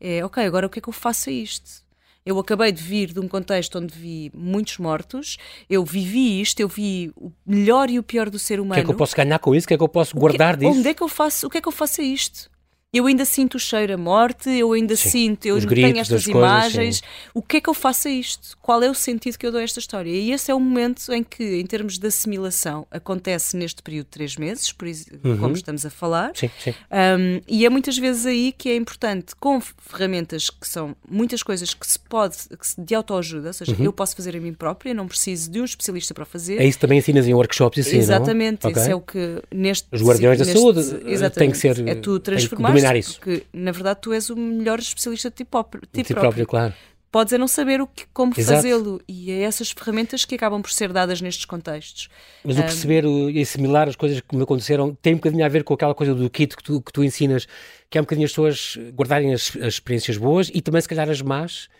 É, 0.00 0.24
ok, 0.24 0.40
agora 0.44 0.68
o 0.68 0.70
que 0.70 0.78
é 0.78 0.82
que 0.82 0.88
eu 0.88 0.92
faço 0.92 1.30
a 1.30 1.32
isto? 1.32 1.82
Eu 2.28 2.38
acabei 2.38 2.70
de 2.70 2.82
vir 2.82 3.10
de 3.10 3.20
um 3.20 3.26
contexto 3.26 3.78
onde 3.78 3.98
vi 3.98 4.30
muitos 4.34 4.76
mortos, 4.76 5.38
eu 5.66 5.82
vivi 5.82 6.42
isto, 6.42 6.60
eu 6.60 6.68
vi 6.68 7.10
o 7.16 7.32
melhor 7.46 7.88
e 7.88 7.98
o 7.98 8.02
pior 8.02 8.28
do 8.28 8.38
ser 8.38 8.60
humano. 8.60 8.72
O 8.72 8.74
que 8.74 8.80
é 8.80 8.84
que 8.84 8.90
eu 8.90 8.94
posso 8.94 9.16
ganhar 9.16 9.38
com 9.38 9.54
isso? 9.54 9.64
O 9.64 9.68
que 9.68 9.72
é 9.72 9.76
que 9.78 9.82
eu 9.82 9.88
posso 9.88 10.14
guardar 10.14 10.54
que, 10.54 10.66
disso? 10.66 10.78
Onde 10.78 10.88
é 10.90 10.92
que 10.92 11.02
eu 11.02 11.08
faço? 11.08 11.46
O 11.46 11.50
que 11.50 11.56
é 11.56 11.60
que 11.62 11.68
eu 11.68 11.72
faço 11.72 12.02
a 12.02 12.04
isto? 12.04 12.50
Eu 12.90 13.06
ainda 13.06 13.24
sinto 13.26 13.56
o 13.56 13.58
cheiro 13.58 13.92
a 13.92 13.98
morte, 13.98 14.48
eu 14.48 14.72
ainda 14.72 14.96
sim, 14.96 15.10
sinto, 15.10 15.44
eu 15.44 15.60
tenho 15.66 15.98
estas 15.98 16.26
imagens. 16.26 17.00
Coisas, 17.00 17.02
o 17.34 17.42
que 17.42 17.58
é 17.58 17.60
que 17.60 17.68
eu 17.68 17.74
faço 17.74 18.08
a 18.08 18.10
isto? 18.10 18.56
Qual 18.62 18.82
é 18.82 18.88
o 18.88 18.94
sentido 18.94 19.36
que 19.36 19.46
eu 19.46 19.52
dou 19.52 19.60
a 19.60 19.62
esta 19.62 19.78
história? 19.78 20.10
E 20.10 20.32
esse 20.32 20.50
é 20.50 20.54
o 20.54 20.60
momento 20.60 21.12
em 21.12 21.22
que, 21.22 21.60
em 21.60 21.66
termos 21.66 21.98
de 21.98 22.06
assimilação, 22.06 22.86
acontece 22.90 23.58
neste 23.58 23.82
período 23.82 24.06
de 24.06 24.12
três 24.12 24.36
meses, 24.36 24.72
por 24.72 24.88
uhum. 24.88 25.36
como 25.36 25.54
estamos 25.54 25.84
a 25.84 25.90
falar. 25.90 26.32
Sim, 26.34 26.48
sim. 26.58 26.70
Um, 26.70 27.42
e 27.46 27.66
é 27.66 27.68
muitas 27.68 27.98
vezes 27.98 28.24
aí 28.24 28.52
que 28.56 28.70
é 28.70 28.76
importante, 28.76 29.36
com 29.38 29.60
ferramentas 29.60 30.48
que 30.48 30.66
são 30.66 30.96
muitas 31.06 31.42
coisas 31.42 31.74
que 31.74 31.86
se 31.86 31.98
pode, 31.98 32.38
que 32.58 32.66
se, 32.66 32.80
de 32.80 32.94
autoajuda, 32.94 33.48
ou 33.48 33.52
seja, 33.52 33.76
uhum. 33.78 33.84
eu 33.84 33.92
posso 33.92 34.16
fazer 34.16 34.34
a 34.34 34.40
mim 34.40 34.54
própria, 34.54 34.94
não 34.94 35.06
preciso 35.06 35.50
de 35.50 35.60
um 35.60 35.64
especialista 35.66 36.14
para 36.14 36.24
fazer. 36.24 36.58
É 36.58 36.64
isso 36.64 36.78
também 36.78 36.98
ensinas 36.98 37.28
em 37.28 37.34
workshops 37.34 37.86
assim, 37.86 37.98
Exatamente, 37.98 38.64
não? 38.64 38.70
isso 38.70 38.80
okay. 38.80 38.92
é 38.92 38.96
o 38.96 39.00
que 39.02 39.42
neste. 39.54 39.86
Os 39.92 40.02
guardiões 40.02 40.38
neste, 40.38 40.54
da 40.54 40.58
saúde 40.58 41.30
tem 41.34 41.50
que 41.50 41.58
ser. 41.58 41.86
É 41.86 41.94
tu 41.94 42.18
transformar 42.18 42.77
isso. 42.98 43.18
Porque, 43.18 43.44
na 43.52 43.72
verdade, 43.72 44.00
tu 44.00 44.12
és 44.12 44.30
o 44.30 44.36
melhor 44.36 44.78
especialista 44.78 45.30
de 45.30 45.36
ti, 45.36 45.44
próprio. 45.44 45.82
Ti 45.82 46.04
próprio. 46.04 46.20
próprio 46.20 46.46
claro. 46.46 46.74
Podes 47.10 47.32
é 47.32 47.38
não 47.38 47.48
saber 47.48 47.80
o 47.80 47.86
que, 47.86 48.04
como 48.12 48.34
fazê-lo 48.34 49.00
e 49.08 49.30
é 49.30 49.40
essas 49.40 49.70
ferramentas 49.70 50.26
que 50.26 50.34
acabam 50.34 50.60
por 50.60 50.70
ser 50.70 50.92
dadas 50.92 51.22
nestes 51.22 51.46
contextos. 51.46 52.10
Mas 52.44 52.58
o 52.58 52.62
perceber 52.62 53.04
e 53.04 53.40
assimilar 53.40 53.88
as 53.88 53.96
coisas 53.96 54.20
que 54.20 54.36
me 54.36 54.42
aconteceram 54.42 54.94
tem 54.94 55.14
um 55.14 55.16
bocadinho 55.16 55.44
a 55.44 55.48
ver 55.48 55.64
com 55.64 55.72
aquela 55.72 55.94
coisa 55.94 56.14
do 56.14 56.28
kit 56.28 56.54
que 56.54 56.62
tu, 56.62 56.82
que 56.82 56.92
tu 56.92 57.02
ensinas, 57.02 57.48
que 57.88 57.96
é 57.96 58.00
um 58.00 58.04
bocadinho 58.04 58.26
as 58.26 58.32
pessoas 58.32 58.78
guardarem 58.92 59.32
as, 59.32 59.56
as 59.56 59.74
experiências 59.74 60.18
boas 60.18 60.50
e 60.52 60.60
também, 60.60 60.82
se 60.82 60.88
calhar, 60.88 61.08
as 61.08 61.22
más 61.22 61.70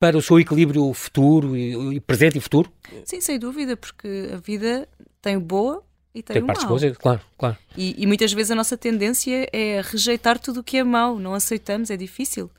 para 0.00 0.16
o 0.16 0.22
seu 0.22 0.40
equilíbrio 0.40 0.92
futuro 0.92 1.56
e, 1.56 1.96
e 1.96 2.00
presente 2.00 2.38
e 2.38 2.40
futuro? 2.40 2.72
Sim, 3.04 3.20
sem 3.20 3.38
dúvida, 3.38 3.76
porque 3.76 4.30
a 4.32 4.36
vida 4.38 4.88
tem 5.22 5.38
boa 5.38 5.84
e 6.14 6.22
tem, 6.22 6.34
tem 6.34 6.46
partes 6.46 6.64
mal. 6.64 6.78
boas, 6.78 6.96
claro, 6.96 7.20
claro. 7.36 7.56
E, 7.76 7.94
e, 7.98 8.06
muitas 8.06 8.32
vezes 8.32 8.50
a 8.50 8.54
nossa 8.54 8.76
tendência 8.76 9.48
é 9.52 9.80
rejeitar 9.82 10.38
tudo 10.38 10.60
o 10.60 10.64
que 10.64 10.78
é 10.78 10.84
mau, 10.84 11.18
não 11.18 11.34
aceitamos, 11.34 11.90
é 11.90 11.96
difícil. 11.96 12.50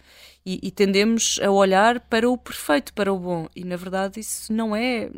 E, 0.46 0.60
e, 0.64 0.72
tendemos 0.72 1.40
a 1.44 1.52
olhar 1.52 2.00
para 2.00 2.30
o 2.30 2.38
perfeito, 2.38 2.94
para 2.94 3.12
o 3.12 3.20
bom. 3.20 3.48
E 3.56 3.64
na 3.64 3.76
verdade 3.76 4.20
isso 4.20 4.54
não 4.54 4.76
é, 4.76 5.10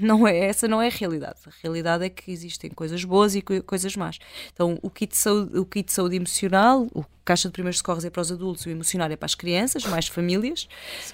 não 0.00 0.26
é 0.26 0.38
essa 0.38 0.68
não 0.68 0.80
é 0.80 0.86
a 0.86 0.90
realidade. 0.90 1.40
A 1.46 1.50
realidade 1.62 2.04
é 2.04 2.08
que 2.08 2.30
existem 2.30 2.70
coisas 2.70 3.02
boas 3.04 3.34
e 3.34 3.42
co 3.42 3.60
coisas 3.64 3.96
más. 3.96 4.18
Então 4.52 4.78
o 4.80 4.88
kit 4.88 5.12
de 5.12 5.18
saúde, 5.18 5.58
o 5.58 5.64
kit 5.64 5.86
de 5.86 5.92
saúde 5.92 6.16
emocional, 6.16 6.86
o 6.94 7.04
caixa 7.24 7.48
de 7.48 7.52
primeiros 7.52 7.78
socorros 7.78 8.04
é 8.04 8.10
para 8.10 8.22
os 8.22 8.30
adultos, 8.30 8.64
o 8.66 8.70
emocional 8.70 9.10
é 9.10 9.16
para 9.16 9.26
as 9.26 9.34
crianças, 9.34 9.84
mais 9.84 10.06
famílias, 10.06 10.68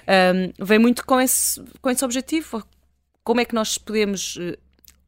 um, 0.07 0.65
vem 0.65 0.79
muito 0.79 1.05
com 1.05 1.19
esse, 1.19 1.61
com 1.81 1.89
esse 1.89 2.05
objetivo. 2.05 2.63
Como 3.23 3.41
é 3.41 3.45
que 3.45 3.55
nós 3.55 3.77
podemos 3.77 4.37
eh, 4.39 4.55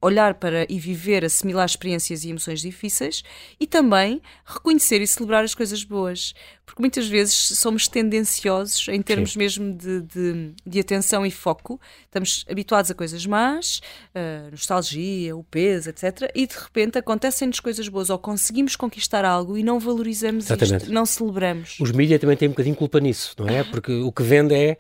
olhar 0.02 0.36
para 0.36 0.66
e 0.70 0.80
viver, 0.80 1.26
assimilar 1.26 1.66
experiências 1.66 2.24
e 2.24 2.30
emoções 2.30 2.62
difíceis 2.62 3.24
e 3.60 3.66
também 3.66 4.22
reconhecer 4.46 5.02
e 5.02 5.08
celebrar 5.08 5.44
as 5.44 5.56
coisas 5.56 5.84
boas. 5.84 6.34
Porque 6.66 6.82
muitas 6.82 7.08
vezes 7.08 7.34
somos 7.34 7.88
tendenciosos 7.88 8.88
em 8.90 9.02
termos 9.02 9.34
Sim. 9.34 9.40
mesmo 9.40 9.74
de, 9.74 10.02
de, 10.02 10.52
de, 10.66 10.80
atenção 10.80 11.26
e 11.26 11.32
foco. 11.32 11.80
Estamos 12.06 12.46
habituados 12.50 12.92
a 12.92 12.94
coisas 12.94 13.26
más, 13.26 13.82
a 14.14 14.52
nostalgia, 14.52 15.36
o 15.36 15.44
peso, 15.44 15.90
etc. 15.90 16.30
E 16.36 16.46
de 16.46 16.56
repente 16.56 16.98
acontecem-nos 16.98 17.60
coisas 17.60 17.88
boas 17.88 18.10
ou 18.10 18.20
conseguimos 18.20 18.76
conquistar 18.76 19.26
algo 19.26 19.58
e 19.58 19.64
não 19.64 19.80
valorizamos 19.80 20.46
Exatamente. 20.46 20.84
isto, 20.84 20.94
não 20.94 21.06
celebramos. 21.06 21.78
Os 21.80 21.92
mídias 21.92 22.20
também 22.20 22.36
têm 22.38 22.50
um 22.50 22.52
bocadinho 22.52 22.76
culpa 22.76 23.00
nisso, 23.00 23.34
não 23.40 23.48
é? 23.48 23.64
Porque 23.72 23.94
o 23.94 24.12
que 24.12 24.22
vende 24.22 24.54
é 24.54 24.78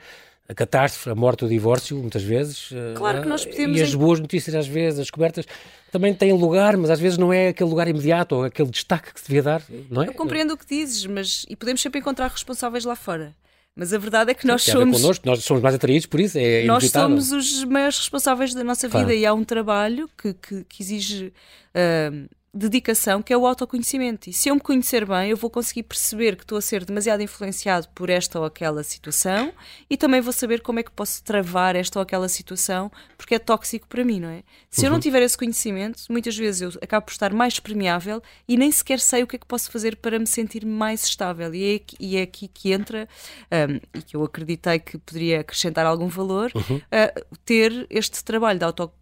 a 0.49 0.53
catástrofe, 0.53 1.09
a 1.09 1.15
morte, 1.15 1.43
o 1.43 1.49
divórcio, 1.49 1.97
muitas 1.97 2.23
vezes. 2.23 2.69
Claro 2.95 3.21
que 3.21 3.27
nós 3.27 3.45
eh, 3.45 3.49
podemos. 3.49 3.77
E 3.77 3.81
as 3.81 3.93
boas 3.93 4.19
notícias, 4.19 4.55
às 4.55 4.67
vezes, 4.67 4.99
as 4.99 5.05
descobertas, 5.05 5.45
também 5.91 6.13
têm 6.13 6.31
lugar, 6.31 6.77
mas 6.77 6.89
às 6.89 6.99
vezes 6.99 7.17
não 7.17 7.33
é 7.33 7.49
aquele 7.49 7.69
lugar 7.69 7.87
imediato 7.87 8.35
ou 8.35 8.43
aquele 8.43 8.69
destaque 8.69 9.13
que 9.13 9.19
se 9.19 9.27
devia 9.27 9.43
dar, 9.43 9.63
não 9.89 10.03
é? 10.03 10.07
Eu 10.07 10.13
compreendo 10.13 10.53
o 10.53 10.57
que 10.57 10.65
dizes, 10.65 11.05
mas. 11.05 11.45
E 11.49 11.55
podemos 11.55 11.81
sempre 11.81 11.99
encontrar 11.99 12.27
responsáveis 12.29 12.85
lá 12.85 12.95
fora. 12.95 13.35
Mas 13.75 13.93
a 13.93 13.97
verdade 13.99 14.31
é 14.31 14.33
que 14.33 14.47
nós 14.47 14.63
somos. 14.63 15.01
Connosco, 15.01 15.25
nós 15.27 15.43
somos 15.43 15.61
mais 15.61 15.75
atraídos 15.75 16.07
por 16.07 16.19
isso, 16.19 16.37
é 16.39 16.63
Nós 16.63 16.89
somos 16.89 17.31
os 17.31 17.63
maiores 17.63 17.99
responsáveis 17.99 18.53
da 18.53 18.63
nossa 18.63 18.87
vida 18.87 19.03
claro. 19.03 19.13
e 19.13 19.25
há 19.25 19.33
um 19.33 19.43
trabalho 19.43 20.09
que, 20.17 20.33
que, 20.33 20.63
que 20.63 20.81
exige. 20.81 21.33
Uh, 21.75 22.27
dedicação, 22.57 23.21
que 23.21 23.31
é 23.31 23.37
o 23.37 23.45
autoconhecimento. 23.45 24.29
E 24.29 24.33
se 24.33 24.49
eu 24.49 24.55
me 24.55 24.61
conhecer 24.61 25.05
bem, 25.05 25.29
eu 25.29 25.37
vou 25.37 25.49
conseguir 25.49 25.83
perceber 25.83 26.35
que 26.35 26.43
estou 26.43 26.57
a 26.57 26.61
ser 26.61 26.83
demasiado 26.83 27.21
influenciado 27.21 27.87
por 27.89 28.09
esta 28.09 28.39
ou 28.39 28.45
aquela 28.45 28.83
situação 28.83 29.53
e 29.89 29.95
também 29.95 30.19
vou 30.21 30.33
saber 30.33 30.61
como 30.61 30.79
é 30.79 30.83
que 30.83 30.91
posso 30.91 31.23
travar 31.23 31.75
esta 31.75 31.99
ou 31.99 32.03
aquela 32.03 32.27
situação, 32.27 32.91
porque 33.17 33.35
é 33.35 33.39
tóxico 33.39 33.87
para 33.87 34.03
mim, 34.03 34.19
não 34.19 34.29
é? 34.29 34.43
Se 34.69 34.81
uhum. 34.81 34.85
eu 34.85 34.89
não 34.89 34.97
uhum. 34.97 35.01
tiver 35.01 35.21
esse 35.21 35.37
conhecimento, 35.37 36.03
muitas 36.09 36.35
vezes 36.35 36.61
eu 36.61 36.79
acabo 36.81 37.05
por 37.05 37.11
estar 37.11 37.33
mais 37.33 37.59
permeável 37.59 38.21
e 38.47 38.57
nem 38.57 38.71
sequer 38.71 38.99
sei 38.99 39.23
o 39.23 39.27
que 39.27 39.35
é 39.35 39.39
que 39.39 39.45
posso 39.45 39.71
fazer 39.71 39.95
para 39.97 40.17
me 40.17 40.27
sentir 40.27 40.65
mais 40.65 41.05
estável. 41.05 41.53
E 41.53 41.75
é, 41.75 41.81
e 41.99 42.17
é 42.17 42.23
aqui 42.23 42.47
que 42.47 42.71
entra, 42.71 43.07
um, 43.51 43.75
e 43.97 44.01
que 44.01 44.15
eu 44.15 44.23
acreditei 44.23 44.79
que 44.79 44.97
poderia 44.97 45.41
acrescentar 45.41 45.85
algum 45.85 46.07
valor, 46.07 46.51
uhum. 46.55 46.77
uh, 46.77 47.25
ter 47.45 47.85
este 47.89 48.23
trabalho 48.23 48.59
de 48.59 48.65
autoconhecimento 48.65 48.96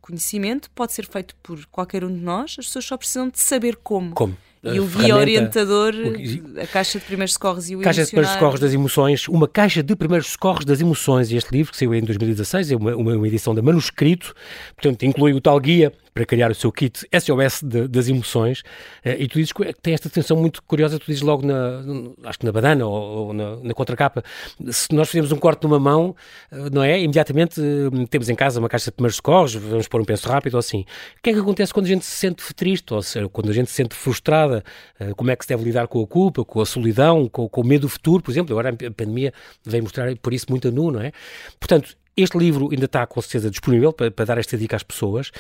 pode 0.74 0.94
ser 0.94 1.06
feito 1.06 1.36
por 1.42 1.66
qualquer 1.68 2.04
um 2.04 2.14
de 2.14 2.22
nós, 2.22 2.56
as 2.60 2.66
pessoas 2.66 2.86
só 2.86 2.98
precisam 2.98 3.30
de 3.30 3.40
saber 3.40 3.76
como. 3.78 4.12
Como? 4.14 4.38
E 4.64 4.80
o 4.80 4.88
guia 4.88 5.16
orientador, 5.16 5.94
a 6.60 6.66
Caixa 6.66 6.98
de 6.98 7.06
Primeiros 7.06 7.34
Socorros 7.34 7.70
e 7.70 7.76
o 7.76 7.82
Caixa 7.82 8.04
de 8.04 8.10
Primeiros 8.10 8.34
Socorros 8.34 8.60
das 8.60 8.74
Emoções, 8.74 9.28
uma 9.28 9.48
Caixa 9.48 9.84
de 9.84 9.96
Primeiros 9.96 10.28
Socorros 10.28 10.66
das 10.66 10.82
Emoções, 10.82 11.32
este 11.32 11.52
livro 11.52 11.72
que 11.72 11.78
saiu 11.78 11.94
em 11.94 12.02
2016, 12.02 12.72
é 12.72 12.76
uma, 12.76 12.96
uma 12.96 13.28
edição 13.28 13.54
da 13.54 13.62
Manuscrito, 13.62 14.34
portanto 14.76 15.04
inclui 15.04 15.34
o 15.34 15.42
tal 15.42 15.60
guia 15.60 15.94
para 16.16 16.26
criar 16.26 16.50
o 16.50 16.56
seu 16.56 16.72
kit 16.72 17.06
SOS 17.12 17.62
de, 17.62 17.90
das 17.90 18.08
emoções. 18.08 18.62
Uh, 19.06 19.20
e 19.20 19.28
tu 19.28 19.38
dizes 19.38 19.52
que 19.52 19.74
tem 19.82 19.94
esta 19.94 20.10
tensão 20.10 20.38
muito 20.38 20.64
curiosa, 20.64 20.98
tu 20.98 21.06
dizes 21.08 21.22
logo 21.22 21.46
na, 21.46 21.84
acho 22.24 22.40
que 22.40 22.46
na 22.46 22.54
banana 22.54 22.86
ou, 22.88 23.28
ou 23.28 23.34
na, 23.34 23.58
na, 23.58 23.74
contracapa, 23.74 24.24
se 24.72 24.94
nós 24.94 25.10
fizermos 25.10 25.34
um 25.34 25.38
corte 25.38 25.64
numa 25.64 25.78
mão, 25.78 26.16
uh, 26.54 26.70
não 26.72 26.82
é? 26.82 27.02
Imediatamente 27.02 27.60
uh, 27.60 28.08
temos 28.08 28.30
em 28.30 28.36
casa 28.36 28.62
uma 28.62 28.70
caixa 28.70 28.86
de 28.86 28.92
primeiros 28.94 29.18
socorros, 29.18 29.56
vamos 29.56 29.90
pôr 29.90 30.00
um 30.00 30.06
penso 30.06 30.30
rápido 30.30 30.54
ou 30.54 30.60
assim. 30.60 30.86
O 31.20 31.22
que 31.22 31.32
é 31.32 31.34
que 31.34 31.40
acontece 31.40 31.74
quando 31.74 31.88
a 31.88 31.90
gente 31.90 32.06
se 32.06 32.16
sente 32.16 32.54
triste, 32.54 32.94
ou 32.94 33.02
seja, 33.02 33.28
quando 33.28 33.50
a 33.50 33.54
gente 33.54 33.70
se 33.70 33.76
sente 33.76 33.94
frustrada? 33.94 34.64
como 35.18 35.30
é 35.30 35.36
que 35.36 35.44
se 35.44 35.50
deve 35.50 35.64
lidar 35.66 35.88
com 35.88 36.02
a 36.02 36.08
culpa, 36.08 36.46
com 36.46 36.62
a 36.62 36.66
solidão, 36.66 37.28
com, 37.28 37.50
com 37.50 37.62
o 37.62 37.64
medo 37.66 37.82
do 37.82 37.90
futuro, 37.90 38.24
por 38.24 38.32
exemplo? 38.32 38.58
Agora 38.58 38.70
a 38.70 38.92
pandemia 38.92 39.34
vem 39.66 39.82
mostrar 39.82 40.16
por 40.18 40.34
isso 40.34 40.46
muito 40.50 40.70
a 40.70 40.72
nu, 40.72 40.90
não 40.92 41.02
é? 41.02 41.12
Portanto, 41.60 41.98
este 42.16 42.38
livro 42.38 42.70
ainda 42.72 42.86
está 42.86 43.06
com 43.06 43.22
certeza 43.22 43.50
disponível 43.50 43.92
para, 43.92 44.10
para, 44.10 44.26
dar 44.26 44.38
esta 44.38 44.58
dica 44.58 44.76
às 44.76 44.84
pessoas. 44.84 45.32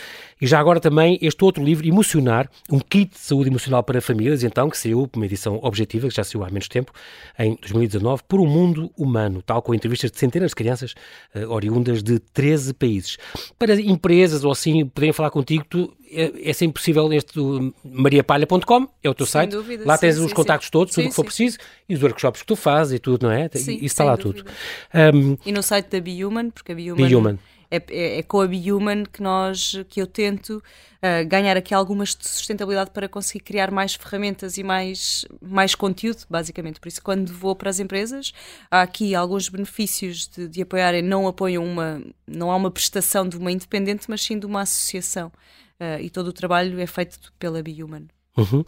E 0.41 0.45
já 0.45 0.59
agora 0.59 0.79
também 0.79 1.17
este 1.21 1.43
outro 1.43 1.63
livro, 1.63 1.87
Emocionar, 1.87 2.49
um 2.71 2.79
kit 2.79 3.13
de 3.13 3.19
saúde 3.19 3.49
emocional 3.49 3.83
para 3.83 4.01
famílias, 4.01 4.43
então, 4.43 4.69
que 4.69 4.77
saiu 4.77 5.09
uma 5.15 5.25
edição 5.25 5.59
objetiva, 5.61 6.07
que 6.07 6.15
já 6.15 6.23
saiu 6.23 6.43
há 6.43 6.49
menos 6.49 6.67
tempo, 6.67 6.91
em 7.39 7.55
2019, 7.55 8.23
por 8.27 8.39
um 8.39 8.47
mundo 8.47 8.91
humano, 8.97 9.41
tal 9.41 9.61
com 9.61 9.73
entrevistas 9.73 10.11
de 10.11 10.17
centenas 10.17 10.51
de 10.51 10.55
crianças 10.55 10.93
uh, 11.33 11.49
oriundas 11.49 12.03
de 12.03 12.19
13 12.19 12.73
países. 12.73 13.17
Para 13.57 13.79
empresas 13.79 14.43
ou 14.43 14.51
assim 14.51 14.85
poderem 14.85 15.13
falar 15.13 15.31
contigo, 15.31 15.65
tu 15.69 15.93
é, 16.15 16.49
é 16.49 16.53
sempre 16.53 16.79
possível 16.79 17.09
neste 17.09 17.39
mariapalha.com, 17.83 18.87
é 19.03 19.09
o 19.09 19.13
teu 19.13 19.25
Sem 19.25 19.31
site. 19.31 19.51
Dúvida, 19.51 19.83
Lá 19.85 19.97
tens 19.97 20.15
sim, 20.15 20.21
os 20.21 20.29
sim, 20.29 20.35
contactos 20.35 20.67
sim. 20.67 20.71
todos, 20.71 20.93
tudo 20.93 21.05
o 21.05 21.09
que 21.09 21.15
for 21.15 21.25
preciso, 21.25 21.57
e 21.87 21.95
os 21.95 22.01
workshops 22.01 22.41
que 22.41 22.47
tu 22.47 22.55
fazes 22.55 22.93
e 22.93 22.99
tudo, 22.99 23.27
não 23.27 23.31
é? 23.31 23.49
Sim, 23.53 23.75
Isso 23.75 23.85
está 23.85 24.03
lá 24.03 24.15
dúvida. 24.15 24.45
tudo. 24.45 25.17
Um, 25.17 25.37
e 25.45 25.51
no 25.51 25.61
site 25.61 25.89
da 25.89 25.99
Bihuman, 25.99 26.49
porque 26.49 26.71
a 26.71 26.75
Bihuman, 26.75 27.07
Bihuman. 27.07 27.39
É, 27.69 27.77
é, 27.89 28.19
é, 28.19 28.23
com 28.23 28.41
a 28.41 28.47
Bihuman 28.47 29.03
que 29.05 29.21
nós 29.21 29.83
que 29.89 30.01
eu 30.01 30.07
tento 30.07 30.57
uh, 30.57 31.27
ganhar 31.27 31.57
aqui 31.57 31.73
algumas 31.73 32.15
de 32.15 32.27
sustentabilidade 32.27 32.91
para 32.91 33.09
conseguir 33.09 33.43
criar 33.43 33.71
mais 33.71 33.95
ferramentas 33.95 34.57
e 34.57 34.63
mais, 34.63 35.25
mais 35.41 35.75
conteúdo, 35.75 36.23
basicamente. 36.29 36.79
Por 36.79 36.87
isso, 36.87 37.01
quando 37.01 37.31
vou 37.33 37.55
para 37.55 37.69
as 37.69 37.79
empresas, 37.79 38.31
há 38.69 38.81
aqui 38.81 39.15
alguns 39.15 39.49
benefícios 39.49 40.27
de, 40.27 40.47
de 40.47 40.61
apoiarem, 40.61 41.01
não 41.01 41.27
apoiam 41.27 41.65
uma, 41.65 42.01
não 42.27 42.51
há 42.51 42.55
uma 42.55 42.71
prestação 42.71 43.27
de 43.27 43.37
uma 43.37 43.51
independente, 43.51 44.05
mas 44.07 44.21
sim 44.21 44.37
de 44.37 44.45
uma 44.45 44.61
associação 44.61 45.31
uh, 45.79 45.99
e 46.01 46.09
todo 46.09 46.27
o 46.27 46.33
trabalho 46.33 46.79
é 46.79 46.87
feito 46.87 47.31
pela 47.39 47.61
Bihuman. 47.61 48.07
Uhum. 48.37 48.65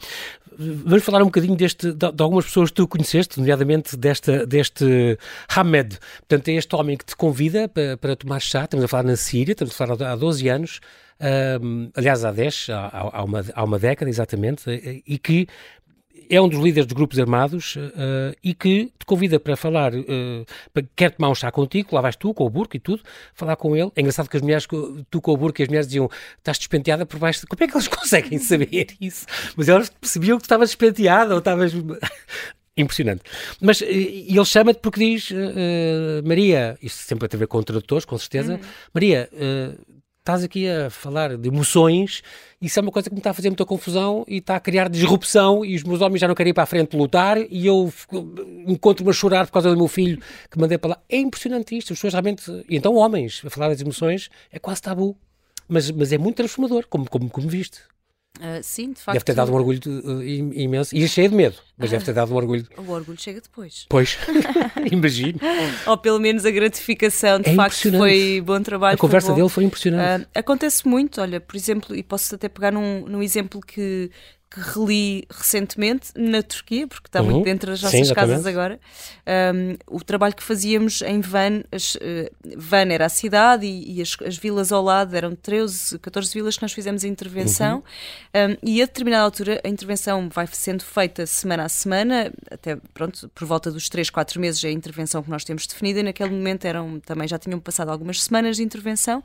Vamos 0.57 1.03
falar 1.03 1.21
um 1.21 1.25
bocadinho 1.25 1.55
deste, 1.55 1.91
de, 1.91 2.11
de, 2.11 2.23
algumas 2.23 2.45
pessoas 2.45 2.69
que 2.69 2.75
tu 2.75 2.87
conheceste, 2.87 3.37
nomeadamente 3.37 3.97
desta, 3.97 4.45
deste 4.45 5.17
Hamed. 5.53 5.99
Portanto, 6.19 6.47
é 6.47 6.53
este 6.53 6.73
homem 6.75 6.95
que 6.95 7.05
te 7.05 7.15
convida 7.15 7.67
para, 7.67 7.97
para 7.97 8.15
tomar 8.15 8.39
chá. 8.39 8.63
Estamos 8.63 8.85
a 8.85 8.87
falar 8.87 9.03
na 9.03 9.15
Síria, 9.17 9.51
estamos 9.51 9.73
a 9.73 9.77
falar 9.77 10.11
há 10.11 10.15
12 10.15 10.47
anos. 10.47 10.79
Um, 11.61 11.89
aliás, 11.95 12.23
há 12.23 12.31
10, 12.31 12.69
há, 12.69 13.09
há, 13.13 13.23
uma, 13.23 13.43
há 13.53 13.63
uma 13.63 13.77
década 13.77 14.09
exatamente, 14.09 14.69
e 15.05 15.17
que 15.17 15.47
é 16.29 16.41
um 16.41 16.47
dos 16.47 16.59
líderes 16.59 16.85
dos 16.85 16.93
grupos 16.93 17.19
armados 17.19 17.75
uh, 17.75 18.35
e 18.43 18.53
que 18.53 18.91
te 18.97 19.05
convida 19.05 19.39
para 19.39 19.55
falar, 19.55 19.93
uh, 19.93 20.45
para, 20.73 20.83
quer 20.95 21.11
tomar 21.11 21.29
um 21.29 21.35
chá 21.35 21.51
contigo, 21.51 21.89
lá 21.93 22.01
vais 22.01 22.15
tu 22.15 22.33
com 22.33 22.45
o 22.45 22.49
burco 22.49 22.75
e 22.75 22.79
tudo, 22.79 23.03
falar 23.33 23.55
com 23.55 23.75
ele. 23.75 23.91
É 23.95 24.01
engraçado 24.01 24.29
que 24.29 24.37
as 24.37 24.41
mulheres, 24.41 24.67
tu 25.09 25.21
com 25.21 25.31
o 25.31 25.37
burco 25.37 25.61
e 25.61 25.63
as 25.63 25.67
mulheres 25.67 25.87
diziam, 25.87 26.09
estás 26.37 26.57
despenteada 26.57 27.05
por 27.05 27.19
baixo. 27.19 27.45
Como 27.47 27.63
é 27.63 27.67
que 27.67 27.75
eles 27.75 27.87
conseguem 27.89 28.39
saber 28.39 28.87
isso? 28.99 29.25
Mas 29.55 29.69
elas 29.69 29.89
percebiam 29.89 30.37
que 30.37 30.43
tu 30.43 30.45
estavas 30.45 30.69
despenteada 30.69 31.33
ou 31.33 31.39
estavas. 31.39 31.73
Impressionante. 32.77 33.23
Mas 33.59 33.81
e 33.81 34.27
ele 34.29 34.45
chama-te 34.45 34.79
porque 34.81 34.99
diz, 34.99 35.31
uh, 35.31 36.23
Maria, 36.23 36.77
isto 36.79 36.97
sempre 36.99 37.27
tem 37.27 37.35
a 37.35 37.39
ver 37.39 37.47
com 37.47 37.63
tradutores, 37.63 38.05
com 38.05 38.15
certeza, 38.19 38.53
uhum. 38.53 38.59
Maria, 38.93 39.27
uh, 39.33 39.97
estás 40.27 40.43
aqui 40.43 40.67
a 40.67 40.89
falar 40.89 41.37
de 41.37 41.47
emoções, 41.47 42.21
isso 42.61 42.77
é 42.77 42.81
uma 42.81 42.91
coisa 42.91 43.09
que 43.09 43.15
me 43.15 43.19
está 43.21 43.29
a 43.29 43.33
fazer 43.33 43.49
muita 43.49 43.65
confusão 43.65 44.25
e 44.27 44.39
está 44.39 44.57
a 44.57 44.59
criar 44.59 44.89
disrupção 44.89 45.63
e 45.63 45.73
os 45.73 45.83
meus 45.83 46.01
homens 46.01 46.19
já 46.19 46.27
não 46.27 46.35
querem 46.35 46.51
ir 46.51 46.53
para 46.53 46.63
a 46.63 46.65
frente 46.65 46.97
lutar 46.97 47.37
e 47.49 47.65
eu 47.65 47.91
encontro-me 48.67 49.09
a 49.09 49.13
chorar 49.13 49.45
por 49.45 49.53
causa 49.53 49.69
do 49.69 49.77
meu 49.77 49.87
filho 49.87 50.21
que 50.51 50.59
mandei 50.59 50.77
para 50.77 50.89
lá. 50.89 51.01
É 51.07 51.17
impressionante 51.17 51.77
isto, 51.77 51.93
as 51.93 51.99
pessoas 51.99 52.13
realmente... 52.13 52.43
E 52.67 52.75
então 52.75 52.95
homens, 52.95 53.41
a 53.45 53.49
falar 53.49 53.69
das 53.69 53.79
emoções 53.79 54.29
é 54.51 54.59
quase 54.59 54.81
tabu, 54.81 55.17
mas, 55.65 55.89
mas 55.91 56.11
é 56.11 56.17
muito 56.17 56.35
transformador, 56.35 56.85
como, 56.89 57.09
como, 57.09 57.29
como 57.29 57.47
viste. 57.47 57.79
Uh, 58.37 58.61
sim, 58.61 58.91
de 58.91 59.01
facto. 59.01 59.15
Deve 59.15 59.25
ter 59.25 59.33
dado 59.33 59.51
um 59.51 59.55
orgulho 59.55 59.79
de, 59.79 59.89
uh, 59.89 60.23
imenso. 60.23 60.95
E 60.95 61.07
cheio 61.07 61.29
de 61.29 61.35
medo, 61.35 61.57
mas 61.77 61.89
uh, 61.89 61.91
deve 61.91 62.05
ter 62.05 62.13
dado 62.13 62.33
um 62.33 62.35
orgulho. 62.35 62.67
O 62.77 62.91
orgulho 62.91 63.19
chega 63.19 63.41
depois. 63.41 63.85
Pois, 63.89 64.17
imagino. 64.91 65.39
Ou 65.85 65.97
pelo 65.97 66.19
menos 66.19 66.45
a 66.45 66.51
gratificação, 66.51 67.39
de 67.39 67.49
é 67.49 67.55
facto, 67.55 67.91
foi 67.91 68.41
bom 68.45 68.61
trabalho. 68.61 68.95
A 68.95 68.97
conversa 68.97 69.33
dele 69.33 69.49
foi 69.49 69.63
impressionante. 69.63 70.27
acontece 70.33 70.87
muito, 70.87 71.21
olha, 71.21 71.39
por 71.39 71.55
exemplo, 71.55 71.95
e 71.95 72.03
posso 72.03 72.35
até 72.35 72.47
pegar 72.47 72.71
num, 72.71 73.05
num 73.07 73.23
exemplo 73.23 73.61
que 73.61 74.11
que 74.49 74.61
reli 74.61 75.27
recentemente 75.29 76.11
na 76.15 76.41
Turquia, 76.41 76.87
porque 76.87 77.07
está 77.07 77.21
uhum. 77.21 77.31
muito 77.31 77.45
dentro 77.45 77.69
das 77.69 77.81
nossas 77.81 78.07
Sim, 78.07 78.13
casas 78.13 78.45
agora. 78.45 78.79
Um, 79.27 79.75
o 79.87 80.01
trabalho 80.03 80.33
que 80.35 80.43
fazíamos 80.43 81.01
em 81.01 81.19
Van, 81.19 81.63
as, 81.69 81.95
uh, 81.95 81.99
Van 82.55 82.87
era 82.89 83.05
a 83.07 83.09
cidade 83.09 83.65
e, 83.65 83.97
e 83.97 84.01
as, 84.01 84.15
as, 84.25 84.37
vilas 84.37 84.71
ao 84.71 84.81
lado 84.81 85.15
eram 85.15 85.35
13, 85.35 85.99
14 85.99 86.33
vilas 86.33 86.55
que 86.55 86.61
nós 86.61 86.71
fizemos 86.71 87.03
a 87.03 87.07
intervenção. 87.07 87.83
Uhum. 88.33 88.53
Um, 88.53 88.57
e 88.63 88.81
a 88.81 88.85
determinada 88.85 89.23
altura 89.23 89.61
a 89.63 89.67
intervenção 89.67 90.29
vai 90.29 90.47
sendo 90.47 90.83
feita 90.83 91.25
semana 91.25 91.65
a 91.65 91.69
semana, 91.69 92.31
até 92.49 92.77
pronto, 92.93 93.29
por 93.35 93.45
volta 93.45 93.69
dos 93.69 93.89
3, 93.89 94.09
4 94.09 94.39
meses 94.39 94.63
é 94.63 94.69
a 94.69 94.71
intervenção 94.71 95.21
que 95.21 95.29
nós 95.29 95.43
temos 95.43 95.67
definida. 95.67 95.99
E 95.99 96.03
naquele 96.03 96.29
momento 96.29 96.63
eram, 96.65 97.01
também 97.01 97.27
já 97.27 97.37
tinham 97.37 97.59
passado 97.59 97.89
algumas 97.89 98.23
semanas 98.23 98.55
de 98.55 98.63
intervenção, 98.63 99.21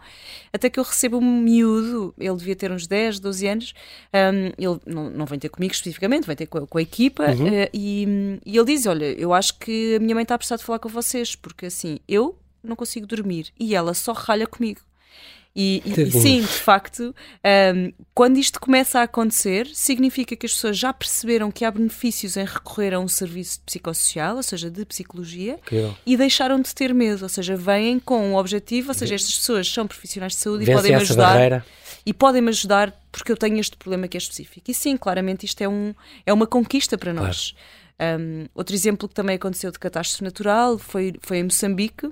até 0.53 0.69
que 0.69 0.81
eu 0.81 0.85
recebo 0.85 1.19
um 1.19 1.41
miúdo, 1.41 2.13
ele 2.19 2.37
devia 2.37 2.57
ter 2.57 2.73
uns 2.73 2.89
10, 2.89 3.21
12 3.21 3.47
anos, 3.47 3.75
um, 4.13 4.47
ele 4.59 4.81
não 4.87 5.12
não 5.13 5.27
vem 5.27 5.39
ter 5.39 5.49
comigo 5.49 5.73
especificamente, 5.73 6.27
vem 6.27 6.37
ter 6.37 6.47
com 6.47 6.59
a, 6.59 6.67
com 6.67 6.79
a 6.79 6.83
equipa, 6.83 7.31
uhum. 7.31 7.47
uh, 7.47 7.69
e, 7.73 8.39
e, 8.45 8.57
ele 8.57 8.67
diz: 8.67 8.87
Olha, 8.87 9.05
eu 9.05 9.33
acho 9.33 9.59
que 9.59 9.97
a 9.97 10.01
minha 10.01 10.15
mãe 10.15 10.23
está 10.23 10.35
a 10.35 10.39
precisar 10.39 10.57
de 10.57 10.65
falar 10.65 10.79
com 10.79 10.89
vocês, 10.89 11.35
porque 11.37 11.67
assim, 11.67 11.99
eu 12.09 12.39
não 12.63 12.77
consigo 12.77 13.07
dormir 13.07 13.49
e 13.59 13.75
ela 13.75 13.95
só 13.95 14.13
ralha 14.13 14.47
comigo. 14.47 14.81
E, 15.55 15.83
e, 15.85 16.11
sim, 16.11 16.41
de 16.41 16.47
facto, 16.47 17.15
um, 17.75 17.93
quando 18.15 18.39
isto 18.39 18.59
começa 18.59 19.01
a 19.01 19.03
acontecer, 19.03 19.69
significa 19.75 20.35
que 20.35 20.47
as 20.47 20.55
pessoas 20.55 20.79
já 20.79 20.95
perceberam 20.95 21.51
que 21.51 21.63
há 21.63 21.71
benefícios 21.71 22.39
em 22.39 22.45
recorrer 22.45 22.95
a 22.95 22.99
um 22.99 23.07
serviço 23.07 23.61
psicossocial, 23.61 24.37
ou 24.37 24.43
seja, 24.43 24.71
de 24.71 24.85
psicologia, 24.87 25.59
e 26.07 26.17
deixaram 26.17 26.59
de 26.59 26.75
ter 26.75 26.95
medo, 26.95 27.23
ou 27.23 27.29
seja, 27.29 27.55
vêm 27.55 27.99
com 27.99 28.31
um 28.31 28.37
objetivo, 28.37 28.89
ou 28.89 28.95
seja, 28.95 29.15
estas 29.15 29.35
pessoas 29.35 29.69
são 29.69 29.87
profissionais 29.87 30.33
de 30.33 30.39
saúde 30.39 30.65
e 30.65 30.73
podem-me 30.75 31.03
ajudar. 31.03 31.35
Barreira. 31.35 31.67
E 32.05 32.15
podem-me 32.15 32.49
ajudar 32.49 33.02
porque 33.13 33.31
eu 33.31 33.37
tenho 33.37 33.59
este 33.59 33.77
problema 33.77 34.09
que 34.09 34.17
é 34.17 34.19
específico. 34.19 34.71
E 34.71 34.75
sim, 34.75 34.97
claramente 34.97 35.45
isto 35.45 35.61
é, 35.61 35.69
um, 35.69 35.95
é 36.25 36.33
uma 36.33 36.47
conquista 36.47 36.97
para 36.97 37.13
nós. 37.13 37.53
Claro. 37.99 38.21
Um, 38.21 38.47
outro 38.55 38.75
exemplo 38.75 39.07
que 39.07 39.15
também 39.15 39.37
aconteceu 39.37 39.71
de 39.71 39.79
catástrofe 39.79 40.25
natural 40.25 40.79
foi, 40.79 41.15
foi 41.21 41.39
em 41.39 41.45
Moçambique, 41.45 42.11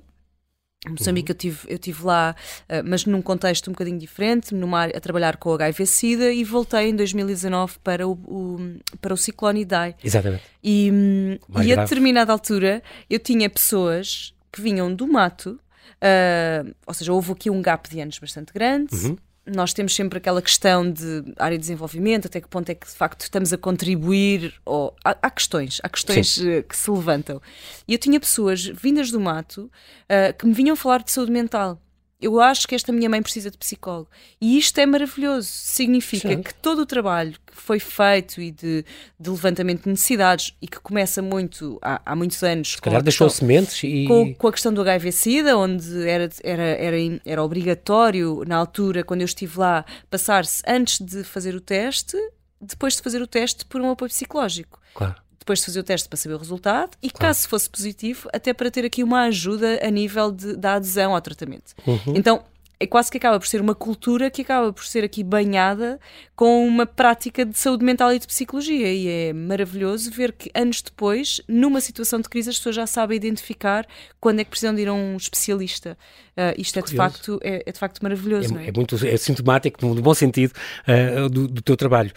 Moçambique 0.88 1.30
uhum. 1.30 1.34
eu 1.34 1.38
tive, 1.38 1.59
eu 1.68 1.78
tive 1.78 2.05
lá, 2.05 2.34
uh, 2.62 2.88
mas 2.88 3.05
num 3.05 3.20
contexto 3.20 3.68
um 3.68 3.72
bocadinho 3.72 3.98
diferente, 3.98 4.55
numa 4.55 4.84
a 4.84 5.01
trabalhar 5.01 5.36
com 5.36 5.53
HIV-Sida 5.53 6.32
e 6.32 6.42
voltei 6.42 6.88
em 6.88 6.96
2019 6.96 7.78
para 7.84 8.09
o, 8.09 8.12
o, 8.12 8.59
para 9.01 9.12
o 9.12 9.16
ciclone 9.16 9.61
Idai. 9.61 9.94
Exatamente. 10.03 10.42
E, 10.62 10.90
hum, 10.90 11.38
e 11.62 11.72
a 11.72 11.76
determinada 11.76 12.32
altura 12.32 12.82
eu 13.11 13.18
tinha 13.18 13.51
pessoas 13.51 14.34
que 14.51 14.62
vinham 14.62 14.94
do 14.94 15.07
mato, 15.07 15.61
uh, 16.01 16.74
ou 16.86 16.94
seja, 16.94 17.12
houve 17.12 17.32
aqui 17.32 17.51
um 17.51 17.61
gap 17.61 17.88
de 17.90 18.01
anos 18.01 18.18
bastante 18.18 18.51
grande, 18.53 18.94
uhum 18.94 19.16
nós 19.55 19.72
temos 19.72 19.94
sempre 19.94 20.18
aquela 20.18 20.40
questão 20.40 20.90
de 20.90 21.24
área 21.38 21.57
de 21.57 21.62
desenvolvimento, 21.62 22.26
até 22.26 22.40
que 22.40 22.48
ponto 22.48 22.68
é 22.70 22.74
que 22.74 22.86
de 22.86 22.92
facto 22.92 23.22
estamos 23.22 23.53
a 23.53 23.59
contribuir, 23.59 24.55
ou 24.64 24.94
há, 25.05 25.16
há 25.22 25.30
questões, 25.30 25.80
há 25.82 25.88
questões 25.88 26.34
Sim. 26.34 26.51
Eh, 26.51 26.62
que 26.62 26.76
se 26.76 26.90
levantam. 26.90 27.40
E 27.86 27.92
eu 27.92 27.98
tinha 27.98 28.18
pessoas 28.18 28.64
vindas 28.64 29.11
do 29.11 29.20
mato 29.20 29.62
uh, 29.64 30.36
que 30.38 30.46
me 30.46 30.53
vinham 30.53 30.76
falar 30.76 31.03
de 31.03 31.11
saúde 31.11 31.32
mental 31.32 31.80
eu 32.21 32.41
acho 32.41 32.68
que 32.68 32.75
esta 32.75 32.93
minha 32.93 33.09
mãe 33.09 33.23
precisa 33.23 33.51
de 33.51 33.57
psicólogo. 33.57 34.09
E 34.41 34.59
isto 34.59 34.79
é 34.79 34.85
maravilhoso. 34.85 35.49
Significa 35.49 36.29
Sim. 36.29 36.43
que 36.43 36.53
todo 36.55 36.81
o 36.83 36.87
trabalho 36.87 37.33
que 37.47 37.57
foi 37.57 37.81
feito 37.81 38.41
e 38.41 38.51
de, 38.51 38.85
de, 39.18 39.31
levantamento 39.31 39.85
de 39.85 39.91
necessidades 39.91 40.55
e 40.61 40.68
que 40.68 40.79
começa 40.81 41.23
muito 41.23 41.79
há, 41.81 42.01
há 42.05 42.14
muitos 42.14 42.43
anos. 42.43 42.73
Se 42.73 42.83
calhar 42.83 43.03
deixou 43.03 43.31
sementes 43.31 43.83
e. 43.83 44.07
Com, 44.07 44.35
com, 44.35 44.49
a 44.49 44.53
questão 44.53 44.73
do 44.73 44.83
HIV-Sida, 44.83 45.57
onde 45.57 46.07
era, 46.07 46.29
era, 46.45 46.62
era, 46.62 46.97
era 47.25 47.43
obrigatório, 47.43 48.45
na 48.47 48.57
altura, 48.57 49.03
quando 49.03 49.23
eu 49.23 49.27
estive 49.27 49.59
lá, 49.59 49.85
passar-se 50.11 50.62
antes 50.66 51.01
de 51.01 51.25
fazer 51.25 51.55
o 51.55 51.61
teste, 51.61 52.16
depois 52.61 52.97
de 52.97 53.03
fazer 53.03 53.23
o 53.23 53.27
teste, 53.27 53.64
por 53.64 53.81
um 53.81 53.91
apoio 53.91 54.11
psicológico. 54.11 54.79
Claro 54.95 55.30
depois 55.51 55.59
de 55.59 55.66
fazer 55.66 55.80
o 55.80 55.82
teste 55.82 56.09
para 56.09 56.16
saber 56.16 56.34
o 56.34 56.38
resultado 56.38 56.90
e, 57.03 57.11
claro. 57.11 57.34
caso 57.34 57.48
fosse 57.48 57.68
positivo, 57.68 58.28
até 58.32 58.53
para 58.53 58.70
ter 58.70 58.84
aqui 58.84 59.03
uma 59.03 59.22
ajuda 59.22 59.80
a 59.82 59.90
nível 59.90 60.30
de, 60.30 60.57
da 60.57 60.74
adesão 60.74 61.14
ao 61.14 61.20
tratamento. 61.20 61.74
Uhum. 61.84 62.14
Então, 62.14 62.44
é 62.78 62.86
quase 62.86 63.11
que 63.11 63.18
acaba 63.18 63.38
por 63.38 63.46
ser 63.46 63.61
uma 63.61 63.74
cultura 63.74 64.30
que 64.30 64.40
acaba 64.40 64.72
por 64.72 64.86
ser 64.86 65.05
aqui 65.05 65.22
banhada 65.22 66.01
com 66.34 66.66
uma 66.66 66.86
prática 66.86 67.44
de 67.44 67.59
saúde 67.59 67.84
mental 67.84 68.11
e 68.14 68.18
de 68.18 68.26
psicologia. 68.26 68.90
E 68.90 69.09
é 69.09 69.32
maravilhoso 69.34 70.11
ver 70.11 70.32
que 70.32 70.51
anos 70.55 70.80
depois, 70.80 71.42
numa 71.46 71.80
situação 71.80 72.20
de 72.20 72.28
crise, 72.28 72.48
as 72.48 72.57
pessoas 72.57 72.76
já 72.76 72.86
sabem 72.86 73.16
identificar 73.16 73.86
quando 74.18 74.40
é 74.40 74.44
que 74.44 74.51
precisam 74.51 74.74
de 74.74 74.80
ir 74.80 74.88
a 74.88 74.94
um 74.94 75.16
especialista. 75.16 75.98
Uh, 76.30 76.57
isto 76.57 76.78
é 76.78 76.82
de, 76.82 76.94
facto, 76.94 77.38
é, 77.42 77.62
é, 77.66 77.72
de 77.72 77.78
facto 77.78 78.01
maravilhoso. 78.01 78.57
É, 78.57 78.64
é? 78.64 78.68
é 78.68 78.72
muito 78.72 79.07
é 79.07 79.16
sintomático, 79.18 79.84
no 79.84 80.01
bom 80.01 80.14
sentido, 80.14 80.55
uh, 80.88 81.28
do, 81.28 81.48
do, 81.48 81.61
teu 81.61 81.76
trabalho. 81.76 82.12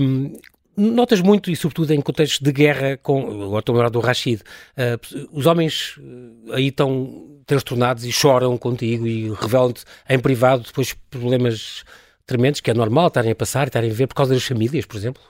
Um, 0.00 0.32
Notas 0.76 1.20
muito, 1.20 1.50
e 1.50 1.56
sobretudo 1.56 1.92
em 1.92 2.00
contextos 2.00 2.40
de 2.40 2.52
guerra, 2.52 2.96
com, 2.96 3.20
agora 3.44 3.60
estou 3.60 3.80
a 3.80 3.88
do 3.88 4.00
Rashid, 4.00 4.40
uh, 4.42 5.28
os 5.32 5.46
homens 5.46 5.98
aí 6.52 6.68
estão 6.68 7.40
transtornados 7.46 8.04
e 8.04 8.12
choram 8.12 8.56
contigo 8.56 9.06
e 9.06 9.32
revelam-te 9.32 9.84
em 10.08 10.18
privado 10.18 10.64
depois 10.64 10.94
problemas 11.10 11.84
tremendos, 12.26 12.60
que 12.60 12.70
é 12.70 12.74
normal 12.74 13.08
estarem 13.08 13.32
a 13.32 13.34
passar, 13.34 13.66
estarem 13.66 13.90
a 13.90 13.94
ver 13.94 14.06
por 14.06 14.14
causa 14.14 14.34
das 14.34 14.44
famílias, 14.44 14.86
por 14.86 14.96
exemplo? 14.96 15.22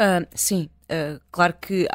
Uh, 0.00 0.26
sim, 0.34 0.70
uh, 0.84 1.20
claro 1.30 1.54
que 1.60 1.86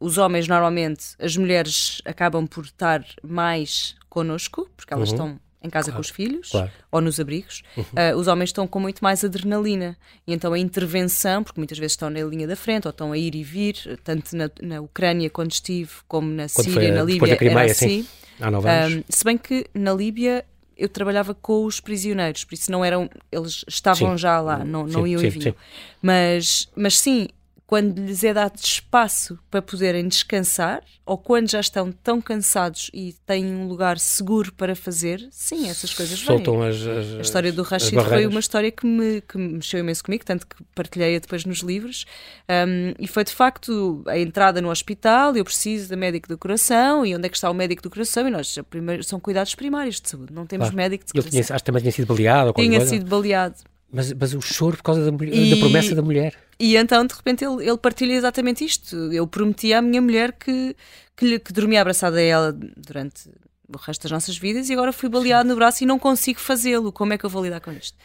os 0.00 0.18
homens 0.18 0.48
normalmente, 0.48 1.14
as 1.18 1.36
mulheres 1.36 2.00
acabam 2.04 2.46
por 2.46 2.64
estar 2.64 3.04
mais 3.22 3.94
connosco, 4.08 4.68
porque 4.76 4.92
elas 4.92 5.10
uhum. 5.10 5.14
estão 5.14 5.40
em 5.62 5.70
casa 5.70 5.86
claro, 5.86 5.96
com 5.96 6.00
os 6.00 6.10
filhos 6.10 6.50
claro. 6.50 6.70
ou 6.90 7.00
nos 7.00 7.20
abrigos, 7.20 7.62
uhum. 7.76 7.84
uh, 7.84 8.16
os 8.16 8.26
homens 8.26 8.48
estão 8.48 8.66
com 8.66 8.80
muito 8.80 9.02
mais 9.02 9.24
adrenalina. 9.24 9.96
E 10.26 10.32
então 10.32 10.52
a 10.52 10.58
intervenção, 10.58 11.42
porque 11.42 11.60
muitas 11.60 11.78
vezes 11.78 11.92
estão 11.92 12.10
na 12.10 12.20
linha 12.22 12.46
da 12.46 12.56
frente 12.56 12.86
ou 12.86 12.90
estão 12.90 13.12
a 13.12 13.18
ir 13.18 13.34
e 13.34 13.42
vir, 13.42 14.00
tanto 14.04 14.36
na, 14.36 14.50
na 14.60 14.80
Ucrânia 14.80 15.30
quando 15.30 15.52
estive, 15.52 15.90
como 16.08 16.28
na 16.28 16.48
quando 16.48 16.66
Síria, 16.66 16.88
foi, 16.88 16.90
na 16.90 17.02
Líbia, 17.02 17.36
Crimeia, 17.36 17.64
era 17.64 17.72
assim. 17.72 18.06
Um, 18.40 19.04
se 19.08 19.24
bem 19.24 19.38
que 19.38 19.66
na 19.74 19.92
Líbia 19.92 20.44
eu 20.76 20.88
trabalhava 20.88 21.34
com 21.34 21.64
os 21.64 21.80
prisioneiros, 21.80 22.44
por 22.44 22.54
isso 22.54 22.72
não 22.72 22.84
eram, 22.84 23.08
eles 23.30 23.64
estavam 23.68 24.12
sim. 24.12 24.18
já 24.18 24.40
lá, 24.40 24.64
não, 24.64 24.84
não 24.84 25.04
sim, 25.04 25.10
iam 25.10 25.20
sim, 25.20 25.26
e 25.26 25.30
vinham. 25.30 25.54
Mas, 26.00 26.68
mas 26.74 26.98
sim, 26.98 27.28
quando 27.72 27.98
lhes 28.00 28.22
é 28.22 28.34
dado 28.34 28.58
espaço 28.62 29.38
para 29.50 29.62
poderem 29.62 30.06
descansar, 30.06 30.82
ou 31.06 31.16
quando 31.16 31.50
já 31.50 31.58
estão 31.58 31.90
tão 31.90 32.20
cansados 32.20 32.90
e 32.92 33.14
têm 33.24 33.46
um 33.46 33.66
lugar 33.66 33.98
seguro 33.98 34.52
para 34.52 34.76
fazer, 34.76 35.26
sim, 35.30 35.70
essas 35.70 35.94
coisas 35.94 36.18
Soltam 36.18 36.58
vêm. 36.58 36.68
As, 36.68 36.76
as, 36.82 37.14
a 37.14 37.20
história 37.22 37.50
do 37.50 37.62
Rashid 37.62 37.98
foi 38.04 38.26
uma 38.26 38.40
história 38.40 38.70
que 38.70 38.84
me, 38.84 39.22
que 39.22 39.38
mexeu 39.38 39.80
imenso 39.80 40.04
comigo, 40.04 40.22
tanto 40.22 40.46
que 40.46 40.56
partilhei-a 40.74 41.18
depois 41.18 41.46
nos 41.46 41.60
livros. 41.60 42.04
Um, 42.46 42.92
e 42.98 43.06
foi 43.06 43.24
de 43.24 43.32
facto 43.32 44.04
a 44.06 44.18
entrada 44.18 44.60
no 44.60 44.68
hospital, 44.68 45.34
eu 45.34 45.42
preciso 45.42 45.88
da 45.88 45.96
médico 45.96 46.28
do 46.28 46.36
coração, 46.36 47.06
e 47.06 47.16
onde 47.16 47.24
é 47.24 47.30
que 47.30 47.36
está 47.36 47.50
o 47.50 47.54
médico 47.54 47.82
do 47.82 47.88
coração? 47.88 48.28
E 48.28 48.30
nós, 48.30 48.54
primeiro, 48.68 49.02
são 49.02 49.18
cuidados 49.18 49.54
primários 49.54 49.98
de 49.98 50.10
saúde, 50.10 50.30
não 50.30 50.44
temos 50.44 50.66
claro. 50.66 50.76
médico 50.76 51.06
de 51.06 51.12
coração. 51.14 51.26
Ele 51.26 51.42
tinha, 51.42 51.56
acho 51.56 51.64
que 51.64 51.66
também 51.66 51.80
tinha 51.80 51.92
sido 51.92 52.06
baleado. 52.06 52.52
Tinha 52.52 52.84
sido 52.84 53.06
baleado. 53.06 53.54
Mas, 53.92 54.12
mas 54.12 54.32
o 54.32 54.40
choro 54.40 54.76
por 54.76 54.84
causa 54.84 55.10
da, 55.10 55.24
e, 55.26 55.50
da 55.50 55.56
promessa 55.58 55.94
da 55.94 56.00
mulher. 56.00 56.34
E 56.58 56.76
então, 56.76 57.06
de 57.06 57.14
repente, 57.14 57.44
ele, 57.44 57.68
ele 57.68 57.76
partilha 57.76 58.14
exatamente 58.14 58.64
isto. 58.64 58.96
Eu 59.12 59.26
prometi 59.26 59.72
à 59.74 59.82
minha 59.82 60.00
mulher 60.00 60.32
que, 60.32 60.74
que, 61.14 61.26
lhe, 61.26 61.38
que 61.38 61.52
dormia 61.52 61.82
abraçada 61.82 62.16
a 62.16 62.22
ela 62.22 62.52
durante 62.52 63.28
o 63.68 63.76
resto 63.78 64.02
das 64.02 64.12
nossas 64.12 64.36
vidas 64.36 64.68
e 64.68 64.72
agora 64.72 64.92
fui 64.92 65.08
baleado 65.08 65.48
no 65.48 65.56
braço 65.56 65.82
e 65.82 65.86
não 65.86 65.98
consigo 65.98 66.40
fazê-lo. 66.40 66.90
Como 66.90 67.12
é 67.12 67.18
que 67.18 67.24
eu 67.24 67.30
vou 67.30 67.44
lidar 67.44 67.60
com 67.60 67.72
isto? 67.72 67.96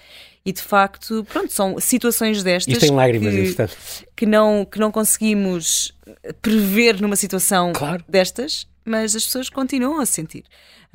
E 0.46 0.52
de 0.52 0.62
facto, 0.62 1.26
pronto, 1.30 1.52
são 1.52 1.80
situações 1.80 2.42
destas 2.42 2.74
isto 2.74 2.86
tem 2.86 2.96
lágrimas, 2.96 3.34
que, 3.34 4.06
que, 4.16 4.26
não, 4.26 4.66
que 4.66 4.80
não 4.80 4.92
conseguimos 4.92 5.94
prever 6.42 7.02
numa 7.02 7.16
situação 7.16 7.74
claro. 7.74 8.04
destas, 8.08 8.68
mas 8.86 9.16
as 9.16 9.26
pessoas 9.26 9.50
continuam 9.50 10.00
a 10.00 10.06
sentir. 10.06 10.46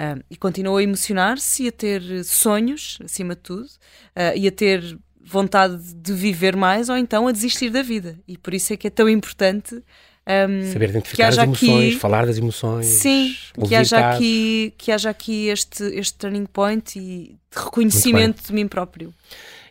Uh, 0.03 0.21
e 0.29 0.37
continuam 0.37 0.79
a 0.79 0.83
emocionar-se 0.83 1.65
e 1.65 1.69
a 1.69 1.73
ter 1.73 2.25
sonhos, 2.25 2.99
acima 3.05 3.37
de 3.37 3.43
tudo, 3.43 3.67
uh, 3.67 4.37
e 4.37 4.49
a 4.49 4.51
ter 4.51 4.99
vontade 5.25 5.95
de 5.95 6.13
viver 6.13 6.57
mais 6.57 6.89
ou 6.89 6.97
então 6.97 7.29
a 7.29 7.33
desistir 7.33 7.71
da 7.71 7.83
vida. 7.83 8.19
E 8.27 8.37
por 8.37 8.53
isso 8.53 8.73
é 8.73 8.77
que 8.77 8.89
é 8.89 8.91
tão 8.91 9.09
importante 9.09 9.81
um, 10.27 10.73
saber 10.73 10.91
identificar 10.91 11.29
as 11.29 11.39
emoções, 11.39 11.89
aqui, 11.89 11.99
falar 11.99 12.27
das 12.27 12.39
emoções. 12.39 12.87
Sim, 12.87 13.37
que 13.67 13.75
haja, 13.75 14.11
aqui, 14.11 14.73
que 14.79 14.93
haja 14.93 15.11
aqui 15.11 15.49
este, 15.49 15.83
este 15.85 16.17
turning 16.17 16.47
point 16.47 16.99
e 16.99 17.37
de 17.51 17.63
reconhecimento 17.65 18.43
de 18.47 18.53
mim 18.53 18.69
próprio. 18.69 19.13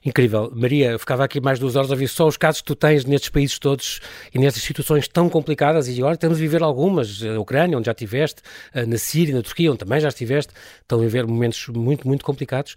Incrível. 0.04 0.52
Maria, 0.56 0.98
ficava 0.98 1.24
aqui 1.24 1.40
mais 1.40 1.60
duas 1.60 1.76
horas 1.76 1.92
a 1.92 1.94
ouvir 1.94 2.08
só 2.08 2.28
os 2.28 2.36
casos 2.36 2.62
que 2.62 2.68
tu 2.68 2.76
tens 2.76 3.06
nestes 3.06 3.30
países 3.30 3.60
todos 3.60 4.00
e 4.34 4.40
nestas 4.40 4.64
situações 4.64 5.08
tão 5.08 5.30
complicadas 5.30 5.88
e 5.88 6.00
agora 6.00 6.18
temos 6.18 6.38
de 6.38 6.44
viver 6.44 6.64
algumas. 6.64 7.24
A 7.24 7.40
Ucrânia, 7.40 7.78
onde 7.78 7.86
já 7.86 7.92
estiveste, 7.92 8.42
na 8.88 8.98
Síria, 8.98 9.36
na 9.36 9.44
Turquia, 9.44 9.70
onde 9.70 9.80
também 9.80 10.00
já 10.00 10.08
estiveste, 10.08 10.54
estão 10.82 11.00
a 11.00 11.02
viver 11.02 11.28
momentos 11.28 11.68
muito, 11.68 12.08
muito 12.08 12.26
complicados. 12.26 12.76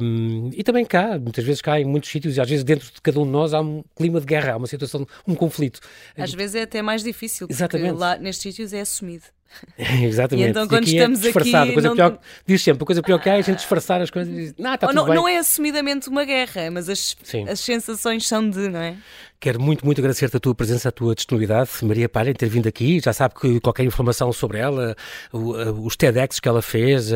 Um, 0.00 0.50
e 0.54 0.62
também 0.62 0.84
cá, 0.84 1.18
muitas 1.18 1.44
vezes 1.44 1.60
cá 1.60 1.78
em 1.78 1.84
muitos 1.84 2.10
sítios 2.10 2.36
e 2.36 2.40
às 2.40 2.48
vezes 2.48 2.64
dentro 2.64 2.86
de 2.86 3.00
cada 3.02 3.20
um 3.20 3.24
de 3.24 3.30
nós 3.30 3.52
há 3.52 3.60
um 3.60 3.84
clima 3.94 4.18
de 4.18 4.26
guerra, 4.26 4.54
há 4.54 4.56
uma 4.56 4.66
situação, 4.66 5.06
um 5.26 5.34
conflito. 5.34 5.80
Às 6.16 6.32
vezes 6.32 6.54
é 6.56 6.62
até 6.62 6.80
mais 6.80 7.02
difícil, 7.02 7.46
porque 7.46 7.52
Exatamente. 7.52 7.98
lá 7.98 8.16
nestes 8.16 8.42
sítios 8.42 8.72
é 8.72 8.80
assumido. 8.80 9.35
Exatamente. 9.78 10.46
E 10.46 10.50
então, 10.50 10.68
quando 10.68 10.82
aqui 10.82 10.96
estamos 10.96 11.20
é 11.20 11.22
disfarçado. 11.22 11.64
aqui. 11.64 11.72
Coisa 11.72 11.88
não... 11.88 11.96
pior, 11.96 12.18
diz 12.46 12.62
sempre, 12.62 12.82
a 12.82 12.86
coisa 12.86 13.02
pior 13.02 13.18
que 13.20 13.28
há 13.28 13.34
é 13.34 13.38
a 13.38 13.42
gente 13.42 13.56
disfarçar 13.56 14.00
as 14.00 14.10
coisas 14.10 14.32
e 14.32 14.36
diz, 14.36 14.54
não, 14.58 14.74
está 14.74 14.86
tudo 14.86 14.96
não, 14.96 15.06
não 15.06 15.28
é 15.28 15.38
assumidamente 15.38 16.08
uma 16.08 16.24
guerra, 16.24 16.70
mas 16.70 16.88
as, 16.88 17.16
as 17.48 17.60
sensações 17.60 18.26
são 18.26 18.48
de, 18.48 18.68
não 18.68 18.80
é? 18.80 18.96
Quero 19.38 19.60
muito, 19.60 19.84
muito 19.84 20.00
agradecer-te 20.00 20.36
a 20.36 20.40
tua 20.40 20.54
presença, 20.54 20.88
a 20.88 20.92
tua 20.92 21.14
disponibilidade, 21.14 21.70
Maria 21.82 22.08
Palha, 22.08 22.34
ter 22.34 22.48
vindo 22.48 22.66
aqui. 22.66 23.00
Já 23.00 23.12
sabe 23.12 23.34
que 23.34 23.60
qualquer 23.60 23.84
informação 23.84 24.32
sobre 24.32 24.58
ela, 24.58 24.96
os 25.32 25.96
TEDx 25.96 26.40
que 26.40 26.48
ela 26.48 26.62
fez, 26.62 27.10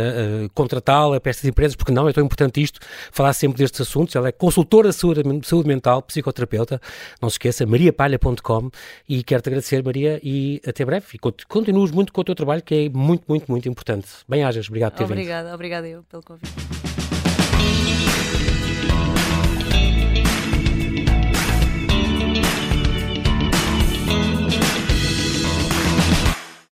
contratá-la 0.55 1.19
para 1.21 1.31
estas 1.31 1.45
empresas, 1.47 1.75
porque 1.75 1.93
não, 1.93 2.09
é 2.09 2.13
tão 2.13 2.25
importante 2.25 2.63
isto, 2.63 2.79
falar 3.11 3.33
sempre 3.33 3.59
destes 3.59 3.81
assuntos. 3.81 4.15
Ela 4.15 4.29
é 4.29 4.33
consultora 4.33 4.91
de 4.91 4.95
saúde, 4.95 5.23
saúde 5.45 5.69
mental, 5.69 6.03
psicoterapeuta. 6.03 6.81
Não 7.21 7.29
se 7.31 7.35
esqueça, 7.35 7.67
mariapalha.com. 7.67 8.71
E 9.09 9.23
quero-te 9.23 9.49
agradecer, 9.49 9.83
Maria, 9.83 10.21
e 10.23 10.61
até 10.67 10.85
breve. 10.85 11.07
E 11.15 11.19
continuas 11.19 11.91
muito 11.91 12.13
com 12.13 12.21
o 12.21 12.25
teu 12.25 12.35
trabalho, 12.35 12.63
que 12.63 12.75
é 12.75 12.89
muito, 12.89 13.25
muito, 13.29 13.51
muito 13.51 13.69
importante. 13.69 14.07
Bem-ajas, 14.29 14.69
obrigado 14.69 14.93
por 14.93 14.99
ter 14.99 15.05
obrigada, 15.05 15.51
vindo. 15.51 15.55
Obrigada, 15.55 15.87
obrigada 15.87 15.89
eu 15.89 16.03
pelo 16.05 16.23
convite. 16.23 16.70